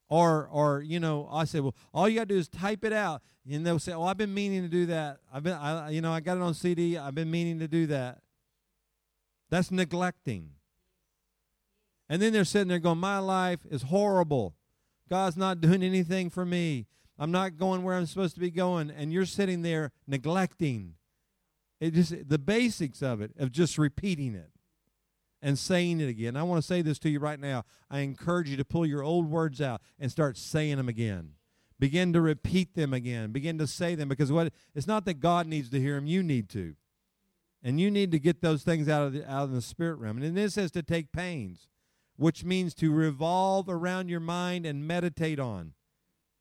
Or, 0.08 0.48
or 0.52 0.84
you 0.84 1.00
know, 1.00 1.28
I 1.32 1.46
said, 1.46 1.62
well, 1.62 1.74
all 1.96 2.08
you 2.08 2.20
got 2.20 2.28
to 2.28 2.36
do 2.36 2.38
is 2.38 2.48
type 2.48 2.86
it 2.86 2.94
out, 2.94 3.24
and 3.50 3.66
they'll 3.66 3.80
say, 3.80 3.92
oh, 3.92 4.04
I've 4.04 4.18
been 4.18 4.36
meaning 4.36 4.62
to 4.62 4.68
do 4.68 4.86
that. 4.86 5.18
I've 5.34 5.42
been, 5.42 5.54
I, 5.54 5.90
you 5.90 6.02
know, 6.02 6.12
I 6.12 6.20
got 6.20 6.38
it 6.38 6.44
on 6.44 6.54
CD. 6.54 6.96
I've 6.96 7.16
been 7.16 7.32
meaning 7.32 7.58
to 7.58 7.68
do 7.68 7.88
that. 7.88 8.20
That's 9.50 9.72
neglecting. 9.72 10.52
And 12.08 12.22
then 12.22 12.32
they're 12.32 12.46
sitting 12.46 12.68
there 12.68 12.78
going, 12.78 13.00
My 13.00 13.18
life 13.18 13.62
is 13.68 13.82
horrible. 13.82 14.54
God's 15.10 15.38
not 15.38 15.60
doing 15.60 15.82
anything 15.82 16.30
for 16.30 16.46
me. 16.46 16.86
I'm 17.18 17.32
not 17.32 17.58
going 17.58 17.82
where 17.82 17.96
I'm 17.96 18.06
supposed 18.06 18.36
to 18.36 18.40
be 18.40 18.52
going. 18.52 18.92
And 18.92 19.12
you're 19.12 19.26
sitting 19.26 19.64
there 19.64 19.92
neglecting. 20.06 20.94
It 21.80 21.94
just 21.94 22.14
the 22.28 22.38
basics 22.38 23.02
of 23.02 23.22
it, 23.22 23.32
of 23.38 23.52
just 23.52 23.78
repeating 23.78 24.36
it 24.36 24.52
and 25.42 25.58
saying 25.58 26.02
it 26.02 26.10
again. 26.10 26.36
I 26.36 26.44
want 26.44 26.62
to 26.62 26.68
say 26.68 26.82
this 26.82 27.00
to 27.00 27.10
you 27.10 27.20
right 27.20 27.40
now. 27.40 27.64
I 27.90 28.00
encourage 28.00 28.50
you 28.50 28.58
to 28.58 28.66
pull 28.66 28.86
your 28.86 29.04
old 29.04 29.30
words 29.30 29.62
out 29.62 29.82
and 29.98 30.12
start 30.12 30.38
saying 30.38 30.78
them 30.78 30.90
again. 30.90 31.34
Begin 31.80 32.12
to 32.12 32.20
repeat 32.20 32.76
them 32.76 32.94
again. 32.94 33.32
Begin 33.32 33.58
to 33.58 33.68
say 33.68 33.96
them 33.96 34.10
because 34.10 34.32
what 34.32 34.52
it's 34.76 34.88
not 34.88 35.06
that 35.06 35.22
God 35.22 35.48
needs 35.48 35.70
to 35.70 35.80
hear 35.80 35.96
them, 35.96 36.08
you 36.08 36.22
need 36.22 36.50
to. 36.50 36.76
And 37.64 37.80
you 37.80 37.92
need 37.92 38.12
to 38.12 38.20
get 38.20 38.42
those 38.42 38.64
things 38.64 38.90
out 38.90 39.04
of 39.04 39.14
the 39.14 39.30
out 39.30 39.44
of 39.44 39.52
the 39.52 39.62
spirit 39.62 39.96
realm. 40.00 40.18
And 40.18 40.26
then 40.26 40.36
this 40.36 40.56
says 40.56 40.72
to 40.72 40.84
take 40.84 41.12
pains 41.12 41.70
which 42.20 42.44
means 42.44 42.74
to 42.74 42.92
revolve 42.92 43.70
around 43.70 44.10
your 44.10 44.20
mind 44.20 44.66
and 44.66 44.86
meditate 44.86 45.40
on. 45.40 45.72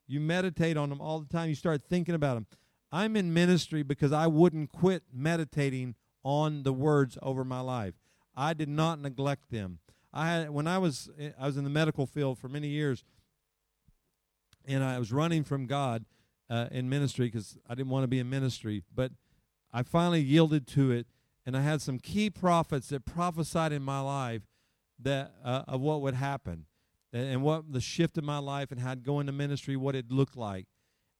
You 0.08 0.18
meditate 0.18 0.76
on 0.76 0.88
them 0.88 1.00
all 1.00 1.20
the 1.20 1.28
time. 1.28 1.48
You 1.48 1.54
start 1.54 1.84
thinking 1.88 2.16
about 2.16 2.34
them. 2.34 2.46
I'm 2.90 3.16
in 3.16 3.32
ministry 3.32 3.82
because 3.82 4.12
I 4.12 4.26
wouldn't 4.26 4.72
quit 4.72 5.02
meditating 5.12 5.94
on 6.24 6.62
the 6.62 6.72
words 6.72 7.18
over 7.22 7.44
my 7.44 7.60
life. 7.60 7.94
I 8.36 8.54
did 8.54 8.68
not 8.68 9.00
neglect 9.00 9.50
them. 9.50 9.78
I 10.12 10.30
had 10.30 10.50
when 10.50 10.66
I 10.66 10.78
was 10.78 11.10
I 11.38 11.46
was 11.46 11.56
in 11.56 11.64
the 11.64 11.70
medical 11.70 12.06
field 12.06 12.38
for 12.38 12.48
many 12.48 12.68
years, 12.68 13.04
and 14.66 14.82
I 14.82 14.98
was 14.98 15.12
running 15.12 15.44
from 15.44 15.66
God 15.66 16.04
uh, 16.48 16.68
in 16.70 16.88
ministry 16.88 17.26
because 17.26 17.58
I 17.68 17.74
didn't 17.74 17.90
want 17.90 18.04
to 18.04 18.08
be 18.08 18.18
in 18.18 18.30
ministry. 18.30 18.82
But 18.94 19.12
I 19.72 19.82
finally 19.82 20.20
yielded 20.20 20.66
to 20.68 20.90
it, 20.90 21.06
and 21.44 21.56
I 21.56 21.60
had 21.60 21.82
some 21.82 21.98
key 21.98 22.30
prophets 22.30 22.88
that 22.88 23.04
prophesied 23.04 23.72
in 23.72 23.82
my 23.82 24.00
life 24.00 24.42
that 24.98 25.32
uh, 25.44 25.64
of 25.68 25.80
what 25.80 26.00
would 26.00 26.14
happen 26.14 26.66
and 27.12 27.42
what 27.42 27.72
the 27.72 27.80
shift 27.80 28.18
in 28.18 28.24
my 28.24 28.38
life 28.38 28.70
and 28.70 28.80
how 28.80 28.92
I'd 28.92 29.04
go 29.04 29.20
into 29.20 29.32
ministry, 29.32 29.76
what 29.76 29.94
it 29.94 30.10
looked 30.10 30.36
like. 30.36 30.66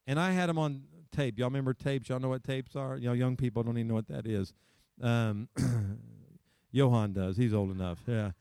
And 0.05 0.19
I 0.19 0.31
had 0.31 0.49
them 0.49 0.57
on 0.57 0.83
tape. 1.11 1.37
Y'all 1.37 1.47
remember 1.47 1.73
tapes? 1.73 2.09
Y'all 2.09 2.19
know 2.19 2.29
what 2.29 2.43
tapes 2.43 2.75
are? 2.75 2.97
Know, 2.97 3.13
young 3.13 3.35
people 3.35 3.63
don't 3.63 3.77
even 3.77 3.87
know 3.87 3.93
what 3.95 4.07
that 4.07 4.25
is. 4.25 4.53
Um, 5.01 5.49
Johan 6.71 7.13
does. 7.13 7.37
He's 7.37 7.53
old 7.53 7.71
enough. 7.71 7.99
Yeah. 8.07 8.31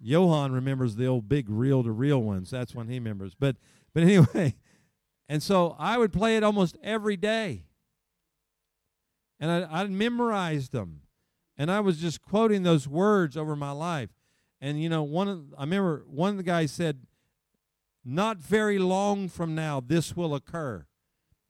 Johan 0.00 0.52
remembers 0.52 0.96
the 0.96 1.06
old 1.06 1.28
big 1.28 1.48
reel 1.48 1.82
to 1.82 1.90
reel 1.90 2.22
ones. 2.22 2.50
That's 2.50 2.74
when 2.74 2.88
he 2.88 2.94
remembers. 2.94 3.34
But 3.34 3.56
but 3.94 4.02
anyway, 4.02 4.54
and 5.28 5.42
so 5.42 5.74
I 5.78 5.98
would 5.98 6.12
play 6.12 6.36
it 6.36 6.44
almost 6.44 6.76
every 6.82 7.16
day. 7.16 7.64
And 9.40 9.50
I, 9.50 9.82
I 9.82 9.86
memorized 9.86 10.72
them. 10.72 11.02
And 11.56 11.70
I 11.70 11.80
was 11.80 11.98
just 11.98 12.22
quoting 12.22 12.62
those 12.62 12.86
words 12.86 13.36
over 13.36 13.56
my 13.56 13.72
life. 13.72 14.10
And 14.60 14.80
you 14.80 14.88
know, 14.88 15.02
one 15.02 15.28
of 15.28 15.54
I 15.56 15.62
remember 15.62 16.04
one 16.06 16.30
of 16.30 16.36
the 16.36 16.42
guys 16.42 16.70
said, 16.70 17.06
"Not 18.04 18.38
very 18.38 18.78
long 18.78 19.28
from 19.28 19.54
now, 19.54 19.80
this 19.80 20.16
will 20.16 20.34
occur." 20.34 20.86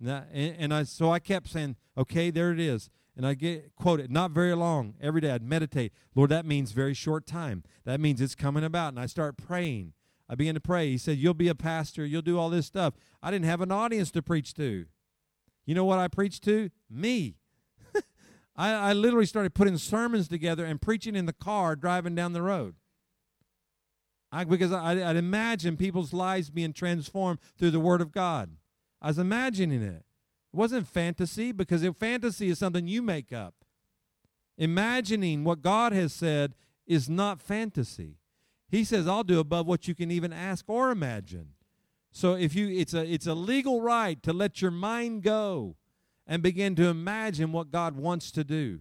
And, 0.01 0.57
and 0.59 0.75
I 0.75 0.85
so 0.85 1.11
I 1.11 1.19
kept 1.19 1.49
saying, 1.49 1.77
"Okay, 1.97 2.31
there 2.31 2.53
it 2.53 2.61
is." 2.61 2.91
And 3.17 3.27
I 3.27 3.35
get 3.35 3.75
quoted, 3.75 4.13
not 4.13 4.31
very 4.31 4.55
long. 4.55 4.95
Every 5.01 5.21
day 5.21 5.33
I'd 5.33 5.43
meditate. 5.43 5.93
Lord, 6.15 6.31
that 6.31 6.47
means 6.47 6.71
very 6.71 6.95
short 6.95 7.27
time. 7.27 7.65
That 7.85 7.99
means 7.99 8.21
it's 8.21 8.37
coming 8.37 8.63
about. 8.63 8.91
And 8.91 9.01
I 9.01 9.07
start 9.07 9.37
praying. 9.37 9.93
I 10.29 10.37
began 10.37 10.55
to 10.55 10.61
pray. 10.61 10.91
He 10.91 10.99
said, 10.99 11.19
You'll 11.19 11.35
be 11.35 11.49
a 11.49 11.55
pastor. 11.55 12.07
You'll 12.07 12.23
do 12.23 12.39
all 12.39 12.49
this 12.49 12.67
stuff. 12.67 12.95
I 13.21 13.33
didn't 13.33 13.47
have 13.47 13.61
an 13.61 13.73
audience 13.73 14.13
to 14.13 14.23
preach 14.23 14.55
to. 14.55 14.87
You 15.67 15.75
know 15.75 15.85
what 15.85 15.99
I 15.99 16.07
preached 16.07 16.45
to? 16.45 16.71
Me. 16.89 17.35
I, 18.57 18.73
I 18.73 18.93
literally 18.93 19.27
started 19.27 19.53
putting 19.53 19.79
sermons 19.79 20.29
together 20.29 20.65
and 20.65 20.81
preaching 20.81 21.17
in 21.17 21.27
the 21.27 21.33
car 21.33 21.75
driving 21.75 22.15
down 22.15 22.35
the 22.35 22.43
road. 22.43 22.77
I, 24.31 24.45
because 24.45 24.73
I, 24.73 24.93
I'd 25.11 25.17
imagine 25.17 25.77
people's 25.77 26.13
lives 26.13 26.51
being 26.51 26.73
transformed 26.73 27.41
through 27.59 27.71
the 27.71 27.81
Word 27.81 28.01
of 28.01 28.13
God. 28.13 28.51
I 29.01 29.09
was 29.09 29.19
imagining 29.19 29.83
it. 29.83 30.05
It 30.53 30.57
wasn't 30.57 30.89
fantasy 30.89 31.53
because 31.53 31.83
if 31.83 31.97
fantasy 31.97 32.49
is 32.49 32.59
something 32.59 32.87
you 32.87 33.03
make 33.03 33.33
up. 33.33 33.55
Imagining 34.57 35.45
what 35.45 35.63
God 35.63 35.93
has 35.93 36.13
said 36.13 36.55
is 36.87 37.09
not 37.09 37.41
fantasy. 37.41 38.17
He 38.69 38.83
says, 38.83 39.07
"I'll 39.07 39.25
do 39.25 39.39
above 39.39 39.67
what 39.67 39.87
you 39.87 39.95
can 39.95 40.11
even 40.11 40.33
ask 40.33 40.65
or 40.69 40.91
imagine." 40.91 41.51
So 42.11 42.35
if 42.35 42.55
you, 42.55 42.69
it's 42.69 42.95
a 42.95 43.05
it's 43.05 43.27
a 43.27 43.35
legal 43.35 43.81
right 43.81 44.21
to 44.23 44.33
let 44.33 44.61
your 44.61 44.71
mind 44.71 45.23
go 45.23 45.77
and 46.27 46.43
begin 46.43 46.75
to 46.77 46.89
imagine 46.89 47.53
what 47.53 47.71
God 47.71 47.97
wants 47.97 48.31
to 48.33 48.45
do. 48.45 48.81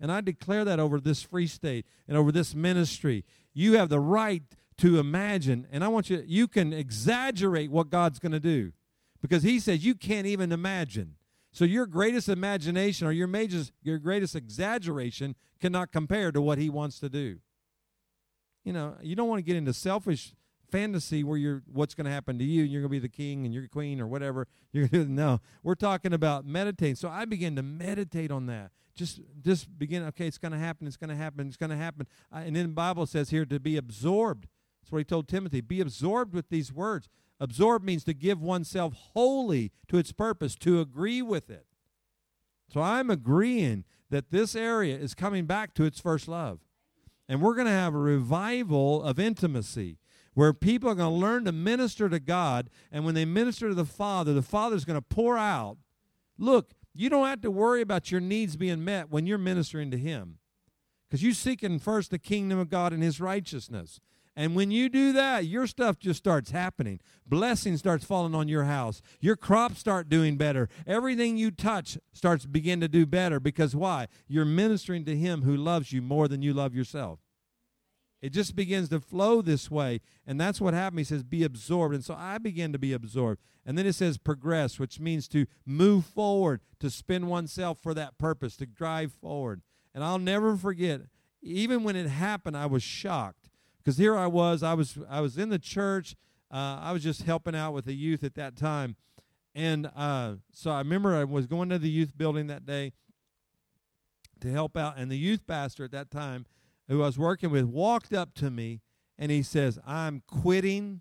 And 0.00 0.10
I 0.10 0.20
declare 0.20 0.64
that 0.64 0.80
over 0.80 1.00
this 1.00 1.22
free 1.22 1.46
state 1.46 1.86
and 2.06 2.16
over 2.16 2.32
this 2.32 2.54
ministry. 2.54 3.24
You 3.52 3.76
have 3.76 3.88
the 3.88 4.00
right 4.00 4.42
to 4.78 4.98
imagine. 4.98 5.66
And 5.70 5.82
I 5.82 5.88
want 5.88 6.08
you, 6.08 6.22
you 6.26 6.46
can 6.46 6.72
exaggerate 6.72 7.70
what 7.70 7.90
God's 7.90 8.18
going 8.18 8.32
to 8.32 8.40
do 8.40 8.72
because 9.20 9.42
He 9.42 9.58
says 9.60 9.84
you 9.84 9.94
can't 9.94 10.26
even 10.26 10.52
imagine. 10.52 11.14
So 11.52 11.64
your 11.64 11.86
greatest 11.86 12.28
imagination 12.28 13.06
or 13.06 13.12
your 13.12 13.26
major, 13.26 13.62
your 13.82 13.98
greatest 13.98 14.36
exaggeration 14.36 15.34
cannot 15.60 15.92
compare 15.92 16.30
to 16.32 16.40
what 16.40 16.58
he 16.58 16.70
wants 16.70 17.00
to 17.00 17.08
do. 17.08 17.38
You 18.64 18.72
know, 18.72 18.96
you 19.02 19.16
don't 19.16 19.28
want 19.28 19.38
to 19.38 19.42
get 19.42 19.56
into 19.56 19.72
selfish 19.72 20.34
fantasy 20.70 21.24
where 21.24 21.38
you're 21.38 21.62
what's 21.72 21.94
going 21.94 22.04
to 22.04 22.10
happen 22.10 22.38
to 22.38 22.44
you 22.44 22.64
and 22.64 22.70
you're 22.70 22.82
going 22.82 22.90
to 22.90 22.92
be 22.92 22.98
the 22.98 23.08
king 23.08 23.46
and 23.46 23.54
you're 23.54 23.66
queen 23.68 24.00
or 24.00 24.06
whatever. 24.06 24.46
You're 24.72 24.86
to 24.88 25.06
no 25.06 25.40
we're 25.62 25.74
talking 25.74 26.12
about 26.12 26.44
meditating 26.44 26.96
so 26.96 27.08
i 27.08 27.24
began 27.24 27.56
to 27.56 27.62
meditate 27.62 28.30
on 28.30 28.44
that. 28.46 28.70
Just 28.94 29.20
just 29.40 29.78
begin 29.78 30.04
okay 30.08 30.26
it's 30.26 30.36
going 30.36 30.52
to 30.52 30.58
happen 30.58 30.86
it's 30.86 30.98
going 30.98 31.08
to 31.08 31.16
happen 31.16 31.46
it's 31.46 31.56
going 31.56 31.70
to 31.70 31.76
happen 31.76 32.06
and 32.30 32.54
then 32.54 32.66
the 32.66 32.72
bible 32.74 33.06
says 33.06 33.30
here 33.30 33.46
to 33.46 33.58
be 33.58 33.78
absorbed. 33.78 34.46
That's 34.82 34.92
what 34.92 34.98
he 34.98 35.04
told 35.04 35.26
timothy 35.26 35.62
be 35.62 35.80
absorbed 35.80 36.34
with 36.34 36.50
these 36.50 36.70
words 36.70 37.08
absorb 37.40 37.82
means 37.82 38.04
to 38.04 38.14
give 38.14 38.40
oneself 38.40 38.94
wholly 39.12 39.72
to 39.88 39.98
its 39.98 40.12
purpose 40.12 40.54
to 40.54 40.80
agree 40.80 41.22
with 41.22 41.50
it 41.50 41.66
so 42.72 42.80
i'm 42.80 43.10
agreeing 43.10 43.84
that 44.10 44.30
this 44.30 44.56
area 44.56 44.96
is 44.96 45.14
coming 45.14 45.46
back 45.46 45.74
to 45.74 45.84
its 45.84 46.00
first 46.00 46.28
love 46.28 46.60
and 47.28 47.42
we're 47.42 47.54
going 47.54 47.66
to 47.66 47.72
have 47.72 47.94
a 47.94 47.98
revival 47.98 49.02
of 49.02 49.18
intimacy 49.18 49.98
where 50.38 50.52
people 50.52 50.88
are 50.88 50.94
going 50.94 51.12
to 51.12 51.18
learn 51.18 51.44
to 51.44 51.50
minister 51.52 52.08
to 52.08 52.20
God. 52.20 52.70
And 52.92 53.04
when 53.04 53.16
they 53.16 53.24
minister 53.24 53.68
to 53.68 53.74
the 53.74 53.84
Father, 53.84 54.32
the 54.32 54.40
Father 54.40 54.76
is 54.76 54.84
going 54.84 54.96
to 54.96 55.02
pour 55.02 55.36
out. 55.36 55.78
Look, 56.38 56.70
you 56.94 57.10
don't 57.10 57.26
have 57.26 57.40
to 57.40 57.50
worry 57.50 57.80
about 57.80 58.12
your 58.12 58.20
needs 58.20 58.56
being 58.56 58.84
met 58.84 59.10
when 59.10 59.26
you're 59.26 59.36
ministering 59.36 59.90
to 59.90 59.98
Him 59.98 60.38
because 61.08 61.24
you're 61.24 61.32
seeking 61.32 61.80
first 61.80 62.12
the 62.12 62.20
kingdom 62.20 62.58
of 62.58 62.70
God 62.70 62.92
and 62.92 63.02
His 63.02 63.20
righteousness. 63.20 64.00
And 64.38 64.54
when 64.54 64.70
you 64.70 64.88
do 64.88 65.12
that, 65.14 65.46
your 65.46 65.66
stuff 65.66 65.98
just 65.98 66.18
starts 66.18 66.52
happening. 66.52 67.00
Blessing 67.26 67.76
starts 67.76 68.04
falling 68.04 68.36
on 68.36 68.46
your 68.46 68.62
house. 68.62 69.02
Your 69.18 69.34
crops 69.34 69.80
start 69.80 70.08
doing 70.08 70.36
better. 70.36 70.68
Everything 70.86 71.36
you 71.36 71.50
touch 71.50 71.98
starts 72.12 72.46
begin 72.46 72.80
to 72.80 72.86
do 72.86 73.04
better 73.04 73.40
because 73.40 73.74
why? 73.74 74.06
You're 74.28 74.44
ministering 74.44 75.04
to 75.06 75.16
him 75.16 75.42
who 75.42 75.56
loves 75.56 75.92
you 75.92 76.02
more 76.02 76.28
than 76.28 76.40
you 76.40 76.54
love 76.54 76.72
yourself. 76.72 77.18
It 78.22 78.30
just 78.30 78.54
begins 78.54 78.88
to 78.90 79.00
flow 79.00 79.42
this 79.42 79.72
way. 79.72 80.02
And 80.24 80.40
that's 80.40 80.60
what 80.60 80.72
happened. 80.72 81.00
He 81.00 81.04
says, 81.04 81.24
be 81.24 81.42
absorbed. 81.42 81.96
And 81.96 82.04
so 82.04 82.14
I 82.16 82.38
began 82.38 82.70
to 82.70 82.78
be 82.78 82.92
absorbed. 82.92 83.40
And 83.66 83.76
then 83.76 83.86
it 83.86 83.94
says 83.94 84.18
progress, 84.18 84.78
which 84.78 85.00
means 85.00 85.26
to 85.30 85.46
move 85.66 86.04
forward, 86.04 86.60
to 86.78 86.90
spin 86.90 87.26
oneself 87.26 87.80
for 87.80 87.92
that 87.94 88.18
purpose, 88.18 88.56
to 88.58 88.66
drive 88.66 89.10
forward. 89.10 89.62
And 89.92 90.04
I'll 90.04 90.20
never 90.20 90.56
forget, 90.56 91.00
even 91.42 91.82
when 91.82 91.96
it 91.96 92.06
happened, 92.06 92.56
I 92.56 92.66
was 92.66 92.84
shocked 92.84 93.37
because 93.88 93.96
here 93.96 94.18
I 94.18 94.26
was, 94.26 94.62
I 94.62 94.74
was, 94.74 94.98
I 95.08 95.22
was 95.22 95.38
in 95.38 95.48
the 95.48 95.58
church. 95.58 96.14
Uh, 96.52 96.78
I 96.78 96.92
was 96.92 97.02
just 97.02 97.22
helping 97.22 97.54
out 97.54 97.72
with 97.72 97.86
the 97.86 97.94
youth 97.94 98.22
at 98.22 98.34
that 98.34 98.54
time, 98.54 98.96
and 99.54 99.90
uh, 99.96 100.34
so 100.52 100.70
I 100.70 100.80
remember 100.80 101.16
I 101.16 101.24
was 101.24 101.46
going 101.46 101.70
to 101.70 101.78
the 101.78 101.88
youth 101.88 102.12
building 102.14 102.48
that 102.48 102.66
day 102.66 102.92
to 104.42 104.52
help 104.52 104.76
out, 104.76 104.98
and 104.98 105.10
the 105.10 105.16
youth 105.16 105.46
pastor 105.46 105.84
at 105.84 105.90
that 105.92 106.10
time, 106.10 106.44
who 106.86 107.00
I 107.02 107.06
was 107.06 107.18
working 107.18 107.50
with, 107.50 107.64
walked 107.64 108.12
up 108.12 108.34
to 108.34 108.50
me 108.50 108.82
and 109.16 109.32
he 109.32 109.42
says, 109.42 109.78
"I'm 109.86 110.22
quitting." 110.26 111.00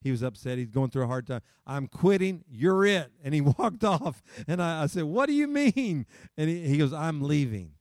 He 0.00 0.12
was 0.12 0.22
upset. 0.22 0.58
He's 0.58 0.70
going 0.70 0.90
through 0.90 1.02
a 1.02 1.08
hard 1.08 1.26
time. 1.26 1.40
I'm 1.66 1.88
quitting. 1.88 2.44
You're 2.48 2.86
it. 2.86 3.10
And 3.24 3.34
he 3.34 3.40
walked 3.58 3.82
off. 3.82 4.22
And 4.46 4.62
I, 4.62 4.84
I 4.84 4.86
said, 4.86 5.02
What 5.02 5.26
do 5.26 5.32
you 5.32 5.48
mean? 5.48 6.06
And 6.36 6.48
he, 6.48 6.68
he 6.68 6.78
goes, 6.78 6.92
I'm 6.92 7.20
leaving. 7.20 7.72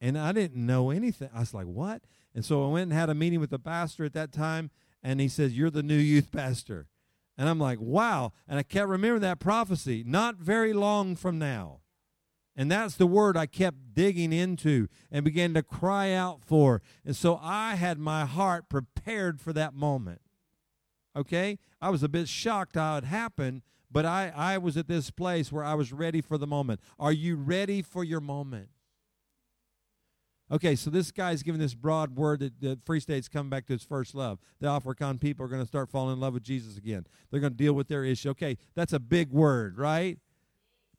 And 0.00 0.18
I 0.18 0.32
didn't 0.32 0.66
know 0.66 0.90
anything. 0.90 1.30
I 1.32 1.38
was 1.38 1.54
like, 1.54 1.66
What? 1.66 2.02
And 2.34 2.44
so 2.44 2.64
I 2.64 2.72
went 2.72 2.84
and 2.84 2.92
had 2.92 3.10
a 3.10 3.14
meeting 3.14 3.40
with 3.40 3.50
the 3.50 3.58
pastor 3.58 4.04
at 4.04 4.12
that 4.14 4.32
time, 4.32 4.70
and 5.02 5.20
he 5.20 5.28
says, 5.28 5.56
You're 5.56 5.70
the 5.70 5.82
new 5.82 5.96
youth 5.96 6.32
pastor. 6.32 6.88
And 7.38 7.48
I'm 7.48 7.58
like, 7.58 7.80
Wow. 7.80 8.32
And 8.48 8.58
I 8.58 8.62
kept 8.62 8.88
remembering 8.88 9.22
that 9.22 9.38
prophecy, 9.38 10.02
not 10.06 10.36
very 10.36 10.72
long 10.72 11.16
from 11.16 11.38
now. 11.38 11.80
And 12.56 12.70
that's 12.70 12.94
the 12.94 13.06
word 13.06 13.36
I 13.36 13.46
kept 13.46 13.94
digging 13.94 14.32
into 14.32 14.88
and 15.10 15.24
began 15.24 15.54
to 15.54 15.62
cry 15.62 16.12
out 16.12 16.44
for. 16.44 16.82
And 17.04 17.16
so 17.16 17.38
I 17.42 17.74
had 17.74 17.98
my 17.98 18.24
heart 18.24 18.68
prepared 18.68 19.40
for 19.40 19.52
that 19.52 19.74
moment. 19.74 20.20
Okay? 21.16 21.58
I 21.80 21.90
was 21.90 22.02
a 22.02 22.08
bit 22.08 22.28
shocked 22.28 22.76
how 22.76 22.96
it 22.96 23.04
happened, 23.04 23.62
but 23.90 24.06
I, 24.06 24.32
I 24.34 24.58
was 24.58 24.76
at 24.76 24.86
this 24.86 25.10
place 25.10 25.50
where 25.50 25.64
I 25.64 25.74
was 25.74 25.92
ready 25.92 26.20
for 26.20 26.38
the 26.38 26.46
moment. 26.46 26.80
Are 26.98 27.12
you 27.12 27.36
ready 27.36 27.82
for 27.82 28.04
your 28.04 28.20
moment? 28.20 28.68
Okay, 30.52 30.76
so 30.76 30.90
this 30.90 31.10
guy's 31.10 31.42
giving 31.42 31.60
this 31.60 31.74
broad 31.74 32.16
word 32.16 32.40
that, 32.40 32.60
that 32.60 32.84
Free 32.84 33.00
State's 33.00 33.28
coming 33.28 33.48
back 33.48 33.66
to 33.66 33.72
its 33.72 33.84
first 33.84 34.14
love. 34.14 34.38
The 34.60 34.68
African 34.68 35.18
people 35.18 35.46
are 35.46 35.48
going 35.48 35.62
to 35.62 35.66
start 35.66 35.88
falling 35.88 36.14
in 36.14 36.20
love 36.20 36.34
with 36.34 36.42
Jesus 36.42 36.76
again. 36.76 37.06
They're 37.30 37.40
going 37.40 37.54
to 37.54 37.56
deal 37.56 37.72
with 37.72 37.88
their 37.88 38.04
issue. 38.04 38.30
Okay, 38.30 38.58
that's 38.74 38.92
a 38.92 39.00
big 39.00 39.30
word, 39.30 39.78
right? 39.78 40.18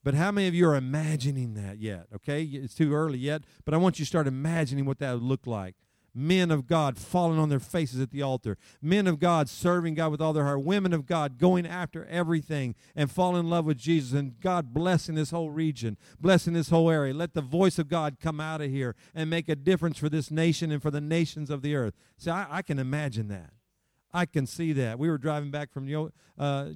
But 0.02 0.14
how 0.14 0.30
many 0.30 0.48
of 0.48 0.54
you 0.54 0.68
are 0.68 0.76
imagining 0.76 1.54
that 1.54 1.78
yet? 1.78 2.06
Okay, 2.14 2.42
it's 2.42 2.74
too 2.74 2.94
early 2.94 3.18
yet, 3.18 3.42
but 3.64 3.74
I 3.74 3.76
want 3.76 3.98
you 3.98 4.04
to 4.04 4.08
start 4.08 4.26
imagining 4.26 4.84
what 4.84 4.98
that 4.98 5.14
would 5.14 5.22
look 5.22 5.46
like 5.46 5.74
men 6.16 6.50
of 6.50 6.66
God 6.66 6.96
falling 6.96 7.38
on 7.38 7.50
their 7.50 7.60
faces 7.60 8.00
at 8.00 8.10
the 8.10 8.22
altar, 8.22 8.56
men 8.80 9.06
of 9.06 9.18
God 9.18 9.48
serving 9.48 9.94
God 9.94 10.10
with 10.10 10.20
all 10.20 10.32
their 10.32 10.44
heart, 10.44 10.64
women 10.64 10.92
of 10.92 11.04
God 11.04 11.38
going 11.38 11.66
after 11.66 12.06
everything 12.06 12.74
and 12.94 13.10
falling 13.10 13.40
in 13.40 13.50
love 13.50 13.66
with 13.66 13.76
Jesus, 13.76 14.18
and 14.18 14.40
God 14.40 14.72
blessing 14.72 15.14
this 15.14 15.30
whole 15.30 15.50
region, 15.50 15.98
blessing 16.18 16.54
this 16.54 16.70
whole 16.70 16.90
area. 16.90 17.12
Let 17.12 17.34
the 17.34 17.42
voice 17.42 17.78
of 17.78 17.88
God 17.88 18.16
come 18.18 18.40
out 18.40 18.62
of 18.62 18.70
here 18.70 18.96
and 19.14 19.28
make 19.28 19.48
a 19.48 19.56
difference 19.56 19.98
for 19.98 20.08
this 20.08 20.30
nation 20.30 20.72
and 20.72 20.80
for 20.80 20.90
the 20.90 21.00
nations 21.00 21.50
of 21.50 21.60
the 21.60 21.74
earth. 21.76 21.94
See, 22.16 22.30
I, 22.30 22.46
I 22.50 22.62
can 22.62 22.78
imagine 22.78 23.28
that. 23.28 23.50
I 24.12 24.24
can 24.24 24.46
see 24.46 24.72
that. 24.72 24.98
We 24.98 25.10
were 25.10 25.18
driving 25.18 25.50
back 25.50 25.70
from 25.70 26.10
uh, 26.38 26.68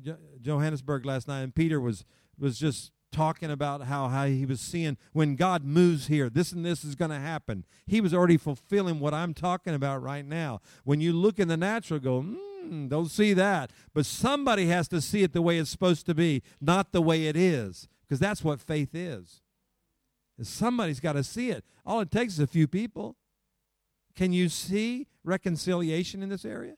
Johannesburg 0.43 1.07
last 1.07 1.27
night, 1.27 1.41
and 1.41 1.55
Peter 1.55 1.81
was 1.81 2.05
was 2.39 2.59
just 2.59 2.93
talking 3.13 3.51
about 3.51 3.83
how, 3.83 4.09
how 4.09 4.27
he 4.27 4.47
was 4.47 4.61
seeing 4.61 4.97
when 5.13 5.37
God 5.37 5.65
moves 5.65 6.07
here, 6.07 6.29
this 6.31 6.53
and 6.53 6.65
this 6.65 6.85
is 6.85 6.95
going 6.95 7.11
to 7.11 7.19
happen. 7.19 7.65
He 7.87 8.01
was 8.01 8.15
already 8.15 8.37
fulfilling 8.37 9.01
what 9.01 9.15
I'm 9.15 9.35
talking 9.35 9.75
about 9.75 10.03
right 10.03 10.25
now. 10.25 10.61
When 10.85 11.01
you 11.01 11.13
look 11.13 11.39
in 11.39 11.49
the 11.49 11.57
natural, 11.57 12.01
go, 12.01 12.23
mm, 12.23 12.89
don't 12.89 13.11
see 13.11 13.33
that. 13.35 13.71
But 13.95 14.07
somebody 14.07 14.67
has 14.67 14.89
to 14.89 15.01
see 15.01 15.23
it 15.23 15.33
the 15.33 15.43
way 15.43 15.59
it's 15.59 15.71
supposed 15.71 16.07
to 16.07 16.15
be, 16.15 16.43
not 16.61 16.93
the 16.93 17.03
way 17.03 17.27
it 17.27 17.37
is, 17.37 17.89
because 18.03 18.21
that's 18.21 18.45
what 18.45 18.61
faith 18.61 18.95
is. 18.95 19.43
Somebody's 20.43 21.01
got 21.01 21.13
to 21.15 21.25
see 21.25 21.51
it. 21.51 21.65
All 21.85 22.01
it 22.01 22.11
takes 22.11 22.35
is 22.35 22.41
a 22.41 22.47
few 22.47 22.67
people. 22.67 23.17
Can 24.17 24.33
you 24.33 24.49
see 24.49 25.07
reconciliation 25.25 26.23
in 26.23 26.29
this 26.29 26.45
area? 26.45 26.77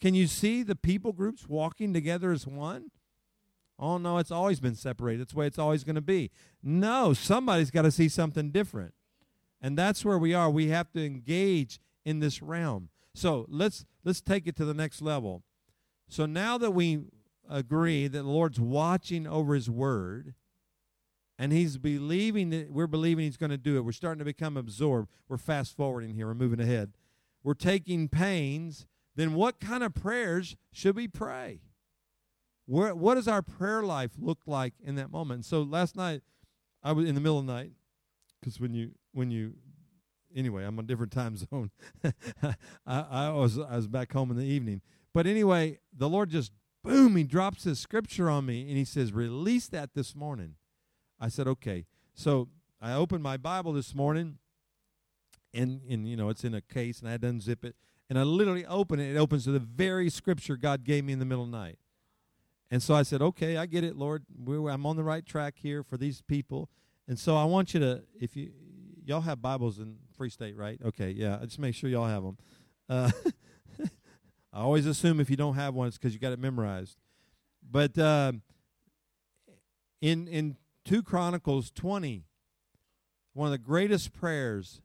Can 0.00 0.14
you 0.14 0.26
see 0.26 0.62
the 0.62 0.76
people 0.76 1.12
groups 1.12 1.48
walking 1.48 1.92
together 1.92 2.32
as 2.32 2.46
one? 2.46 2.90
Oh, 3.78 3.98
no, 3.98 4.18
it's 4.18 4.30
always 4.30 4.60
been 4.60 4.74
separated. 4.74 5.20
That's 5.20 5.32
the 5.32 5.38
way 5.38 5.46
it's 5.46 5.58
always 5.58 5.84
going 5.84 5.96
to 5.96 6.00
be. 6.00 6.30
No, 6.62 7.12
somebody's 7.12 7.70
got 7.70 7.82
to 7.82 7.90
see 7.90 8.08
something 8.08 8.50
different. 8.50 8.94
And 9.60 9.76
that's 9.76 10.04
where 10.04 10.18
we 10.18 10.32
are. 10.32 10.50
We 10.50 10.68
have 10.68 10.90
to 10.92 11.04
engage 11.04 11.78
in 12.04 12.20
this 12.20 12.40
realm. 12.40 12.88
So 13.14 13.46
let's 13.48 13.84
let's 14.04 14.20
take 14.20 14.46
it 14.46 14.56
to 14.56 14.64
the 14.64 14.74
next 14.74 15.02
level. 15.02 15.42
So 16.08 16.26
now 16.26 16.58
that 16.58 16.72
we 16.72 17.00
agree 17.48 18.08
that 18.08 18.18
the 18.18 18.28
Lord's 18.28 18.60
watching 18.60 19.26
over 19.26 19.54
his 19.54 19.70
word 19.70 20.34
and 21.38 21.52
he's 21.52 21.78
believing 21.78 22.50
that 22.50 22.70
we're 22.70 22.86
believing 22.86 23.24
he's 23.24 23.36
going 23.36 23.50
to 23.50 23.58
do 23.58 23.76
it. 23.76 23.84
We're 23.84 23.92
starting 23.92 24.18
to 24.20 24.24
become 24.24 24.56
absorbed. 24.56 25.08
We're 25.28 25.36
fast 25.36 25.76
forwarding 25.76 26.14
here. 26.14 26.26
We're 26.26 26.34
moving 26.34 26.60
ahead. 26.60 26.92
We're 27.42 27.54
taking 27.54 28.08
pains. 28.08 28.86
Then 29.14 29.34
what 29.34 29.60
kind 29.60 29.82
of 29.82 29.94
prayers 29.94 30.56
should 30.72 30.96
we 30.96 31.08
pray? 31.08 31.60
Where, 32.66 32.94
what 32.94 33.14
does 33.14 33.28
our 33.28 33.42
prayer 33.42 33.82
life 33.82 34.12
look 34.18 34.40
like 34.46 34.74
in 34.82 34.96
that 34.96 35.10
moment? 35.10 35.44
So 35.44 35.62
last 35.62 35.96
night, 35.96 36.22
I 36.82 36.92
was 36.92 37.08
in 37.08 37.14
the 37.14 37.20
middle 37.20 37.38
of 37.38 37.46
the 37.46 37.52
night, 37.52 37.72
because 38.40 38.60
when 38.60 38.74
you 38.74 38.92
when 39.12 39.30
you 39.30 39.54
anyway, 40.34 40.64
I'm 40.64 40.78
on 40.78 40.84
a 40.84 40.88
different 40.88 41.12
time 41.12 41.36
zone. 41.50 41.70
I, 42.42 42.54
I 42.86 43.30
was 43.30 43.58
I 43.58 43.76
was 43.76 43.86
back 43.86 44.12
home 44.12 44.30
in 44.30 44.36
the 44.36 44.44
evening, 44.44 44.82
but 45.14 45.26
anyway, 45.26 45.78
the 45.96 46.08
Lord 46.08 46.30
just 46.30 46.52
boom, 46.84 47.16
He 47.16 47.24
drops 47.24 47.64
His 47.64 47.78
scripture 47.78 48.28
on 48.28 48.46
me, 48.46 48.68
and 48.68 48.76
He 48.76 48.84
says, 48.84 49.12
"Release 49.12 49.68
that 49.68 49.94
this 49.94 50.14
morning." 50.14 50.56
I 51.20 51.28
said, 51.28 51.46
"Okay." 51.46 51.86
So 52.14 52.48
I 52.80 52.92
opened 52.92 53.22
my 53.22 53.36
Bible 53.36 53.72
this 53.72 53.94
morning, 53.94 54.38
and 55.54 55.80
and 55.88 56.08
you 56.08 56.16
know 56.16 56.28
it's 56.28 56.44
in 56.44 56.54
a 56.54 56.60
case, 56.60 57.00
and 57.00 57.08
I 57.08 57.12
had 57.12 57.22
to 57.22 57.28
unzip 57.28 57.64
it, 57.64 57.76
and 58.10 58.18
I 58.18 58.22
literally 58.22 58.66
open 58.66 59.00
it. 59.00 59.14
It 59.14 59.18
opens 59.18 59.44
to 59.44 59.52
the 59.52 59.60
very 59.60 60.10
scripture 60.10 60.56
God 60.56 60.84
gave 60.84 61.04
me 61.04 61.12
in 61.12 61.20
the 61.20 61.24
middle 61.24 61.44
of 61.44 61.50
the 61.50 61.56
night. 61.56 61.78
And 62.70 62.82
so 62.82 62.94
I 62.94 63.02
said, 63.02 63.22
okay, 63.22 63.56
I 63.56 63.66
get 63.66 63.84
it, 63.84 63.96
Lord. 63.96 64.24
We're, 64.36 64.68
I'm 64.68 64.86
on 64.86 64.96
the 64.96 65.04
right 65.04 65.24
track 65.24 65.54
here 65.56 65.82
for 65.82 65.96
these 65.96 66.20
people. 66.22 66.68
And 67.06 67.18
so 67.18 67.36
I 67.36 67.44
want 67.44 67.74
you 67.74 67.80
to, 67.80 68.02
if 68.20 68.36
you, 68.36 68.50
y'all 69.04 69.20
have 69.20 69.40
Bibles 69.40 69.78
in 69.78 69.96
Free 70.16 70.30
State, 70.30 70.56
right? 70.56 70.80
Okay, 70.84 71.10
yeah. 71.10 71.38
Just 71.42 71.58
make 71.58 71.74
sure 71.74 71.88
y'all 71.88 72.08
have 72.08 72.24
them. 72.24 72.38
Uh, 72.88 73.10
I 74.52 74.60
always 74.60 74.86
assume 74.86 75.20
if 75.20 75.30
you 75.30 75.36
don't 75.36 75.54
have 75.54 75.74
one, 75.74 75.86
it's 75.86 75.98
because 75.98 76.12
you 76.12 76.18
got 76.18 76.32
it 76.32 76.38
memorized. 76.38 76.98
But 77.68 77.98
uh, 77.98 78.32
in 80.00 80.28
in 80.28 80.56
two 80.84 81.02
Chronicles 81.02 81.70
twenty, 81.70 82.24
one 83.34 83.46
of 83.46 83.52
the 83.52 83.58
greatest 83.58 84.12
prayers 84.12 84.80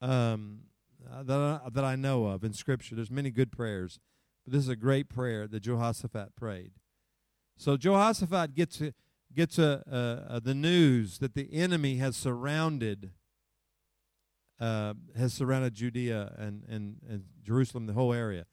um, 0.00 0.62
uh, 1.10 1.22
that 1.22 1.38
I, 1.38 1.68
that 1.70 1.84
I 1.84 1.96
know 1.96 2.26
of 2.26 2.42
in 2.42 2.52
Scripture. 2.52 2.94
There's 2.94 3.10
many 3.10 3.30
good 3.30 3.52
prayers, 3.52 4.00
but 4.44 4.52
this 4.52 4.62
is 4.62 4.68
a 4.68 4.76
great 4.76 5.08
prayer 5.08 5.46
that 5.46 5.60
Jehoshaphat 5.60 6.34
prayed. 6.36 6.72
So 7.60 7.76
Jehoshaphat 7.76 8.54
gets 8.54 8.82
gets 9.34 9.58
a, 9.58 9.82
a, 9.86 10.36
a, 10.36 10.40
the 10.40 10.54
news 10.54 11.18
that 11.18 11.34
the 11.34 11.52
enemy 11.52 11.96
has 11.96 12.16
surrounded 12.16 13.10
uh, 14.58 14.94
has 15.14 15.34
surrounded 15.34 15.74
Judea 15.74 16.36
and, 16.38 16.64
and, 16.70 16.96
and 17.06 17.24
Jerusalem, 17.42 17.84
the 17.84 17.92
whole 17.92 18.14
area. 18.14 18.46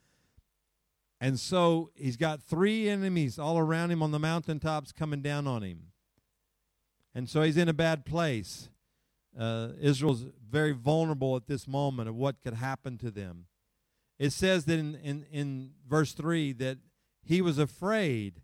And 1.21 1.39
so 1.39 1.89
he's 1.95 2.17
got 2.17 2.43
three 2.43 2.89
enemies 2.89 3.39
all 3.39 3.57
around 3.57 3.91
him 3.91 4.03
on 4.03 4.11
the 4.11 4.19
mountaintops 4.19 4.91
coming 4.91 5.21
down 5.21 5.47
on 5.47 5.63
him. 5.63 5.93
And 7.15 7.29
so 7.29 7.43
he's 7.43 7.55
in 7.55 7.69
a 7.69 7.73
bad 7.73 8.05
place. 8.05 8.67
Uh, 9.39 9.69
Israel's 9.79 10.25
very 10.45 10.73
vulnerable 10.73 11.37
at 11.37 11.47
this 11.47 11.65
moment 11.65 12.09
of 12.09 12.15
what 12.15 12.41
could 12.43 12.55
happen 12.55 12.97
to 12.97 13.09
them. 13.09 13.45
It 14.19 14.31
says 14.31 14.65
that 14.65 14.77
in, 14.77 14.95
in, 14.95 15.25
in 15.31 15.71
verse 15.87 16.11
3 16.11 16.51
that 16.53 16.79
he 17.23 17.41
was 17.41 17.57
afraid, 17.57 18.41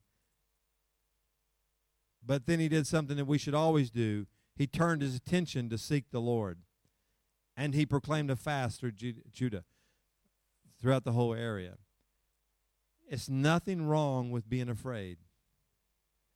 but 2.25 2.45
then 2.45 2.59
he 2.59 2.69
did 2.69 2.87
something 2.87 3.17
that 3.17 3.25
we 3.25 3.37
should 3.37 3.53
always 3.53 3.89
do. 3.89 4.27
He 4.55 4.67
turned 4.67 5.01
his 5.01 5.15
attention 5.15 5.69
to 5.69 5.77
seek 5.77 6.11
the 6.11 6.21
Lord. 6.21 6.59
And 7.55 7.75
he 7.75 7.85
proclaimed 7.85 8.31
a 8.31 8.35
fast 8.35 8.79
through 8.79 8.93
Judah, 8.93 9.63
throughout 10.81 11.03
the 11.03 11.11
whole 11.11 11.33
area. 11.33 11.77
It's 13.07 13.29
nothing 13.29 13.85
wrong 13.85 14.31
with 14.31 14.49
being 14.49 14.69
afraid 14.69 15.17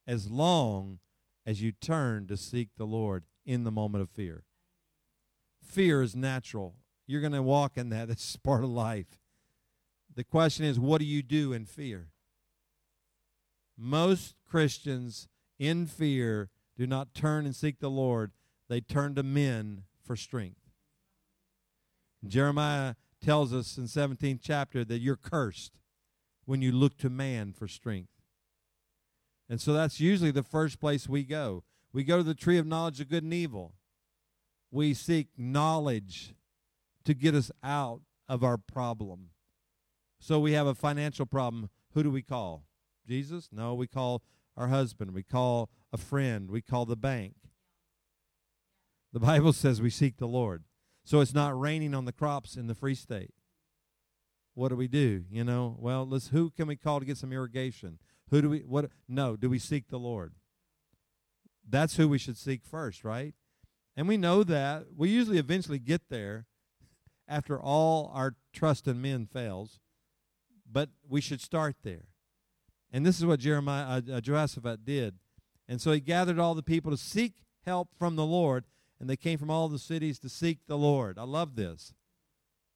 as 0.06 0.30
long 0.30 1.00
as 1.46 1.62
you 1.62 1.72
turn 1.72 2.28
to 2.28 2.38
seek 2.38 2.70
the 2.78 2.86
Lord 2.86 3.24
in 3.46 3.64
the 3.64 3.72
moment 3.72 4.04
of 4.04 4.10
fear. 4.10 4.44
Fear 5.64 6.04
is 6.04 6.16
natural. 6.16 6.76
You're 7.08 7.22
going 7.22 7.34
to 7.34 7.42
walk 7.42 7.78
in 7.78 7.90
that. 7.90 8.10
It's 8.18 8.36
part 8.36 8.64
of 8.64 8.70
life. 8.70 9.18
The 10.16 10.24
question 10.24 10.66
is, 10.66 10.80
what 10.80 11.00
do 11.00 11.06
you 11.06 11.22
do 11.22 11.54
in 11.54 11.66
fear? 11.66 12.10
Most 13.78 14.36
Christians 14.50 15.28
in 15.60 15.86
fear 15.86 16.50
do 16.78 16.86
not 16.86 17.14
turn 17.14 17.46
and 17.46 17.56
seek 17.56 17.80
the 17.80 17.90
Lord, 17.90 18.32
they 18.70 18.82
turn 18.82 19.16
to 19.16 19.24
men 19.24 19.84
for 20.04 20.16
strength. 20.16 20.62
Jeremiah 22.26 22.96
tells 23.22 23.54
us 23.54 23.78
in 23.78 23.86
17th 23.86 24.40
chapter 24.42 24.84
that 24.86 25.00
you're 25.00 25.16
cursed 25.16 25.74
when 26.46 26.62
you 26.62 26.72
look 26.72 26.98
to 26.98 27.10
man 27.10 27.54
for 27.54 27.68
strength. 27.68 28.10
And 29.50 29.62
so 29.62 29.74
that's 29.74 30.00
usually 30.00 30.32
the 30.32 30.44
first 30.44 30.80
place 30.80 31.08
we 31.08 31.24
go. 31.24 31.64
We 31.94 32.04
go 32.04 32.18
to 32.18 32.24
the 32.24 32.36
tree 32.36 32.58
of 32.58 32.68
knowledge 32.68 33.00
of 33.00 33.10
good 33.10 33.24
and 33.24 33.34
evil. 33.34 33.74
We 34.72 34.94
seek 34.94 35.30
knowledge 35.38 36.36
to 37.06 37.14
get 37.14 37.34
us 37.34 37.52
out 37.64 38.02
of 38.28 38.44
our 38.44 38.58
problem. 38.58 39.30
So 40.20 40.40
we 40.40 40.54
have 40.54 40.68
a 40.68 40.76
financial 40.76 41.26
problem. 41.26 41.70
Who 41.94 42.04
do 42.04 42.12
we 42.12 42.22
call? 42.22 42.66
Jesus? 43.08 43.50
No, 43.52 43.74
we 43.74 43.88
call 43.88 44.22
our 44.58 44.68
husband. 44.68 45.14
We 45.14 45.24
call 45.24 45.70
a 45.94 45.98
friend. 45.98 46.52
We 46.52 46.62
call 46.62 46.86
the 46.86 46.98
bank. 46.98 47.36
The 49.14 49.20
Bible 49.20 49.54
says 49.54 49.82
we 49.82 49.90
seek 49.90 50.18
the 50.18 50.28
Lord. 50.28 50.64
So 51.06 51.22
it's 51.22 51.34
not 51.34 51.58
raining 51.58 51.94
on 51.94 52.04
the 52.04 52.12
crops 52.12 52.58
in 52.58 52.68
the 52.68 52.76
Free 52.76 52.96
State 52.96 53.32
what 54.58 54.70
do 54.70 54.76
we 54.76 54.88
do? 54.88 55.24
You 55.30 55.44
know, 55.44 55.78
well, 55.80 56.08
let's 56.08 56.30
who 56.30 56.50
can 56.50 56.68
we 56.68 56.76
call 56.76 57.00
to 57.00 57.06
get 57.06 57.18
some 57.18 57.32
irrigation? 57.32 58.00
Who 58.32 58.42
do 58.42 58.50
we 58.50 58.60
what 58.62 58.90
no, 59.08 59.36
do 59.36 59.52
we 59.52 59.60
seek 59.60 59.90
the 59.90 60.00
Lord? 60.00 60.34
That's 61.70 61.98
who 61.98 62.10
we 62.10 62.18
should 62.18 62.38
seek 62.38 62.66
first, 62.66 63.04
right? 63.04 63.36
And 63.96 64.08
we 64.08 64.18
know 64.18 64.44
that. 64.44 64.86
We 64.96 65.10
usually 65.10 65.38
eventually 65.38 65.78
get 65.78 66.10
there 66.10 66.48
after 67.28 67.62
all 67.62 68.12
our 68.16 68.36
trust 68.52 68.88
in 68.88 69.00
men 69.00 69.28
fails. 69.28 69.80
But 70.70 70.90
we 71.08 71.22
should 71.22 71.40
start 71.40 71.76
there. 71.84 72.06
And 72.92 73.06
this 73.06 73.20
is 73.20 73.26
what 73.26 73.40
Jeremiah 73.40 74.02
uh, 74.10 74.14
uh, 74.14 74.22
Jehoshaphat 74.22 74.86
did. 74.86 75.16
And 75.68 75.82
so 75.82 75.92
he 75.92 76.00
gathered 76.00 76.40
all 76.40 76.56
the 76.56 76.64
people 76.64 76.92
to 76.92 76.98
seek 76.98 77.44
help 77.66 77.90
from 77.98 78.16
the 78.16 78.26
Lord, 78.26 78.66
and 79.00 79.10
they 79.10 79.18
came 79.18 79.38
from 79.38 79.52
all 79.52 79.68
the 79.68 79.80
cities 79.80 80.20
to 80.20 80.30
seek 80.30 80.60
the 80.68 80.78
Lord. 80.78 81.18
I 81.20 81.24
love 81.24 81.56
this 81.56 81.94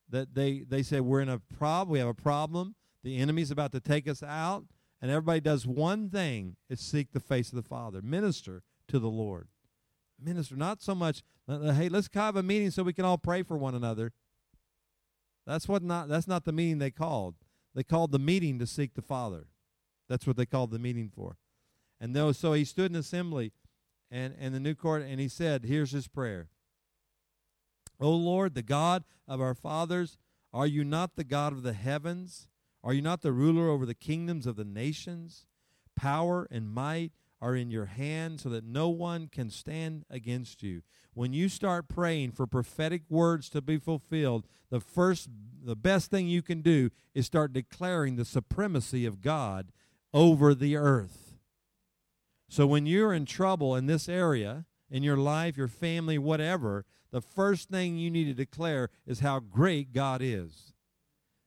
that 0.09 0.35
they, 0.35 0.65
they 0.67 0.83
said, 0.83 1.01
we're 1.01 1.21
in 1.21 1.29
a 1.29 1.39
problem, 1.39 1.93
we 1.93 1.99
have 1.99 2.07
a 2.07 2.13
problem, 2.13 2.75
the 3.01 3.17
enemy's 3.17 3.49
about 3.49 3.71
to 3.71 3.79
take 3.79 4.09
us 4.09 4.21
out, 4.21 4.65
and 5.01 5.09
everybody 5.09 5.39
does 5.39 5.65
one 5.65 6.09
thing 6.09 6.57
is 6.69 6.81
seek 6.81 7.13
the 7.13 7.19
face 7.21 7.49
of 7.49 7.55
the 7.55 7.67
Father, 7.67 8.01
minister 8.01 8.61
to 8.89 8.99
the 8.99 9.07
Lord. 9.09 9.47
Minister, 10.21 10.57
not 10.57 10.81
so 10.81 10.93
much, 10.93 11.23
uh, 11.47 11.71
hey, 11.71 11.87
let's 11.87 12.09
have 12.13 12.35
a 12.35 12.43
meeting 12.43 12.71
so 12.71 12.83
we 12.83 12.91
can 12.91 13.05
all 13.05 13.17
pray 13.17 13.41
for 13.41 13.57
one 13.57 13.73
another. 13.73 14.11
That's 15.47 15.67
what 15.67 15.81
not 15.81 16.07
that's 16.07 16.27
not 16.27 16.45
the 16.45 16.51
meeting 16.51 16.77
they 16.77 16.91
called. 16.91 17.35
They 17.73 17.83
called 17.83 18.11
the 18.11 18.19
meeting 18.19 18.59
to 18.59 18.67
seek 18.67 18.93
the 18.93 19.01
Father. 19.01 19.47
That's 20.11 20.27
what 20.27 20.35
they 20.35 20.45
called 20.45 20.71
the 20.71 20.79
meeting 20.79 21.09
for. 21.09 21.37
And 21.97 22.13
though 22.13 22.33
so 22.33 22.51
he 22.51 22.65
stood 22.65 22.91
in 22.91 22.97
assembly 22.97 23.53
and, 24.11 24.35
and 24.37 24.53
the 24.53 24.59
new 24.59 24.75
court 24.75 25.03
and 25.03 25.21
he 25.21 25.29
said, 25.29 25.63
Here's 25.63 25.91
his 25.91 26.09
prayer. 26.09 26.49
O 27.97 28.11
Lord, 28.11 28.53
the 28.53 28.61
God 28.61 29.05
of 29.25 29.39
our 29.39 29.55
fathers, 29.55 30.17
are 30.51 30.67
you 30.67 30.83
not 30.83 31.15
the 31.15 31.23
God 31.23 31.53
of 31.53 31.63
the 31.63 31.71
heavens? 31.71 32.49
Are 32.83 32.91
you 32.91 33.01
not 33.01 33.21
the 33.21 33.31
ruler 33.31 33.69
over 33.69 33.85
the 33.85 33.93
kingdoms 33.93 34.45
of 34.45 34.57
the 34.57 34.65
nations? 34.65 35.45
Power 35.95 36.45
and 36.51 36.69
might 36.69 37.13
are 37.41 37.55
in 37.55 37.71
your 37.71 37.85
hand 37.85 38.41
so 38.41 38.49
that 38.49 38.65
no 38.65 38.89
one 38.89 39.29
can 39.29 39.49
stand 39.49 40.03
against 40.09 40.61
you. 40.61 40.81
When 41.13 41.31
you 41.31 41.47
start 41.47 41.87
praying 41.87 42.31
for 42.31 42.45
prophetic 42.45 43.03
words 43.07 43.49
to 43.51 43.61
be 43.61 43.77
fulfilled, 43.77 44.45
the 44.69 44.81
first 44.81 45.29
the 45.63 45.75
best 45.75 46.11
thing 46.11 46.27
you 46.27 46.41
can 46.41 46.61
do 46.61 46.89
is 47.13 47.25
start 47.27 47.53
declaring 47.53 48.15
the 48.17 48.25
supremacy 48.25 49.05
of 49.05 49.21
God 49.21 49.71
over 50.13 50.53
the 50.53 50.75
earth. 50.75 51.37
So 52.49 52.67
when 52.67 52.85
you're 52.85 53.13
in 53.13 53.25
trouble 53.25 53.75
in 53.75 53.85
this 53.85 54.09
area, 54.09 54.65
in 54.89 55.03
your 55.03 55.17
life, 55.17 55.55
your 55.55 55.69
family, 55.69 56.17
whatever, 56.17 56.85
the 57.11 57.21
first 57.21 57.69
thing 57.69 57.97
you 57.97 58.11
need 58.11 58.25
to 58.25 58.33
declare 58.33 58.89
is 59.05 59.21
how 59.21 59.39
great 59.39 59.93
God 59.93 60.21
is 60.21 60.70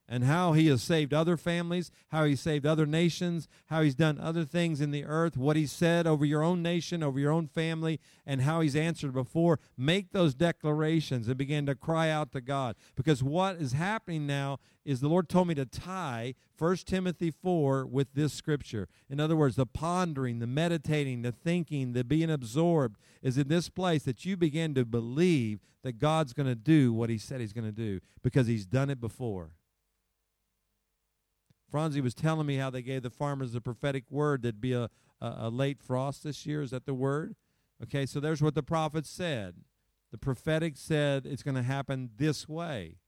and 0.09 0.25
how 0.25 0.53
he 0.53 0.67
has 0.67 0.83
saved 0.83 1.15
other 1.15 1.37
families, 1.37 1.91
how 2.09 2.25
he 2.25 2.37
saved 2.37 2.67
other 2.67 2.85
nations, 2.85 3.49
how 3.67 3.83
he's 3.83 3.95
done 3.95 4.19
other 4.21 4.45
things 4.45 4.81
in 4.81 4.91
the 4.91 5.05
earth, 5.05 5.37
what 5.37 5.57
he 5.57 5.67
said 5.67 6.07
over 6.07 6.25
your 6.25 6.43
own 6.43 6.63
nation, 6.63 7.03
over 7.03 7.19
your 7.19 7.33
own 7.33 7.47
family, 7.47 8.01
and 8.27 8.43
how 8.43 8.61
he's 8.61 8.77
answered 8.77 9.15
before. 9.15 9.59
Make 9.79 10.13
those 10.13 10.35
declarations 10.35 11.27
and 11.27 11.39
begin 11.39 11.65
to 11.67 11.75
cry 11.75 12.11
out 12.11 12.33
to 12.33 12.41
God. 12.41 12.77
Because 12.97 13.23
what 13.23 13.57
is 13.57 13.73
happening 13.73 14.27
now 14.27 14.59
is 14.85 15.01
the 15.01 15.09
Lord 15.09 15.29
told 15.29 15.49
me 15.49 15.55
to 15.55 15.65
tie 15.65 16.35
1 16.59 16.77
Timothy 16.85 17.31
4 17.31 17.87
with 17.87 18.09
this 18.15 18.35
scripture. 18.35 18.89
In 19.09 19.19
other 19.19 19.37
words, 19.37 19.57
the 19.57 19.67
pondering, 19.67 20.39
the 20.39 20.47
meditating, 20.47 21.23
the 21.23 21.33
thinking, 21.33 21.95
the 21.95 22.05
being 22.05 22.31
absorbed 22.31 22.99
is 23.23 23.39
in 23.39 23.49
this 23.49 23.71
place 23.71 24.03
that 24.03 24.27
you 24.27 24.37
begin 24.37 24.75
to 24.75 24.85
believe 24.85 25.61
that 25.83 25.99
God's 25.99 26.35
going 26.35 26.49
to 26.49 26.55
do 26.55 26.93
what 26.93 27.11
he 27.11 27.19
said 27.19 27.41
he's 27.41 27.53
going 27.53 27.67
to 27.67 27.73
do 27.73 28.01
because 28.23 28.47
he's 28.47 28.67
done 28.67 28.91
it 28.91 29.01
before. 29.01 29.53
Franzi 31.75 32.01
was 32.01 32.15
telling 32.15 32.47
me 32.47 32.55
how 32.55 32.71
they 32.71 32.83
gave 32.83 33.03
the 33.03 33.11
farmers 33.11 33.51
the 33.51 33.61
prophetic 33.61 34.05
word 34.09 34.43
that'd 34.43 34.61
be 34.61 34.75
a, 34.75 34.89
a, 35.21 35.35
a 35.39 35.51
late 35.51 35.83
frost 35.83 36.23
this 36.23 36.47
year. 36.47 36.63
Is 36.63 36.71
that 36.71 36.87
the 36.87 36.95
word? 36.95 37.35
Okay, 37.83 38.07
so 38.07 38.21
there's 38.21 38.41
what 38.41 38.55
the 38.55 38.63
prophet 38.63 39.05
said. 39.05 39.57
The 40.13 40.19
prophetic 40.19 40.77
said 40.77 41.27
it's 41.27 41.43
going 41.43 41.57
to 41.57 41.65
happen 41.65 42.11
this 42.17 42.49
way. 42.49 42.99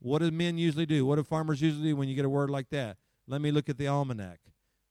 What 0.00 0.18
do 0.18 0.32
men 0.32 0.58
usually 0.58 0.84
do? 0.84 1.06
What 1.06 1.14
do 1.14 1.22
farmers 1.22 1.62
usually 1.62 1.90
do 1.90 1.94
when 1.94 2.08
you 2.08 2.16
get 2.16 2.24
a 2.24 2.28
word 2.28 2.50
like 2.50 2.70
that? 2.70 2.96
Let 3.28 3.40
me 3.40 3.52
look 3.52 3.68
at 3.68 3.78
the 3.78 3.86
almanac. 3.86 4.40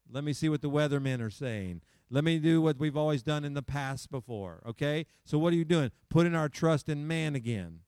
Let 0.09 0.23
me 0.23 0.31
see 0.31 0.47
what 0.47 0.61
the 0.61 0.69
weathermen 0.69 1.19
are 1.19 1.29
saying. 1.29 1.81
Let 2.09 2.23
me 2.23 2.39
do 2.39 2.61
what 2.61 2.79
we've 2.79 2.95
always 2.95 3.23
done 3.23 3.43
in 3.43 3.55
the 3.55 3.61
past 3.61 4.09
before. 4.09 4.63
Okay? 4.65 5.05
So 5.25 5.37
what 5.37 5.51
are 5.51 5.57
you 5.57 5.65
doing? 5.65 5.91
Putting 6.09 6.33
our 6.33 6.47
trust 6.47 6.87
in 6.87 7.05
man 7.05 7.35
again. 7.35 7.81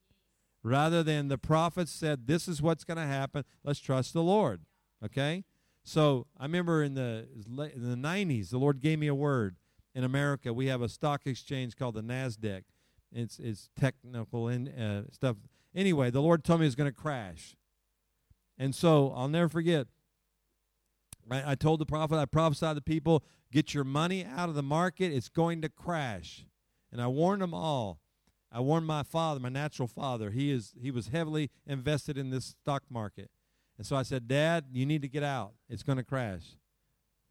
Rather 0.63 1.01
than 1.01 1.29
the 1.29 1.37
prophet 1.37 1.87
said, 1.87 2.27
this 2.27 2.49
is 2.49 2.61
what's 2.61 2.83
going 2.83 2.97
to 2.97 3.07
happen, 3.07 3.45
let's 3.63 3.79
trust 3.79 4.11
the 4.11 4.21
Lord. 4.21 4.65
Okay? 5.03 5.43
So 5.83 6.27
I 6.37 6.43
remember 6.43 6.83
in 6.83 6.93
the 6.93 7.27
in 7.35 7.89
the 7.89 7.95
90s, 7.95 8.49
the 8.49 8.57
Lord 8.57 8.79
gave 8.79 8.99
me 8.99 9.07
a 9.07 9.15
word. 9.15 9.55
In 9.93 10.03
America, 10.03 10.53
we 10.53 10.67
have 10.67 10.81
a 10.81 10.87
stock 10.87 11.21
exchange 11.25 11.75
called 11.75 11.95
the 11.95 12.01
Nasdaq. 12.01 12.63
It's 13.11 13.39
it's 13.39 13.69
technical 13.77 14.47
and 14.47 14.69
uh, 14.69 15.11
stuff. 15.11 15.37
Anyway, 15.75 16.11
the 16.11 16.21
Lord 16.21 16.43
told 16.43 16.59
me 16.59 16.65
it 16.65 16.67
was 16.67 16.75
going 16.75 16.89
to 16.89 16.95
crash, 16.95 17.55
and 18.57 18.73
so 18.73 19.11
I'll 19.15 19.27
never 19.27 19.49
forget. 19.49 19.87
I, 21.29 21.51
I 21.51 21.55
told 21.55 21.79
the 21.79 21.85
prophet, 21.85 22.17
I 22.17 22.25
prophesied 22.25 22.71
to 22.71 22.75
the 22.75 22.81
people, 22.81 23.23
get 23.51 23.73
your 23.73 23.83
money 23.83 24.25
out 24.25 24.49
of 24.49 24.55
the 24.55 24.63
market. 24.63 25.11
It's 25.11 25.29
going 25.29 25.61
to 25.61 25.69
crash, 25.69 26.45
and 26.91 27.01
I 27.01 27.07
warned 27.07 27.41
them 27.41 27.53
all. 27.53 27.99
I 28.49 28.59
warned 28.59 28.85
my 28.85 29.03
father, 29.03 29.39
my 29.39 29.49
natural 29.49 29.87
father. 29.87 30.31
He 30.31 30.51
is 30.51 30.73
he 30.79 30.91
was 30.91 31.07
heavily 31.07 31.49
invested 31.65 32.17
in 32.17 32.29
this 32.29 32.55
stock 32.61 32.83
market. 32.89 33.29
And 33.81 33.87
so 33.87 33.95
I 33.95 34.03
said, 34.03 34.27
Dad, 34.27 34.65
you 34.71 34.85
need 34.85 35.01
to 35.01 35.07
get 35.07 35.23
out. 35.23 35.53
It's 35.67 35.81
going 35.81 35.97
to 35.97 36.03
crash. 36.03 36.43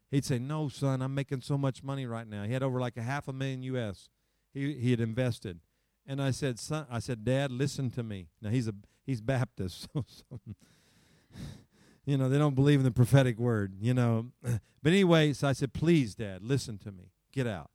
He'd 0.09 0.25
say, 0.25 0.37
No, 0.37 0.67
son, 0.67 1.01
I'm 1.01 1.15
making 1.15 1.39
so 1.39 1.57
much 1.57 1.81
money 1.81 2.05
right 2.05 2.27
now. 2.27 2.43
He 2.43 2.51
had 2.51 2.61
over 2.61 2.77
like 2.77 2.97
a 2.97 3.01
half 3.01 3.29
a 3.29 3.31
million 3.31 3.63
US. 3.63 4.09
He 4.53 4.73
he 4.73 4.91
had 4.91 4.99
invested. 4.99 5.61
And 6.05 6.21
I 6.21 6.31
said, 6.31 6.59
son, 6.59 6.87
I 6.91 6.99
said, 6.99 7.23
Dad, 7.23 7.53
listen 7.53 7.89
to 7.91 8.03
me. 8.03 8.27
Now 8.41 8.49
he's 8.49 8.67
a 8.67 8.73
he's 9.05 9.21
Baptist, 9.21 9.87
so, 9.93 10.03
so 10.05 10.41
you 12.05 12.17
know, 12.17 12.27
they 12.27 12.37
don't 12.37 12.53
believe 12.53 12.79
in 12.79 12.83
the 12.83 12.91
prophetic 12.91 13.39
word, 13.39 13.75
you 13.79 13.93
know. 13.93 14.31
But 14.83 14.91
anyway, 14.91 15.31
so 15.31 15.47
I 15.47 15.53
said, 15.53 15.71
please, 15.71 16.15
Dad, 16.15 16.43
listen 16.43 16.79
to 16.79 16.91
me. 16.91 17.11
Get 17.31 17.47
out. 17.47 17.69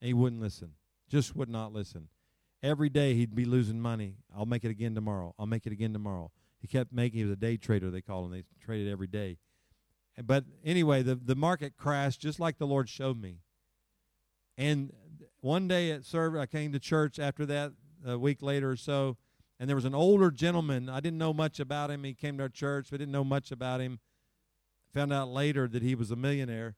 And 0.00 0.06
he 0.06 0.14
wouldn't 0.14 0.40
listen. 0.40 0.72
Just 1.06 1.36
would 1.36 1.50
not 1.50 1.74
listen. 1.74 2.08
Every 2.62 2.88
day 2.88 3.12
he'd 3.12 3.34
be 3.34 3.44
losing 3.44 3.78
money. 3.78 4.14
I'll 4.34 4.46
make 4.46 4.64
it 4.64 4.70
again 4.70 4.94
tomorrow. 4.94 5.34
I'll 5.38 5.44
make 5.44 5.66
it 5.66 5.72
again 5.72 5.92
tomorrow. 5.92 6.30
He 6.62 6.68
kept 6.68 6.92
making. 6.92 7.18
He 7.18 7.24
was 7.24 7.32
a 7.32 7.36
day 7.36 7.56
trader. 7.56 7.90
They 7.90 8.00
call 8.00 8.24
him. 8.24 8.30
They 8.30 8.44
traded 8.64 8.90
every 8.90 9.08
day. 9.08 9.36
But 10.22 10.44
anyway, 10.64 11.02
the 11.02 11.16
the 11.16 11.34
market 11.34 11.76
crashed 11.76 12.20
just 12.20 12.38
like 12.38 12.58
the 12.58 12.66
Lord 12.66 12.88
showed 12.88 13.20
me. 13.20 13.40
And 14.56 14.92
one 15.40 15.66
day 15.66 15.90
at 15.90 16.04
service, 16.04 16.40
I 16.40 16.46
came 16.46 16.72
to 16.72 16.78
church 16.78 17.18
after 17.18 17.44
that 17.46 17.72
a 18.06 18.16
week 18.16 18.42
later 18.42 18.70
or 18.70 18.76
so, 18.76 19.16
and 19.58 19.68
there 19.68 19.76
was 19.76 19.84
an 19.84 19.94
older 19.94 20.30
gentleman. 20.30 20.88
I 20.88 21.00
didn't 21.00 21.18
know 21.18 21.32
much 21.32 21.58
about 21.58 21.90
him. 21.90 22.04
He 22.04 22.14
came 22.14 22.36
to 22.36 22.44
our 22.44 22.48
church. 22.48 22.92
We 22.92 22.98
didn't 22.98 23.12
know 23.12 23.24
much 23.24 23.50
about 23.50 23.80
him. 23.80 23.98
Found 24.94 25.12
out 25.12 25.28
later 25.28 25.66
that 25.66 25.82
he 25.82 25.94
was 25.96 26.10
a 26.10 26.16
millionaire. 26.16 26.76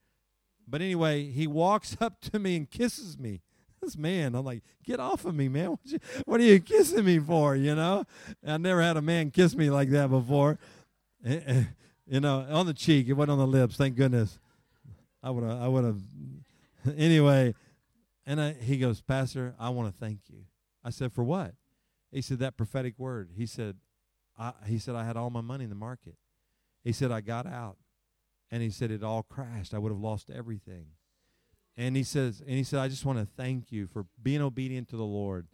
But 0.67 0.81
anyway, 0.81 1.31
he 1.31 1.47
walks 1.47 1.97
up 2.01 2.21
to 2.33 2.39
me 2.39 2.57
and 2.57 2.71
kisses 2.71 3.19
me. 3.19 3.43
This 3.85 3.99
man, 3.99 4.35
I'm 4.35 4.45
like, 4.45 4.63
get 4.83 4.99
off 4.99 5.27
of 5.27 5.35
me, 5.35 5.49
man. 5.49 5.71
What, 5.71 5.81
you, 5.85 5.99
what 6.25 6.41
are 6.41 6.45
you 6.45 6.59
kissing 6.59 7.05
me 7.05 7.19
for? 7.19 7.55
You 7.55 7.75
know, 7.75 8.05
I 8.47 8.57
never 8.57 8.81
had 8.81 8.97
a 8.97 9.03
man 9.03 9.31
kiss 9.31 9.55
me 9.55 9.69
like 9.69 9.91
that 9.91 10.09
before. 10.09 10.59
Eh, 11.25 11.41
eh, 11.47 11.65
you 12.07 12.21
know, 12.21 12.47
on 12.49 12.65
the 12.65 12.73
cheek. 12.73 13.09
It 13.09 13.13
wasn't 13.13 13.33
on 13.33 13.39
the 13.39 13.47
lips. 13.47 13.77
Thank 13.77 13.97
goodness. 13.97 14.39
I 15.23 15.31
would 15.31 15.45
have. 15.45 15.61
I 15.61 15.69
would 15.69 15.85
have. 15.85 16.01
Anyway, 16.97 17.55
and 18.27 18.41
I, 18.41 18.53
he 18.53 18.79
goes, 18.79 19.01
Pastor, 19.03 19.55
I 19.59 19.69
want 19.71 19.93
to 19.93 19.99
thank 19.99 20.21
you. 20.29 20.45
I 20.83 20.91
said, 20.91 21.13
for 21.13 21.25
what? 21.25 21.55
He 22.11 22.23
said 22.23 22.39
that 22.39 22.57
prophetic 22.57 22.99
word. 22.99 23.31
He 23.37 23.45
said, 23.47 23.77
I, 24.39 24.53
he 24.67 24.79
said 24.79 24.95
I 24.95 25.05
had 25.05 25.17
all 25.17 25.31
my 25.31 25.41
money 25.41 25.65
in 25.65 25.71
the 25.71 25.77
market. 25.77 26.17
He 26.83 26.93
said 26.93 27.11
I 27.11 27.21
got 27.21 27.47
out, 27.47 27.77
and 28.51 28.63
he 28.63 28.71
said 28.71 28.91
it 28.91 29.03
all 29.03 29.23
crashed. 29.23 29.75
I 29.75 29.79
would 29.79 29.93
have 29.93 30.01
lost 30.01 30.31
everything. 30.31 30.87
And 31.77 31.97
he 31.97 32.03
says, 32.05 32.41
and 32.41 32.57
he 32.57 32.63
said, 32.63 32.81
I 32.81 32.89
just 32.89 33.05
want 33.05 33.19
to 33.19 33.27
thank 33.37 33.73
you 33.73 33.87
for 33.87 34.07
being 34.23 34.41
obedient 34.41 34.89
to 34.91 34.97
the 34.97 35.05
Lord 35.05 35.49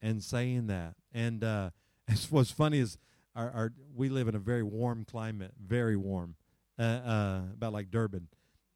and 0.00 0.22
saying 0.22 0.68
that. 0.68 0.94
And 1.12 1.42
uh, 1.42 1.70
what's 2.30 2.50
funny 2.50 2.78
is 2.78 2.98
our, 3.34 3.50
our 3.50 3.72
we 3.94 4.08
live 4.08 4.28
in 4.28 4.34
a 4.34 4.38
very 4.40 4.62
warm 4.62 5.04
climate, 5.04 5.52
very 5.60 5.96
warm, 5.96 6.36
uh, 6.78 6.82
uh, 6.82 7.40
about 7.54 7.72
like 7.72 7.90
Durban, 7.90 8.28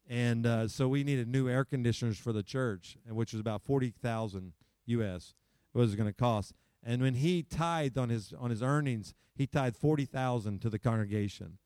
and 0.07 0.45
uh, 0.45 0.67
so 0.67 0.87
we 0.87 1.03
needed 1.03 1.27
new 1.27 1.47
air 1.47 1.63
conditioners 1.63 2.17
for 2.17 2.33
the 2.33 2.43
church, 2.43 2.97
which 3.07 3.31
was 3.31 3.39
about 3.39 3.61
forty 3.61 3.89
thousand 3.89 4.53
U.S. 4.87 5.35
was 5.73 5.95
going 5.95 6.09
to 6.09 6.13
cost. 6.13 6.53
And 6.83 7.01
when 7.01 7.15
he 7.15 7.43
tithed 7.43 7.97
on 7.97 8.09
his 8.09 8.33
on 8.37 8.49
his 8.49 8.61
earnings, 8.61 9.13
he 9.35 9.47
tithed 9.47 9.77
forty 9.77 10.05
thousand 10.05 10.61
to 10.61 10.69
the 10.69 10.79
congregation. 10.79 11.57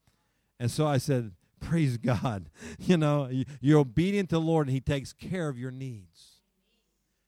And 0.59 0.69
so 0.69 0.85
I 0.85 0.97
said, 0.97 1.31
"Praise 1.63 1.97
God! 1.97 2.49
You 2.79 2.97
know, 2.97 3.29
you're 3.61 3.79
obedient 3.79 4.29
to 4.29 4.35
the 4.35 4.41
Lord, 4.41 4.67
and 4.67 4.73
He 4.73 4.81
takes 4.81 5.13
care 5.13 5.47
of 5.49 5.57
your 5.57 5.71
needs. 5.71 6.41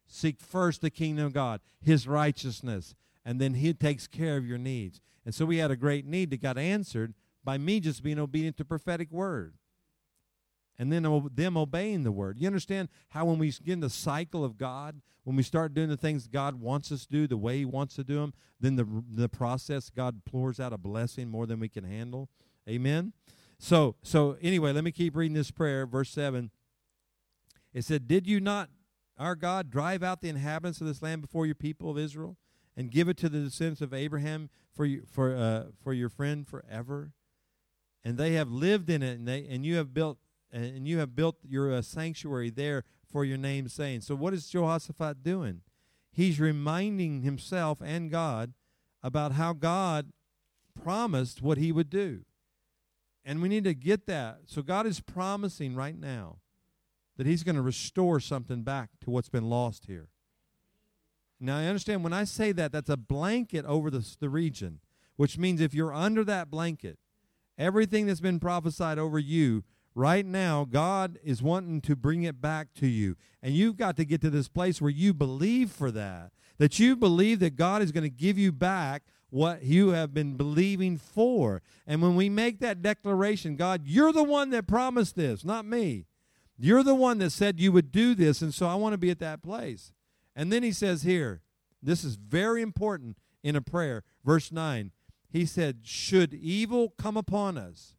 Seek 0.08 0.40
first 0.40 0.82
the 0.82 0.90
kingdom 0.90 1.26
of 1.26 1.34
God, 1.34 1.62
His 1.82 2.08
righteousness, 2.08 2.96
and 3.24 3.40
then 3.40 3.56
He 3.56 3.74
takes 3.74 4.08
care 4.08 4.38
of 4.38 4.46
your 4.46 4.58
needs." 4.58 5.02
And 5.26 5.34
so 5.34 5.46
we 5.46 5.58
had 5.58 5.72
a 5.72 5.76
great 5.76 6.06
need 6.06 6.30
that 6.32 6.42
got 6.42 6.58
answered 6.58 7.14
by 7.44 7.58
me 7.58 7.80
just 7.80 8.04
being 8.04 8.20
obedient 8.20 8.58
to 8.58 8.66
prophetic 8.66 9.12
word 9.12 9.56
and 10.78 10.92
then 10.92 11.30
them 11.34 11.58
obeying 11.58 12.04
the 12.04 12.12
word. 12.12 12.38
You 12.40 12.48
understand 12.48 12.90
how 13.10 13.26
when 13.26 13.40
we 13.40 13.52
get 13.52 13.74
in 13.74 13.80
the 13.80 13.90
cycle 13.90 14.44
of 14.44 14.58
God, 14.58 15.02
when 15.24 15.36
we 15.36 15.44
start 15.44 15.74
doing 15.74 15.90
the 15.90 15.98
things 15.98 16.28
God 16.28 16.60
wants 16.60 16.92
us 16.92 17.06
to 17.06 17.12
do 17.12 17.28
the 17.28 17.38
way 17.38 17.60
He 17.60 17.66
wants 17.66 17.96
to 17.96 18.04
do 18.04 18.16
them, 18.16 18.34
then 18.60 18.76
the 18.76 18.86
the 19.12 19.30
process 19.30 19.90
God 19.90 20.24
pours 20.26 20.60
out 20.60 20.74
a 20.74 20.78
blessing 20.78 21.30
more 21.30 21.46
than 21.46 21.60
we 21.60 21.70
can 21.70 21.84
handle. 21.84 22.30
Amen. 22.70 23.14
So 23.58 23.95
so 24.03 24.38
anyway, 24.41 24.74
let 24.74 24.84
me 24.84 24.91
keep 24.91 25.16
reading 25.16 25.36
this 25.36 25.51
prayer, 25.51 25.86
verse 25.86 26.10
seven. 26.10 26.51
It 27.74 27.84
said, 27.84 28.08
"Did 28.08 28.28
you 28.28 28.39
not, 28.39 28.70
our 29.18 29.36
God, 29.36 29.70
drive 29.70 30.03
out 30.03 30.22
the 30.22 30.30
inhabitants 30.30 30.82
of 30.82 30.88
this 30.88 31.01
land 31.01 31.22
before 31.22 31.45
your 31.45 31.56
people 31.56 31.89
of 31.89 31.97
Israel, 31.97 32.38
and 32.76 32.91
give 32.91 33.10
it 33.10 33.18
to 33.18 33.30
the 33.30 33.39
descendants 33.39 33.82
of 33.82 33.93
Abraham 33.93 34.49
for 34.74 34.86
you, 34.86 35.03
for 35.10 35.36
uh, 35.36 35.66
for 35.82 35.93
your 35.93 36.10
friend 36.10 36.47
forever?" 36.47 37.14
And 38.03 38.18
they 38.18 38.34
have 38.34 38.51
lived 38.51 38.89
in 38.89 39.01
it, 39.01 39.18
and 39.18 39.28
they 39.28 39.47
and 39.47 39.66
you 39.66 39.78
have 39.78 39.93
built 39.93 40.20
and 40.51 40.88
you 40.88 40.99
have 40.99 41.16
built 41.16 41.38
your 41.43 41.74
uh, 41.74 41.82
sanctuary 41.82 42.49
there 42.49 42.84
for 43.12 43.26
your 43.26 43.38
name's 43.38 43.74
sake. 43.74 44.03
So 44.03 44.16
what 44.16 44.34
is 44.34 44.47
Jehoshaphat 44.47 45.24
doing? 45.24 45.62
He's 46.12 46.39
reminding 46.39 47.24
himself 47.24 47.82
and 47.84 48.10
God 48.10 48.53
about 49.03 49.34
how 49.34 49.53
God 49.53 50.12
promised 50.82 51.41
what 51.41 51.58
he 51.58 51.72
would 51.72 51.89
do. 51.89 52.22
And 53.26 53.41
we 53.41 53.49
need 53.49 53.63
to 53.63 53.73
get 53.73 54.05
that. 54.05 54.41
So 54.45 54.61
God 54.61 54.86
is 54.86 54.99
promising 54.99 55.76
right 55.76 55.97
now 55.99 56.38
that 57.17 57.26
he's 57.26 57.43
going 57.43 57.55
to 57.55 57.61
restore 57.61 58.19
something 58.19 58.61
back 58.61 58.89
to 59.01 59.09
what's 59.09 59.30
been 59.30 59.49
lost 59.49 59.88
here. 59.88 60.09
Now, 61.39 61.57
I 61.57 61.65
understand 61.65 62.03
when 62.03 62.13
I 62.13 62.23
say 62.23 62.51
that, 62.53 62.71
that's 62.71 62.89
a 62.89 62.97
blanket 62.97 63.65
over 63.65 63.89
the, 63.89 64.05
the 64.19 64.30
region, 64.30 64.80
which 65.15 65.38
means 65.38 65.59
if 65.59 65.73
you're 65.73 65.93
under 65.93 66.23
that 66.23 66.49
blanket, 66.49 66.97
everything 67.57 68.05
that's 68.05 68.21
been 68.21 68.39
prophesied 68.39 68.99
over 68.99 69.19
you 69.19 69.63
right 69.95 70.26
now, 70.26 70.65
God 70.65 71.17
is 71.23 71.41
wanting 71.41 71.82
to 71.82 71.95
bring 71.95 72.23
it 72.23 72.41
back 72.41 72.73
to 72.76 72.88
you. 72.88 73.15
And 73.41 73.53
you've 73.53 73.78
got 73.78 73.97
to 73.97 74.05
get 74.05 74.21
to 74.21 74.30
this 74.30 74.47
place 74.47 74.82
where 74.82 74.91
you 74.91 75.13
believe 75.13 75.71
for 75.71 75.91
that, 75.91 76.32
that 76.57 76.80
you 76.80 76.95
believe 76.95 77.39
that 77.39 77.55
God 77.55 77.82
is 77.82 77.91
going 77.91 78.03
to 78.03 78.09
give 78.09 78.38
you 78.38 78.51
back 78.51 79.03
what 79.36 79.64
you 79.64 79.90
have 79.90 80.14
been 80.14 80.38
believing 80.38 80.98
for. 80.98 81.62
And 81.86 82.02
when 82.02 82.16
we 82.16 82.30
make 82.30 82.60
that 82.62 82.82
declaration, 82.82 83.58
God, 83.58 83.82
you're 83.84 84.14
the 84.14 84.24
one 84.24 84.50
that 84.52 84.66
promised 84.66 85.18
this, 85.18 85.44
not 85.44 85.66
me. 85.66 86.06
You're 86.58 86.84
the 86.84 86.96
one 86.96 87.18
that 87.18 87.32
said 87.32 87.60
you 87.60 87.74
would 87.74 87.92
do 87.92 88.16
this, 88.16 88.42
and 88.42 88.54
so 88.54 88.66
I 88.66 88.76
want 88.76 88.94
to 88.94 88.98
be 88.98 89.10
at 89.10 89.20
that 89.20 89.44
place. 89.44 89.92
And 90.38 90.54
then 90.54 90.64
he 90.64 90.72
says 90.72 91.04
here, 91.04 91.42
this 91.84 92.06
is 92.06 92.16
very 92.16 92.62
important 92.62 93.18
in 93.44 93.58
a 93.58 93.62
prayer. 93.62 94.04
Verse 94.24 94.54
9, 94.54 94.92
he 95.30 95.46
said, 95.46 95.80
Should 95.84 96.34
evil 96.34 96.94
come 96.98 97.18
upon 97.18 97.58
us, 97.58 97.94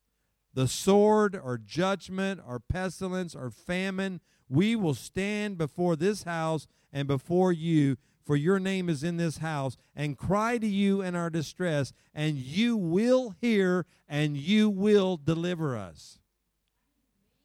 the 0.54 0.66
sword 0.66 1.36
or 1.36 1.58
judgment 1.58 2.40
or 2.48 2.60
pestilence 2.60 3.34
or 3.34 3.50
famine, 3.50 4.22
we 4.48 4.74
will 4.74 4.94
stand 4.94 5.58
before 5.58 5.96
this 5.96 6.22
house 6.22 6.66
and 6.94 7.06
before 7.06 7.52
you, 7.52 7.98
for 8.26 8.36
your 8.36 8.58
name 8.58 8.88
is 8.88 9.04
in 9.04 9.16
this 9.16 9.38
house, 9.38 9.76
and 9.94 10.18
cry 10.18 10.58
to 10.58 10.66
you 10.66 11.00
in 11.00 11.14
our 11.14 11.30
distress, 11.30 11.92
and 12.12 12.36
you 12.36 12.76
will 12.76 13.34
hear 13.40 13.86
and 14.08 14.36
you 14.36 14.68
will 14.68 15.16
deliver 15.16 15.76
us. 15.76 16.18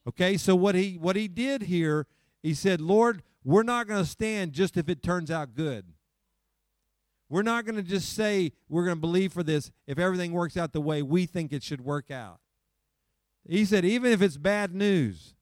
Okay, 0.07 0.35
so 0.35 0.55
what 0.55 0.73
he 0.73 0.97
what 0.97 1.15
he 1.15 1.27
did 1.27 1.63
here, 1.63 2.07
he 2.41 2.55
said, 2.55 2.81
Lord, 2.81 3.21
we're 3.43 3.63
not 3.63 3.87
going 3.87 4.03
to 4.03 4.09
stand 4.09 4.53
just 4.53 4.75
if 4.75 4.89
it 4.89 5.03
turns 5.03 5.29
out 5.29 5.53
good. 5.53 5.85
We're 7.29 7.43
not 7.43 7.65
going 7.65 7.77
to 7.77 7.83
just 7.83 8.13
say 8.13 8.51
we're 8.67 8.83
going 8.83 8.97
to 8.97 9.01
believe 9.01 9.31
for 9.31 9.43
this 9.43 9.71
if 9.87 9.97
everything 9.97 10.33
works 10.33 10.57
out 10.57 10.73
the 10.73 10.81
way 10.81 11.01
we 11.01 11.25
think 11.25 11.53
it 11.53 11.63
should 11.63 11.81
work 11.81 12.11
out. 12.11 12.39
He 13.47 13.63
said, 13.63 13.85
even 13.85 14.11
if 14.11 14.21
it's 14.21 14.37
bad 14.37 14.75
news, 14.75 15.35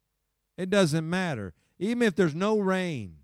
it 0.58 0.70
doesn't 0.70 1.10
matter. 1.10 1.54
Even 1.80 2.04
if 2.04 2.16
there's 2.16 2.36
no 2.36 2.60
rain, 2.60 3.16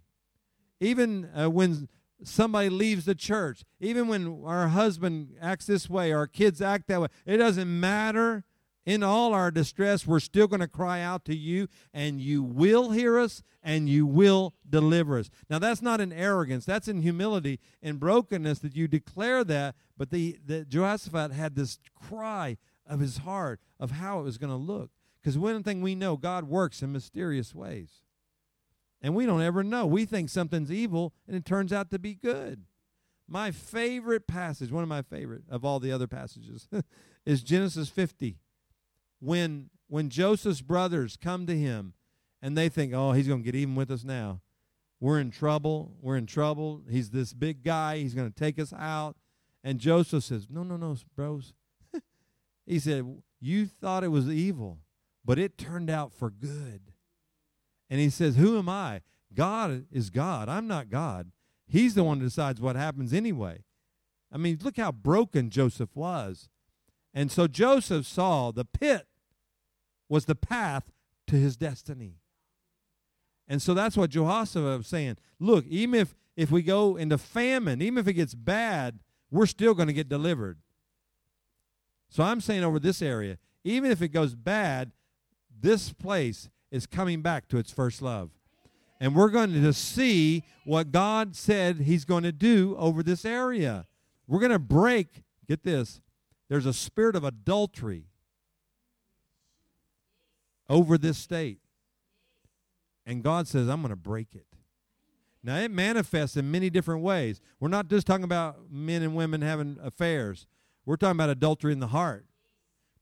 even 0.80 1.30
uh, 1.38 1.50
when 1.50 1.88
somebody 2.24 2.70
leaves 2.70 3.06
the 3.06 3.16
church, 3.16 3.64
even 3.80 4.08
when 4.08 4.44
our 4.46 4.70
husband 4.70 5.36
acts 5.42 5.66
this 5.66 5.90
way, 5.90 6.12
our 6.12 6.28
kids 6.28 6.62
act 6.62 6.88
that 6.88 7.02
way, 7.02 7.08
it 7.26 7.38
doesn't 7.38 7.80
matter. 7.80 8.44
In 8.86 9.02
all 9.02 9.34
our 9.34 9.50
distress, 9.50 10.06
we're 10.06 10.20
still 10.20 10.46
going 10.46 10.60
to 10.60 10.68
cry 10.68 11.02
out 11.02 11.26
to 11.26 11.36
you, 11.36 11.68
and 11.92 12.22
you 12.22 12.44
will 12.44 12.92
hear 12.92 13.18
us, 13.18 13.42
and 13.64 13.90
you 13.90 14.06
will 14.06 14.54
deliver 14.70 15.18
us. 15.18 15.32
Now, 15.50 15.58
that's 15.58 15.82
not 15.82 16.00
in 16.00 16.14
arrogance, 16.14 16.66
that's 16.66 16.88
in 16.88 17.02
humility 17.02 17.60
and 17.82 18.00
brokenness 18.00 18.60
that 18.60 18.76
you 18.76 18.88
declare 18.88 19.44
that. 19.44 19.74
But 19.98 20.12
the, 20.12 20.38
the 20.46 20.66
Jehoshaphat 20.66 21.32
had 21.32 21.56
this 21.56 21.80
cry 21.96 22.58
of 22.86 23.00
his 23.00 23.18
heart 23.18 23.60
of 23.80 23.90
how 23.90 24.20
it 24.20 24.24
was 24.24 24.38
going 24.38 24.52
to 24.52 24.56
look. 24.56 24.92
Because 25.20 25.36
one 25.36 25.64
thing 25.64 25.82
we 25.82 25.96
know, 25.96 26.16
God 26.16 26.48
works 26.48 26.84
in 26.84 26.92
mysterious 26.92 27.56
ways. 27.56 28.04
And 29.06 29.14
we 29.14 29.28
don't 29.28 29.44
ever 29.44 29.64
know. 29.64 29.86
We 29.86 30.06
think 30.06 30.32
something's 30.32 30.72
evil, 30.72 31.14
and 31.28 31.38
it 31.38 31.46
turns 31.46 31.72
out 31.72 31.92
to 31.92 32.00
be 32.00 32.16
good. 32.16 32.64
My 33.28 33.52
favorite 33.52 34.26
passage, 34.26 34.72
one 34.72 34.82
of 34.82 34.90
my 34.90 35.04
favorite 35.04 35.44
of 35.48 35.64
all 35.64 35.80
the 35.80 35.92
other 35.92 36.08
passages, 36.08 36.68
is 37.26 37.44
Genesis 37.44 37.88
50. 37.88 38.40
When, 39.20 39.70
when 39.88 40.10
Joseph's 40.10 40.62
brothers 40.62 41.20
come 41.22 41.46
to 41.46 41.56
him 41.56 41.94
and 42.42 42.58
they 42.58 42.68
think, 42.68 42.96
oh, 42.96 43.12
he's 43.12 43.28
going 43.28 43.42
to 43.42 43.46
get 43.46 43.54
even 43.54 43.76
with 43.76 43.92
us 43.92 44.04
now. 44.04 44.42
We're 45.00 45.20
in 45.20 45.30
trouble. 45.30 45.94
We're 46.02 46.18
in 46.18 46.26
trouble. 46.26 46.82
He's 46.90 47.12
this 47.12 47.32
big 47.32 47.64
guy. 47.64 48.00
He's 48.00 48.16
going 48.16 48.32
to 48.32 48.36
take 48.36 48.58
us 48.58 48.74
out. 48.74 49.18
And 49.64 49.78
Joseph 49.78 50.24
says, 50.24 50.48
no, 50.50 50.64
no, 50.64 50.78
no, 50.78 50.96
bros. 51.16 51.54
He 52.66 52.80
said, 52.80 53.22
You 53.40 53.68
thought 53.68 54.04
it 54.04 54.08
was 54.08 54.28
evil, 54.28 54.80
but 55.24 55.38
it 55.38 55.60
turned 55.60 55.92
out 55.92 56.12
for 56.12 56.32
good. 56.32 56.95
And 57.90 58.00
he 58.00 58.10
says, 58.10 58.36
Who 58.36 58.58
am 58.58 58.70
I? 58.70 59.02
God 59.34 59.86
is 59.92 60.10
God. 60.10 60.50
I'm 60.50 60.68
not 60.68 60.90
God. 60.90 61.32
He's 61.68 61.96
the 61.96 62.04
one 62.04 62.20
who 62.20 62.26
decides 62.26 62.62
what 62.62 62.76
happens 62.76 63.14
anyway. 63.14 63.64
I 64.32 64.38
mean, 64.38 64.60
look 64.62 64.78
how 64.78 64.92
broken 64.92 65.50
Joseph 65.50 65.96
was. 65.96 66.50
And 67.14 67.32
so 67.32 67.48
Joseph 67.48 68.06
saw 68.06 68.52
the 68.52 68.66
pit 68.66 69.08
was 70.10 70.26
the 70.26 70.36
path 70.36 70.92
to 71.28 71.36
his 71.36 71.56
destiny. 71.56 72.20
And 73.48 73.62
so 73.62 73.74
that's 73.74 73.96
what 73.96 74.10
Jehoshaphat 74.10 74.78
was 74.78 74.88
saying. 74.88 75.18
Look, 75.40 75.66
even 75.68 76.00
if, 76.00 76.16
if 76.36 76.52
we 76.52 76.62
go 76.62 76.96
into 76.96 77.18
famine, 77.18 77.82
even 77.82 77.98
if 77.98 78.08
it 78.08 78.14
gets 78.14 78.34
bad, 78.34 79.00
we're 79.32 79.46
still 79.46 79.74
going 79.74 79.88
to 79.88 79.94
get 79.94 80.10
delivered. 80.10 80.60
So 82.10 82.24
I'm 82.24 82.42
saying 82.42 82.64
over 82.64 82.80
this 82.80 83.02
area, 83.02 83.38
even 83.64 83.92
if 83.92 84.02
it 84.02 84.10
goes 84.10 84.36
bad, 84.36 84.92
this 85.58 85.94
place 85.94 86.50
is 86.76 86.86
coming 86.86 87.22
back 87.22 87.48
to 87.48 87.58
its 87.58 87.72
first 87.72 88.02
love. 88.02 88.32
And 89.00 89.16
we're 89.16 89.30
going 89.30 89.54
to 89.54 89.74
see 89.74 90.44
what 90.66 90.92
God 90.92 91.36
said 91.36 91.78
He's 91.78 92.06
going 92.06 92.24
to 92.24 92.32
do 92.32 92.76
over 92.78 93.02
this 93.02 93.24
area. 93.24 93.86
We're 94.28 94.40
going 94.40 94.52
to 94.52 94.60
break, 94.60 95.24
get 95.48 95.64
this, 95.64 96.02
there's 96.50 96.66
a 96.66 96.74
spirit 96.74 97.16
of 97.16 97.24
adultery 97.24 98.06
over 100.70 100.98
this 100.98 101.18
state. 101.18 101.60
And 103.06 103.24
God 103.24 103.48
says, 103.48 103.70
I'm 103.70 103.82
going 103.82 103.92
to 103.92 103.96
break 103.96 104.36
it. 104.36 104.48
Now, 105.44 105.58
it 105.58 105.72
manifests 105.72 106.36
in 106.36 106.50
many 106.50 106.70
different 106.70 107.04
ways. 107.04 107.40
We're 107.60 107.70
not 107.70 107.88
just 107.88 108.08
talking 108.08 108.24
about 108.24 108.72
men 108.72 109.04
and 109.04 109.16
women 109.16 109.42
having 109.42 109.78
affairs, 109.82 110.46
we're 110.86 110.98
talking 110.98 111.16
about 111.16 111.30
adultery 111.30 111.72
in 111.72 111.80
the 111.80 111.88
heart, 111.88 112.26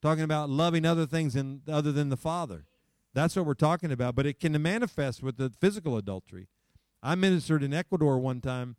talking 0.02 0.24
about 0.24 0.50
loving 0.50 0.86
other 0.86 1.06
things 1.06 1.36
in, 1.36 1.62
other 1.68 1.92
than 1.92 2.10
the 2.10 2.18
Father. 2.18 2.66
That's 3.14 3.36
what 3.36 3.46
we're 3.46 3.54
talking 3.54 3.92
about. 3.92 4.16
But 4.16 4.26
it 4.26 4.40
can 4.40 4.60
manifest 4.62 5.22
with 5.22 5.38
the 5.38 5.52
physical 5.62 5.98
adultery. 5.98 6.48
I 7.02 7.16
ministered 7.16 7.64
in 7.64 7.74
Ecuador 7.74 8.18
one 8.18 8.42
time. 8.42 8.76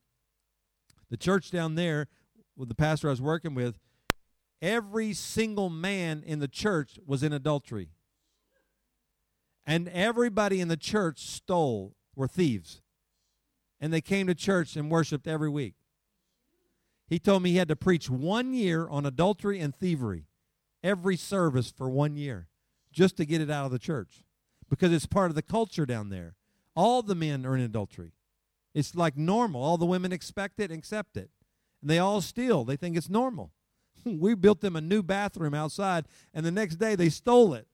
The 1.11 1.17
church 1.17 1.51
down 1.51 1.75
there, 1.75 2.09
with 2.57 2.69
the 2.69 2.75
pastor 2.75 3.09
I 3.09 3.11
was 3.11 3.23
working 3.23 3.55
with, 3.55 3.79
every 4.61 5.13
single 5.13 5.69
man 5.69 6.23
in 6.25 6.39
the 6.39 6.49
church 6.49 6.99
was 7.07 7.23
in 7.23 7.33
adultery. 7.33 7.91
And 9.67 9.89
everybody 9.89 10.61
in 10.61 10.69
the 10.69 10.77
church 10.77 11.21
stole, 11.21 11.95
were 12.17 12.29
thieves. 12.29 12.83
And 13.81 13.93
they 13.93 14.01
came 14.01 14.27
to 14.27 14.35
church 14.35 14.77
and 14.77 14.91
worshiped 14.91 15.27
every 15.27 15.49
week. 15.49 15.75
He 17.07 17.19
told 17.19 17.43
me 17.43 17.51
he 17.51 17.57
had 17.59 17.69
to 17.69 17.77
preach 17.77 18.09
one 18.09 18.55
year 18.55 18.89
on 18.89 19.05
adultery 19.05 19.61
and 19.61 19.75
thievery, 19.75 20.27
every 20.83 21.17
service 21.17 21.71
for 21.71 21.89
one 21.91 22.17
year, 22.17 22.49
just 22.91 23.17
to 23.19 23.27
get 23.27 23.43
it 23.43 23.51
out 23.51 23.67
of 23.67 23.73
the 23.73 23.79
church 23.79 24.24
because 24.69 24.93
it's 24.93 25.07
part 25.07 25.31
of 25.31 25.35
the 25.35 25.43
culture 25.43 25.87
down 25.87 26.11
there. 26.11 26.35
All 26.77 27.03
the 27.03 27.15
men 27.15 27.47
are 27.47 27.57
in 27.57 27.63
adultery. 27.63 28.13
It's 28.75 28.95
like 28.95 29.17
normal. 29.17 29.63
All 29.63 29.79
the 29.79 29.87
women 29.87 30.13
expect 30.13 30.59
it 30.59 30.71
and 30.71 30.79
accept 30.79 31.17
it. 31.17 31.31
And 31.81 31.91
they 31.91 31.99
all 31.99 32.21
steal. 32.21 32.65
They 32.65 32.77
think 32.77 32.97
it's 32.97 33.09
normal. 33.09 33.53
we 34.05 34.35
built 34.35 34.61
them 34.61 34.77
a 34.77 34.81
new 34.81 35.03
bathroom 35.03 35.55
outside, 35.55 36.07
and 36.33 36.45
the 36.45 36.51
next 36.51 36.77
day 36.77 36.95
they 36.95 37.09
stole 37.09 37.55
it. 37.55 37.67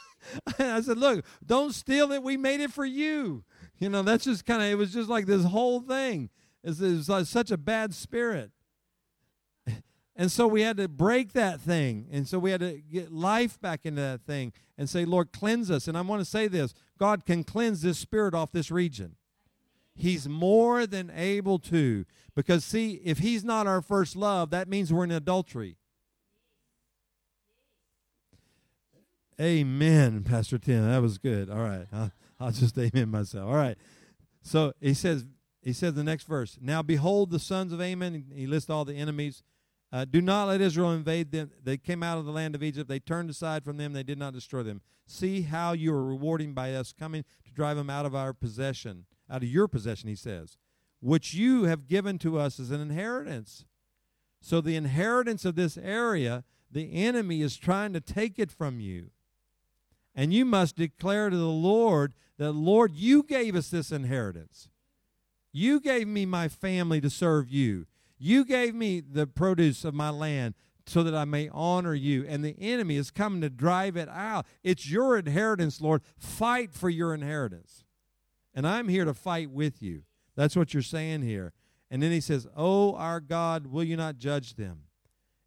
I 0.58 0.80
said, 0.80 0.98
Look, 0.98 1.24
don't 1.44 1.74
steal 1.74 2.12
it. 2.12 2.22
We 2.22 2.36
made 2.36 2.60
it 2.60 2.72
for 2.72 2.84
you. 2.84 3.44
You 3.78 3.88
know, 3.88 4.02
that's 4.02 4.24
just 4.24 4.46
kind 4.46 4.62
of, 4.62 4.68
it 4.68 4.76
was 4.76 4.92
just 4.92 5.08
like 5.08 5.26
this 5.26 5.44
whole 5.44 5.80
thing. 5.80 6.30
It's, 6.62 6.80
it's 6.80 7.08
like 7.08 7.26
such 7.26 7.50
a 7.50 7.58
bad 7.58 7.94
spirit. 7.94 8.52
And 10.14 10.30
so 10.30 10.46
we 10.46 10.62
had 10.62 10.76
to 10.76 10.88
break 10.88 11.32
that 11.32 11.60
thing. 11.60 12.06
And 12.12 12.28
so 12.28 12.38
we 12.38 12.50
had 12.50 12.60
to 12.60 12.82
get 12.90 13.12
life 13.12 13.60
back 13.60 13.86
into 13.86 14.02
that 14.02 14.22
thing 14.22 14.52
and 14.76 14.88
say, 14.88 15.04
Lord, 15.04 15.32
cleanse 15.32 15.70
us. 15.70 15.88
And 15.88 15.96
I 15.96 16.02
want 16.02 16.20
to 16.20 16.24
say 16.24 16.48
this 16.48 16.74
God 16.98 17.24
can 17.24 17.44
cleanse 17.44 17.82
this 17.82 17.98
spirit 17.98 18.34
off 18.34 18.52
this 18.52 18.70
region. 18.70 19.16
He's 19.94 20.28
more 20.28 20.86
than 20.86 21.10
able 21.14 21.58
to. 21.60 22.04
Because, 22.34 22.64
see, 22.64 23.00
if 23.04 23.18
He's 23.18 23.44
not 23.44 23.66
our 23.66 23.82
first 23.82 24.16
love, 24.16 24.50
that 24.50 24.68
means 24.68 24.92
we're 24.92 25.04
in 25.04 25.10
adultery. 25.10 25.76
Amen, 29.40 30.22
Pastor 30.24 30.58
Tim. 30.58 30.88
That 30.88 31.02
was 31.02 31.18
good. 31.18 31.50
All 31.50 31.58
right. 31.58 31.86
I'll, 31.92 32.12
I'll 32.38 32.52
just 32.52 32.78
amen 32.78 33.08
myself. 33.08 33.48
All 33.48 33.56
right. 33.56 33.76
So 34.42 34.72
he 34.80 34.94
says, 34.94 35.24
he 35.62 35.72
says 35.72 35.94
the 35.94 36.04
next 36.04 36.24
verse. 36.24 36.58
Now 36.60 36.82
behold 36.82 37.30
the 37.30 37.38
sons 37.38 37.72
of 37.72 37.80
Ammon. 37.80 38.26
He 38.34 38.46
lists 38.46 38.70
all 38.70 38.84
the 38.84 38.94
enemies. 38.94 39.42
Uh, 39.92 40.06
do 40.06 40.22
not 40.22 40.48
let 40.48 40.62
Israel 40.62 40.92
invade 40.92 41.32
them. 41.32 41.50
They 41.62 41.76
came 41.76 42.02
out 42.02 42.16
of 42.16 42.24
the 42.24 42.32
land 42.32 42.54
of 42.54 42.62
Egypt. 42.62 42.88
They 42.88 42.98
turned 42.98 43.28
aside 43.28 43.62
from 43.62 43.76
them. 43.76 43.92
They 43.92 44.02
did 44.02 44.18
not 44.18 44.32
destroy 44.32 44.62
them. 44.62 44.80
See 45.06 45.42
how 45.42 45.72
you 45.72 45.92
are 45.92 46.04
rewarding 46.04 46.54
by 46.54 46.72
us 46.74 46.94
coming 46.98 47.24
to 47.44 47.52
drive 47.52 47.76
them 47.76 47.90
out 47.90 48.06
of 48.06 48.14
our 48.14 48.32
possession, 48.32 49.04
out 49.28 49.42
of 49.42 49.48
your 49.48 49.68
possession, 49.68 50.08
he 50.08 50.14
says, 50.14 50.56
which 51.00 51.34
you 51.34 51.64
have 51.64 51.88
given 51.88 52.18
to 52.20 52.38
us 52.38 52.58
as 52.58 52.70
an 52.70 52.80
inheritance. 52.80 53.66
So 54.40 54.62
the 54.62 54.76
inheritance 54.76 55.44
of 55.44 55.56
this 55.56 55.76
area, 55.76 56.44
the 56.70 56.94
enemy 56.94 57.42
is 57.42 57.58
trying 57.58 57.92
to 57.92 58.00
take 58.00 58.38
it 58.38 58.50
from 58.50 58.80
you. 58.80 59.10
And 60.14 60.32
you 60.32 60.46
must 60.46 60.76
declare 60.76 61.28
to 61.28 61.36
the 61.36 61.44
Lord 61.44 62.14
that, 62.38 62.52
Lord, 62.52 62.94
you 62.94 63.22
gave 63.22 63.54
us 63.54 63.68
this 63.68 63.92
inheritance. 63.92 64.70
You 65.52 65.80
gave 65.80 66.08
me 66.08 66.24
my 66.24 66.48
family 66.48 67.00
to 67.02 67.10
serve 67.10 67.50
you. 67.50 67.86
You 68.24 68.44
gave 68.44 68.72
me 68.72 69.00
the 69.00 69.26
produce 69.26 69.84
of 69.84 69.94
my 69.94 70.10
land 70.10 70.54
so 70.86 71.02
that 71.02 71.12
I 71.12 71.24
may 71.24 71.48
honor 71.52 71.92
you. 71.92 72.24
And 72.28 72.44
the 72.44 72.54
enemy 72.56 72.94
is 72.94 73.10
coming 73.10 73.40
to 73.40 73.50
drive 73.50 73.96
it 73.96 74.08
out. 74.08 74.46
It's 74.62 74.88
your 74.88 75.18
inheritance, 75.18 75.80
Lord. 75.80 76.02
Fight 76.16 76.72
for 76.72 76.88
your 76.88 77.14
inheritance. 77.14 77.84
And 78.54 78.64
I'm 78.64 78.86
here 78.86 79.04
to 79.04 79.12
fight 79.12 79.50
with 79.50 79.82
you. 79.82 80.04
That's 80.36 80.54
what 80.54 80.72
you're 80.72 80.84
saying 80.84 81.22
here. 81.22 81.52
And 81.90 82.00
then 82.00 82.12
he 82.12 82.20
says, 82.20 82.46
Oh, 82.56 82.94
our 82.94 83.18
God, 83.18 83.66
will 83.66 83.82
you 83.82 83.96
not 83.96 84.18
judge 84.18 84.54
them? 84.54 84.82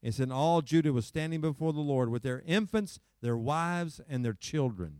It 0.03 0.13
said, 0.13 0.29
All 0.29 0.61
Judah 0.61 0.91
was 0.91 1.05
standing 1.05 1.39
before 1.39 1.71
the 1.71 1.79
Lord 1.79 2.09
with 2.09 2.23
their 2.23 2.43
infants, 2.45 2.99
their 3.21 3.37
wives, 3.37 4.01
and 4.09 4.25
their 4.25 4.33
children. 4.33 4.99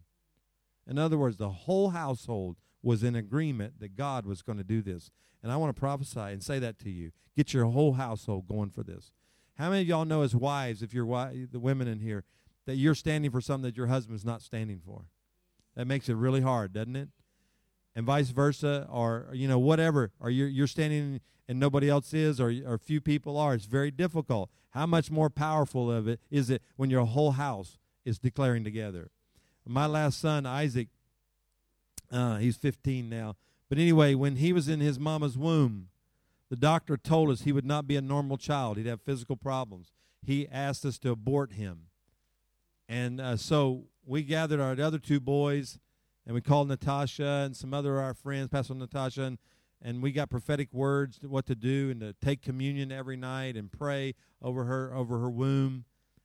In 0.88 0.98
other 0.98 1.18
words, 1.18 1.36
the 1.36 1.50
whole 1.50 1.90
household 1.90 2.56
was 2.82 3.04
in 3.04 3.18
agreement 3.18 3.82
that 3.82 3.98
God 3.98 4.26
was 4.26 4.44
going 4.44 4.60
to 4.60 4.64
do 4.64 4.82
this. 4.82 5.12
And 5.46 5.52
I 5.52 5.58
want 5.58 5.76
to 5.76 5.80
prophesy 5.80 6.20
and 6.20 6.42
say 6.42 6.58
that 6.58 6.80
to 6.80 6.90
you. 6.90 7.12
Get 7.38 7.54
your 7.54 7.66
whole 7.66 7.94
household 7.94 8.48
going 8.48 8.72
for 8.72 8.82
this. 8.82 9.12
How 9.60 9.70
many 9.70 9.84
of 9.84 9.88
y'all 9.88 10.04
know 10.04 10.24
as 10.24 10.36
wives, 10.36 10.82
if 10.82 10.92
you're 10.92 11.06
the 11.06 11.60
women 11.60 11.88
in 11.88 12.00
here, 12.00 12.24
that 12.66 12.78
you're 12.78 12.96
standing 12.96 13.30
for 13.30 13.42
something 13.42 13.70
that 13.70 13.78
your 13.78 13.86
husband's 13.86 14.26
not 14.26 14.42
standing 14.42 14.82
for? 14.84 15.06
That 15.76 15.86
makes 15.86 16.10
it 16.10 16.16
really 16.16 16.42
hard, 16.42 16.74
doesn't 16.74 16.96
it? 16.96 17.10
And 17.96 18.08
vice 18.08 18.32
versa, 18.32 18.88
or 18.92 19.28
you 19.34 19.48
know, 19.48 19.60
whatever. 19.60 20.12
Or 20.20 20.32
you're 20.32 20.48
you're 20.48 20.66
standing 20.66 21.22
and 21.48 21.60
nobody 21.60 21.92
else 21.92 22.12
is, 22.12 22.42
or 22.42 22.52
or 22.66 22.80
few 22.80 23.00
people 23.00 23.38
are. 23.38 23.54
It's 23.54 23.66
very 23.66 23.92
difficult. 23.92 24.50
How 24.72 24.88
much 24.88 25.12
more 25.12 25.30
powerful 25.30 25.92
of 25.92 26.08
it 26.08 26.22
is 26.32 26.50
it 26.50 26.64
when 26.76 26.90
your 26.90 27.06
whole 27.06 27.34
house 27.34 27.78
is 28.04 28.18
declaring 28.18 28.64
together? 28.64 29.12
My 29.64 29.86
last 29.86 30.20
son, 30.20 30.48
Isaac, 30.48 30.88
uh, 32.12 32.38
he's 32.38 32.58
15 32.58 33.08
now. 33.08 33.36
But 33.76 33.82
anyway, 33.82 34.16
when 34.16 34.38
he 34.38 34.54
was 34.54 34.70
in 34.70 34.80
his 34.80 34.98
mama's 34.98 35.38
womb, 35.38 35.90
the 36.50 36.56
doctor 36.56 36.96
told 36.96 37.30
us 37.30 37.42
he 37.42 37.52
would 37.52 37.66
not 37.66 37.86
be 37.86 37.98
a 37.98 38.02
normal 38.02 38.38
child. 38.38 38.78
He'd 38.78 38.86
have 38.86 39.02
physical 39.02 39.36
problems. 39.36 39.92
He 40.24 40.48
asked 40.48 40.86
us 40.86 40.98
to 41.00 41.12
abort 41.12 41.52
him. 41.52 41.88
And 42.88 43.20
uh, 43.20 43.36
so 43.36 43.88
we 44.06 44.24
gathered 44.24 44.62
our 44.62 44.80
other 44.80 44.98
two 44.98 45.20
boys, 45.20 45.78
and 46.26 46.34
we 46.34 46.40
called 46.40 46.70
Natasha 46.70 47.44
and 47.46 47.54
some 47.54 47.74
other 47.74 47.98
of 47.98 48.06
our 48.06 48.14
friends, 48.14 48.48
Pastor 48.48 48.76
Natasha, 48.76 49.24
and, 49.24 49.38
and 49.82 50.02
we 50.02 50.14
got 50.14 50.30
prophetic 50.30 50.72
words 50.72 51.20
what 51.22 51.46
to 51.48 51.54
do 51.54 51.90
and 51.92 52.00
to 52.00 52.14
take 52.14 52.42
communion 52.42 52.94
every 52.94 53.18
night 53.18 53.58
and 53.58 53.74
pray 53.74 54.16
over 54.42 54.64
her 54.64 54.96
over 54.96 55.20
her 55.20 55.30
womb. 55.30 55.84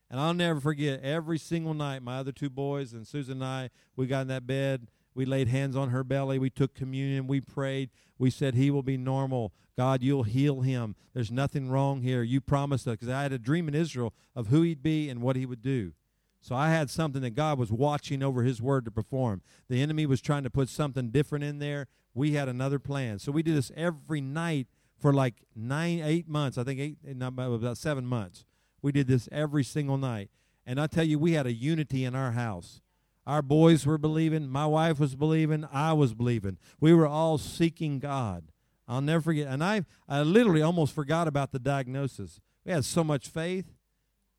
And 0.09 0.21
I'll 0.21 0.33
never 0.33 0.61
forget 0.61 1.01
every 1.03 1.37
single 1.37 1.73
night, 1.73 2.01
my 2.01 2.19
other 2.19 2.31
two 2.31 2.49
boys 2.49 2.93
and 2.93 3.05
Susan 3.05 3.41
and 3.41 3.43
I, 3.43 3.69
we 3.97 4.07
got 4.07 4.21
in 4.21 4.27
that 4.29 4.47
bed 4.47 4.87
we 5.13 5.25
laid 5.25 5.47
hands 5.47 5.75
on 5.75 5.89
her 5.89 6.03
belly. 6.03 6.39
We 6.39 6.49
took 6.49 6.73
communion. 6.73 7.27
We 7.27 7.41
prayed. 7.41 7.89
We 8.17 8.29
said, 8.29 8.55
He 8.55 8.71
will 8.71 8.83
be 8.83 8.97
normal. 8.97 9.53
God, 9.77 10.03
you'll 10.03 10.23
heal 10.23 10.61
him. 10.61 10.95
There's 11.13 11.31
nothing 11.31 11.69
wrong 11.69 12.01
here. 12.01 12.23
You 12.23 12.39
promised 12.41 12.87
us. 12.87 12.93
Because 12.93 13.09
I 13.09 13.23
had 13.23 13.33
a 13.33 13.39
dream 13.39 13.67
in 13.67 13.75
Israel 13.75 14.13
of 14.35 14.47
who 14.47 14.61
he'd 14.61 14.83
be 14.83 15.09
and 15.09 15.21
what 15.21 15.35
he 15.35 15.45
would 15.45 15.61
do. 15.61 15.93
So 16.41 16.55
I 16.55 16.69
had 16.69 16.89
something 16.89 17.21
that 17.21 17.35
God 17.35 17.59
was 17.59 17.71
watching 17.71 18.23
over 18.23 18.43
his 18.43 18.61
word 18.61 18.85
to 18.85 18.91
perform. 18.91 19.41
The 19.69 19.81
enemy 19.81 20.05
was 20.05 20.21
trying 20.21 20.43
to 20.43 20.49
put 20.49 20.69
something 20.69 21.09
different 21.09 21.45
in 21.45 21.59
there. 21.59 21.87
We 22.13 22.33
had 22.33 22.49
another 22.49 22.79
plan. 22.79 23.19
So 23.19 23.31
we 23.31 23.43
did 23.43 23.55
this 23.55 23.71
every 23.75 24.21
night 24.21 24.67
for 24.99 25.13
like 25.13 25.35
nine, 25.55 26.01
eight 26.03 26.27
months. 26.27 26.57
I 26.57 26.63
think 26.63 26.79
eight, 26.79 26.97
about 27.21 27.77
seven 27.77 28.05
months. 28.05 28.45
We 28.81 28.91
did 28.91 29.07
this 29.07 29.29
every 29.31 29.63
single 29.63 29.97
night. 29.97 30.29
And 30.65 30.79
I 30.79 30.87
tell 30.87 31.03
you, 31.03 31.19
we 31.19 31.33
had 31.33 31.45
a 31.45 31.53
unity 31.53 32.05
in 32.05 32.15
our 32.15 32.31
house. 32.31 32.81
Our 33.25 33.41
boys 33.41 33.85
were 33.85 33.97
believing. 33.97 34.47
My 34.47 34.65
wife 34.65 34.99
was 34.99 35.15
believing. 35.15 35.67
I 35.71 35.93
was 35.93 36.13
believing. 36.13 36.57
We 36.79 36.93
were 36.93 37.07
all 37.07 37.37
seeking 37.37 37.99
God. 37.99 38.51
I'll 38.87 39.01
never 39.01 39.21
forget. 39.21 39.47
And 39.47 39.63
I, 39.63 39.85
I 40.09 40.21
literally 40.23 40.61
almost 40.61 40.93
forgot 40.93 41.27
about 41.27 41.51
the 41.51 41.59
diagnosis. 41.59 42.39
We 42.65 42.71
had 42.71 42.83
so 42.83 43.03
much 43.03 43.27
faith. 43.27 43.73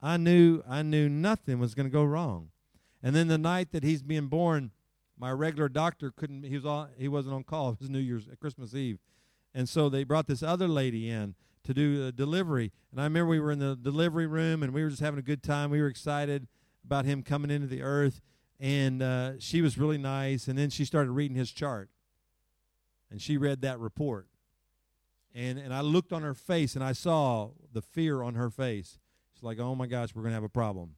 I 0.01 0.17
knew, 0.17 0.63
I 0.69 0.83
knew 0.83 1.09
nothing 1.09 1.59
was 1.59 1.75
going 1.75 1.87
to 1.87 1.93
go 1.93 2.05
wrong. 2.05 2.49
And 3.03 3.15
then 3.15 3.29
the 3.29 3.39
night 3.39 3.73
that 3.73 3.85
he's 3.85 4.03
being 4.03 4.27
born, 4.27 4.73
my 5.19 5.31
regular 5.31 5.69
doctor 5.69 6.11
couldn't. 6.11 6.43
He 6.43 6.57
was 6.57 6.67
on, 6.67 6.89
he 6.99 7.09
wasn't 7.09 7.35
on 7.35 7.45
call. 7.45 7.71
It 7.73 7.81
was 7.81 7.91
New 7.91 7.99
Year's, 8.01 8.27
uh, 8.27 8.35
Christmas 8.41 8.75
Eve, 8.75 8.99
and 9.55 9.69
so 9.69 9.89
they 9.89 10.05
brought 10.05 10.27
this 10.27 10.43
other 10.43 10.67
lady 10.67 11.09
in 11.09 11.35
to 11.65 11.73
do 11.73 12.07
a 12.07 12.13
delivery. 12.13 12.73
And 12.91 13.01
I 13.01 13.05
remember 13.05 13.29
we 13.29 13.41
were 13.41 13.53
in 13.53 13.61
the 13.61 13.77
delivery 13.77 14.27
room 14.27 14.63
and 14.63 14.73
we 14.73 14.83
were 14.83 14.91
just 14.91 15.03
having 15.03 15.19
a 15.19 15.23
good 15.23 15.43
time. 15.43 15.71
We 15.71 15.81
were 15.81 15.87
excited 15.87 16.49
about 16.85 17.05
him 17.05 17.23
coming 17.23 17.51
into 17.51 17.69
the 17.69 17.83
earth 17.83 18.21
and 18.63 19.03
uh, 19.03 19.33
she 19.41 19.61
was 19.61 19.77
really 19.77 19.99
nice. 19.99 20.47
And 20.47 20.57
then 20.57 20.71
she 20.71 20.85
started 20.85 21.11
reading 21.11 21.37
his 21.37 21.51
chart. 21.51 21.91
And 23.11 23.21
she 23.21 23.37
read 23.37 23.61
that 23.63 23.81
report. 23.81 24.29
And, 25.35 25.59
and 25.59 25.75
I 25.75 25.81
looked 25.81 26.13
on 26.13 26.23
her 26.23 26.33
face 26.33 26.77
and 26.77 26.85
I 26.85 26.93
saw 26.93 27.51
the 27.73 27.83
fear 27.83 28.23
on 28.23 28.37
her 28.37 28.51
face. 28.51 28.99
She's 29.35 29.43
like, 29.43 29.59
oh 29.59 29.75
my 29.75 29.87
gosh, 29.87 30.15
we're 30.15 30.23
going 30.23 30.31
to 30.31 30.37
have 30.37 30.45
a 30.45 30.49
problem. 30.49 30.95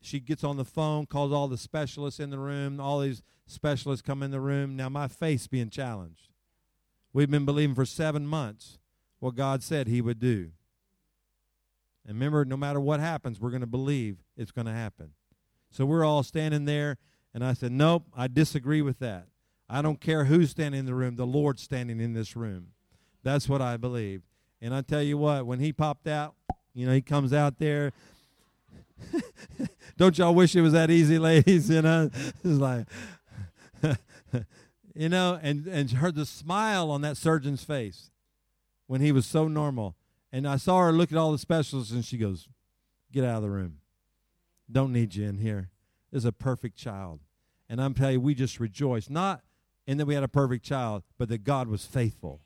She 0.00 0.20
gets 0.20 0.42
on 0.42 0.56
the 0.56 0.64
phone, 0.64 1.04
calls 1.04 1.32
all 1.32 1.48
the 1.48 1.58
specialists 1.58 2.18
in 2.18 2.30
the 2.30 2.38
room. 2.38 2.80
All 2.80 3.00
these 3.00 3.22
specialists 3.46 4.00
come 4.00 4.22
in 4.22 4.30
the 4.30 4.40
room. 4.40 4.74
Now, 4.74 4.88
my 4.88 5.06
face 5.06 5.46
being 5.46 5.68
challenged. 5.68 6.28
We've 7.12 7.30
been 7.30 7.44
believing 7.44 7.74
for 7.74 7.84
seven 7.84 8.26
months 8.26 8.78
what 9.18 9.34
God 9.34 9.62
said 9.62 9.86
He 9.86 10.00
would 10.00 10.18
do. 10.18 10.52
And 12.06 12.14
remember, 12.14 12.46
no 12.46 12.56
matter 12.56 12.80
what 12.80 13.00
happens, 13.00 13.38
we're 13.38 13.50
going 13.50 13.60
to 13.60 13.66
believe 13.66 14.24
it's 14.34 14.52
going 14.52 14.66
to 14.66 14.72
happen. 14.72 15.12
So 15.70 15.86
we're 15.86 16.04
all 16.04 16.22
standing 16.22 16.64
there, 16.64 16.98
and 17.32 17.44
I 17.44 17.52
said, 17.52 17.72
Nope, 17.72 18.04
I 18.16 18.28
disagree 18.28 18.82
with 18.82 18.98
that. 18.98 19.26
I 19.68 19.82
don't 19.82 20.00
care 20.00 20.24
who's 20.24 20.50
standing 20.50 20.80
in 20.80 20.86
the 20.86 20.94
room, 20.94 21.16
the 21.16 21.26
Lord's 21.26 21.62
standing 21.62 22.00
in 22.00 22.12
this 22.12 22.34
room. 22.34 22.68
That's 23.22 23.48
what 23.48 23.62
I 23.62 23.76
believe. 23.76 24.22
And 24.60 24.74
I 24.74 24.82
tell 24.82 25.02
you 25.02 25.16
what, 25.16 25.46
when 25.46 25.60
he 25.60 25.72
popped 25.72 26.08
out, 26.08 26.34
you 26.74 26.86
know, 26.86 26.92
he 26.92 27.00
comes 27.00 27.32
out 27.32 27.58
there. 27.58 27.92
don't 29.96 30.18
y'all 30.18 30.34
wish 30.34 30.54
it 30.56 30.60
was 30.60 30.72
that 30.72 30.90
easy, 30.90 31.18
ladies? 31.20 31.70
You 31.70 31.82
know, 31.82 32.10
it's 32.12 32.44
like, 32.44 32.86
you 34.94 35.08
know, 35.08 35.38
and 35.40 35.66
and 35.66 35.90
heard 35.90 36.14
the 36.14 36.26
smile 36.26 36.90
on 36.90 37.00
that 37.02 37.16
surgeon's 37.16 37.64
face 37.64 38.10
when 38.86 39.00
he 39.00 39.12
was 39.12 39.24
so 39.24 39.48
normal. 39.48 39.96
And 40.32 40.46
I 40.46 40.56
saw 40.56 40.80
her 40.80 40.92
look 40.92 41.10
at 41.10 41.18
all 41.18 41.32
the 41.32 41.38
specialists, 41.38 41.92
and 41.92 42.04
she 42.04 42.18
goes, 42.18 42.48
"Get 43.12 43.24
out 43.24 43.36
of 43.36 43.42
the 43.42 43.50
room. 43.50 43.79
Don't 44.72 44.92
need 44.92 45.14
you 45.14 45.28
in 45.28 45.38
here. 45.38 45.70
This 46.10 46.22
is 46.22 46.24
a 46.24 46.32
perfect 46.32 46.76
child." 46.76 47.20
And 47.68 47.80
I'm 47.80 47.94
telling 47.94 48.14
you, 48.14 48.20
we 48.20 48.34
just 48.34 48.58
rejoice 48.58 49.08
not 49.08 49.42
in 49.86 49.98
that 49.98 50.06
we 50.06 50.14
had 50.14 50.24
a 50.24 50.28
perfect 50.28 50.64
child, 50.64 51.02
but 51.18 51.28
that 51.28 51.44
God 51.44 51.68
was 51.68 51.86
faithful 51.86 52.42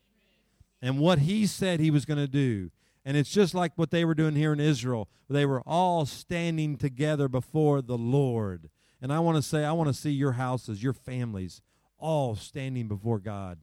and 0.83 0.99
what 0.99 1.20
He 1.20 1.47
said 1.47 1.81
He 1.81 1.91
was 1.91 2.05
going 2.05 2.18
to 2.18 2.29
do. 2.29 2.70
And 3.07 3.16
it's 3.16 3.31
just 3.31 3.55
like 3.55 3.72
what 3.77 3.91
they 3.91 4.05
were 4.05 4.14
doing 4.14 4.35
here 4.35 4.53
in 4.53 4.61
Israel. 4.61 5.09
They 5.29 5.45
were 5.45 5.62
all 5.66 6.07
standing 6.07 6.77
together 6.77 7.29
before 7.29 7.83
the 7.83 7.99
Lord. 7.99 8.70
And 9.01 9.12
I 9.12 9.18
want 9.18 9.37
to 9.37 9.43
say, 9.43 9.64
I 9.64 9.72
want 9.72 9.89
to 9.89 9.95
see 9.95 10.11
your 10.11 10.33
houses, 10.33 10.83
your 10.83 10.95
families, 10.95 11.61
all 11.99 12.35
standing 12.35 12.89
before 12.89 13.18
God 13.18 13.59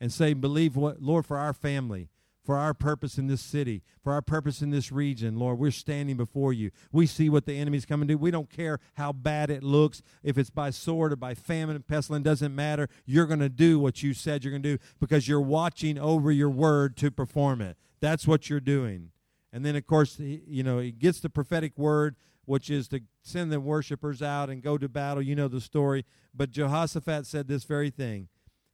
and 0.00 0.12
say, 0.12 0.34
believe 0.34 0.76
what, 0.76 1.00
Lord, 1.00 1.24
for 1.24 1.38
our 1.38 1.52
family 1.52 2.08
for 2.44 2.56
our 2.56 2.74
purpose 2.74 3.18
in 3.18 3.28
this 3.28 3.40
city, 3.40 3.82
for 4.02 4.12
our 4.12 4.22
purpose 4.22 4.62
in 4.62 4.70
this 4.70 4.90
region. 4.90 5.38
Lord, 5.38 5.58
we're 5.58 5.70
standing 5.70 6.16
before 6.16 6.52
you. 6.52 6.70
We 6.90 7.06
see 7.06 7.28
what 7.28 7.46
the 7.46 7.54
enemy's 7.54 7.86
coming 7.86 8.08
to 8.08 8.14
do. 8.14 8.18
We 8.18 8.30
don't 8.30 8.50
care 8.50 8.80
how 8.94 9.12
bad 9.12 9.50
it 9.50 9.62
looks. 9.62 10.02
If 10.22 10.36
it's 10.36 10.50
by 10.50 10.70
sword 10.70 11.12
or 11.12 11.16
by 11.16 11.34
famine 11.34 11.76
and 11.76 11.86
pestilence, 11.86 12.24
doesn't 12.24 12.54
matter. 12.54 12.88
You're 13.06 13.26
going 13.26 13.40
to 13.40 13.48
do 13.48 13.78
what 13.78 14.02
you 14.02 14.14
said 14.14 14.42
you're 14.44 14.50
going 14.50 14.62
to 14.62 14.76
do 14.76 14.84
because 15.00 15.28
you're 15.28 15.40
watching 15.40 15.98
over 15.98 16.32
your 16.32 16.50
word 16.50 16.96
to 16.98 17.10
perform 17.10 17.60
it. 17.60 17.76
That's 18.00 18.26
what 18.26 18.50
you're 18.50 18.60
doing. 18.60 19.10
And 19.52 19.64
then, 19.64 19.76
of 19.76 19.86
course, 19.86 20.18
you 20.18 20.62
know, 20.62 20.78
he 20.78 20.92
gets 20.92 21.20
the 21.20 21.28
prophetic 21.28 21.76
word, 21.76 22.16
which 22.44 22.70
is 22.70 22.88
to 22.88 23.00
send 23.22 23.52
the 23.52 23.60
worshipers 23.60 24.22
out 24.22 24.50
and 24.50 24.62
go 24.62 24.78
to 24.78 24.88
battle. 24.88 25.22
You 25.22 25.36
know 25.36 25.48
the 25.48 25.60
story. 25.60 26.04
But 26.34 26.50
Jehoshaphat 26.50 27.26
said 27.26 27.48
this 27.48 27.64
very 27.64 27.90
thing 27.90 28.28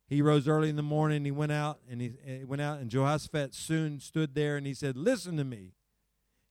he 0.08 0.22
rose 0.22 0.48
early 0.48 0.70
in 0.70 0.76
the 0.76 0.82
morning. 0.82 1.24
He 1.24 1.30
went 1.30 1.52
out 1.52 1.80
and 1.88 2.00
he, 2.00 2.14
he 2.24 2.44
went 2.44 2.62
out, 2.62 2.80
and 2.80 2.90
Jehoshaphat 2.90 3.54
soon 3.54 4.00
stood 4.00 4.34
there 4.34 4.56
and 4.56 4.66
he 4.66 4.74
said, 4.74 4.96
"Listen 4.96 5.36
to 5.36 5.44
me. 5.44 5.74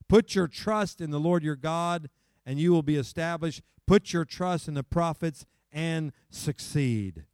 Put 0.08 0.36
your 0.36 0.48
trust 0.48 1.02
in 1.02 1.10
the 1.10 1.20
Lord 1.20 1.44
your 1.44 1.56
God, 1.56 2.10
and 2.46 2.60
you 2.60 2.72
will 2.72 2.84
be 2.84 2.96
established. 2.96 3.62
Put 3.86 4.14
your 4.14 4.26
trust 4.26 4.68
in 4.68 4.74
the 4.74 4.84
prophets 4.84 5.46
and 5.72 6.14
succeed." 6.30 7.26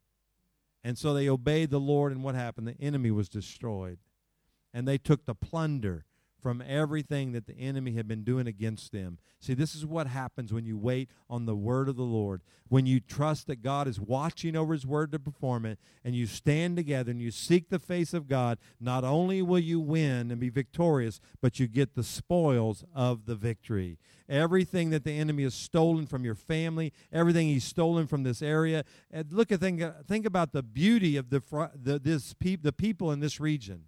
And 0.83 0.97
so 0.97 1.13
they 1.13 1.29
obeyed 1.29 1.69
the 1.69 1.79
Lord, 1.79 2.11
and 2.11 2.23
what 2.23 2.35
happened? 2.35 2.67
The 2.67 2.79
enemy 2.81 3.11
was 3.11 3.29
destroyed, 3.29 3.99
and 4.73 4.87
they 4.87 4.97
took 4.97 5.25
the 5.25 5.35
plunder 5.35 6.05
from 6.43 6.61
everything 6.67 7.31
that 7.31 7.47
the 7.47 7.57
enemy 7.57 7.93
had 7.93 8.07
been 8.07 8.23
doing 8.23 8.45
against 8.45 8.91
them. 8.91 9.17
See, 9.39 9.53
this 9.53 9.73
is 9.73 9.85
what 9.85 10.07
happens 10.07 10.53
when 10.53 10.65
you 10.65 10.77
wait 10.77 11.09
on 11.29 11.45
the 11.45 11.55
word 11.55 11.87
of 11.87 11.95
the 11.95 12.03
Lord. 12.03 12.41
When 12.67 12.85
you 12.85 12.99
trust 12.99 13.47
that 13.47 13.63
God 13.63 13.87
is 13.87 13.99
watching 13.99 14.55
over 14.55 14.73
his 14.73 14.85
word 14.85 15.13
to 15.13 15.19
perform 15.19 15.65
it, 15.65 15.79
and 16.03 16.13
you 16.13 16.27
stand 16.27 16.75
together 16.75 17.11
and 17.11 17.21
you 17.21 17.31
seek 17.31 17.69
the 17.69 17.79
face 17.79 18.13
of 18.13 18.27
God, 18.27 18.57
not 18.79 19.05
only 19.05 19.41
will 19.41 19.59
you 19.59 19.79
win 19.79 20.31
and 20.31 20.39
be 20.39 20.49
victorious, 20.49 21.21
but 21.41 21.59
you 21.59 21.67
get 21.67 21.95
the 21.95 22.03
spoils 22.03 22.83
of 22.93 23.25
the 23.25 23.35
victory. 23.35 23.97
Everything 24.27 24.89
that 24.89 25.05
the 25.05 25.17
enemy 25.17 25.43
has 25.43 25.53
stolen 25.53 26.05
from 26.07 26.25
your 26.25 26.35
family, 26.35 26.91
everything 27.11 27.47
he's 27.47 27.63
stolen 27.63 28.05
from 28.05 28.23
this 28.23 28.41
area. 28.41 28.83
And 29.09 29.31
look 29.31 29.51
at 29.51 29.61
think, 29.61 29.81
think 30.07 30.25
about 30.25 30.51
the 30.51 30.63
beauty 30.63 31.15
of 31.15 31.29
the, 31.29 31.41
the 31.73 31.99
this 31.99 32.33
pe- 32.33 32.57
the 32.57 32.73
people 32.73 33.11
in 33.11 33.21
this 33.21 33.39
region 33.39 33.85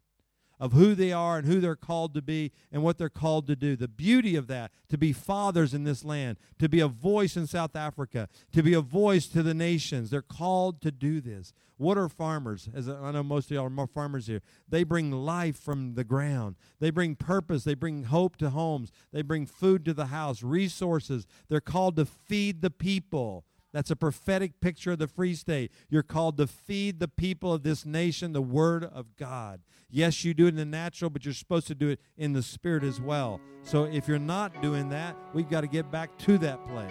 of 0.59 0.73
who 0.73 0.95
they 0.95 1.11
are 1.11 1.37
and 1.37 1.47
who 1.47 1.59
they're 1.59 1.75
called 1.75 2.13
to 2.13 2.21
be 2.21 2.51
and 2.71 2.83
what 2.83 2.97
they're 2.97 3.09
called 3.09 3.47
to 3.47 3.55
do. 3.55 3.75
The 3.75 3.87
beauty 3.87 4.35
of 4.35 4.47
that, 4.47 4.71
to 4.89 4.97
be 4.97 5.13
fathers 5.13 5.73
in 5.73 5.83
this 5.83 6.05
land, 6.05 6.37
to 6.59 6.69
be 6.69 6.79
a 6.79 6.87
voice 6.87 7.35
in 7.35 7.47
South 7.47 7.75
Africa, 7.75 8.29
to 8.53 8.63
be 8.63 8.73
a 8.73 8.81
voice 8.81 9.27
to 9.27 9.43
the 9.43 9.53
nations. 9.53 10.09
They're 10.09 10.21
called 10.21 10.81
to 10.81 10.91
do 10.91 11.21
this. 11.21 11.53
What 11.77 11.97
are 11.97 12.07
farmers? 12.07 12.69
As 12.73 12.87
I 12.87 13.11
know 13.11 13.23
most 13.23 13.51
of 13.51 13.51
y'all 13.51 13.69
are 13.79 13.87
farmers 13.87 14.27
here. 14.27 14.41
They 14.69 14.83
bring 14.83 15.11
life 15.11 15.57
from 15.57 15.95
the 15.95 16.05
ground. 16.05 16.55
They 16.79 16.89
bring 16.89 17.15
purpose. 17.15 17.65
They 17.65 17.73
bring 17.73 18.03
hope 18.03 18.37
to 18.37 18.51
homes. 18.51 18.91
They 19.11 19.21
bring 19.21 19.45
food 19.45 19.83
to 19.85 19.93
the 19.93 20.05
house, 20.05 20.41
resources. 20.41 21.27
They're 21.49 21.59
called 21.59 21.97
to 21.97 22.05
feed 22.05 22.61
the 22.61 22.69
people. 22.69 23.43
That's 23.75 23.91
a 23.91 23.95
prophetic 23.97 24.61
picture 24.61 24.93
of 24.93 24.99
the 24.99 25.07
free 25.09 25.35
state. 25.35 25.69
You're 25.89 26.01
called 26.01 26.37
to 26.37 26.47
feed 26.47 27.01
the 27.01 27.09
people 27.09 27.51
of 27.51 27.63
this 27.63 27.85
nation 27.85 28.31
the 28.31 28.41
word 28.41 28.85
of 28.85 29.17
God. 29.17 29.59
Yes, 29.89 30.23
you 30.23 30.33
do 30.33 30.45
it 30.45 30.51
in 30.51 30.55
the 30.55 30.63
natural, 30.63 31.09
but 31.09 31.25
you're 31.25 31.33
supposed 31.33 31.67
to 31.67 31.75
do 31.75 31.89
it 31.89 31.99
in 32.15 32.31
the 32.31 32.41
spirit 32.41 32.85
as 32.85 33.01
well. 33.01 33.41
So 33.63 33.83
if 33.83 34.07
you're 34.07 34.17
not 34.17 34.61
doing 34.61 34.87
that, 34.91 35.17
we've 35.33 35.49
got 35.49 35.59
to 35.59 35.67
get 35.67 35.91
back 35.91 36.17
to 36.19 36.37
that 36.37 36.65
place. 36.69 36.89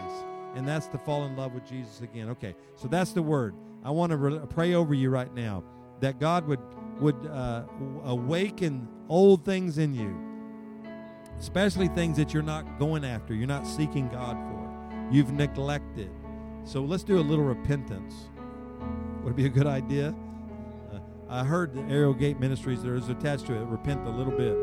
And 0.56 0.68
that's 0.68 0.86
to 0.88 0.98
fall 0.98 1.24
in 1.24 1.38
love 1.38 1.54
with 1.54 1.66
Jesus 1.66 2.02
again. 2.02 2.28
Okay, 2.28 2.54
so 2.76 2.86
that's 2.86 3.12
the 3.12 3.22
word. 3.22 3.54
I 3.82 3.90
want 3.90 4.10
to 4.10 4.18
re- 4.18 4.40
pray 4.50 4.74
over 4.74 4.92
you 4.92 5.08
right 5.08 5.32
now 5.34 5.64
that 6.00 6.20
God 6.20 6.46
would 6.46 6.60
would 7.00 7.16
uh, 7.28 7.62
awaken 8.04 8.86
old 9.08 9.42
things 9.46 9.78
in 9.78 9.94
you, 9.94 10.14
especially 11.38 11.88
things 11.88 12.18
that 12.18 12.34
you're 12.34 12.42
not 12.42 12.78
going 12.78 13.06
after, 13.06 13.34
you're 13.34 13.46
not 13.46 13.66
seeking 13.66 14.10
God 14.10 14.36
for, 14.36 15.10
you've 15.10 15.32
neglected. 15.32 16.10
So 16.64 16.82
let's 16.82 17.04
do 17.04 17.18
a 17.18 17.20
little 17.20 17.44
repentance. 17.44 18.14
Would 19.22 19.32
it 19.32 19.36
be 19.36 19.46
a 19.46 19.50
good 19.50 19.66
idea? 19.66 20.14
Uh, 20.92 20.98
I 21.28 21.44
heard 21.44 21.74
the 21.74 21.82
Ariel 21.82 22.14
Gate 22.14 22.40
Ministries 22.40 22.82
there 22.82 22.94
is 22.94 23.10
attached 23.10 23.46
to 23.46 23.54
it. 23.54 23.64
Repent 23.66 24.06
a 24.06 24.10
little 24.10 24.32
bit. 24.32 24.56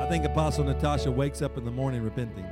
I 0.00 0.06
think 0.08 0.24
Apostle 0.24 0.64
Natasha 0.64 1.10
wakes 1.10 1.42
up 1.42 1.58
in 1.58 1.64
the 1.64 1.70
morning 1.70 2.02
repenting. 2.02 2.46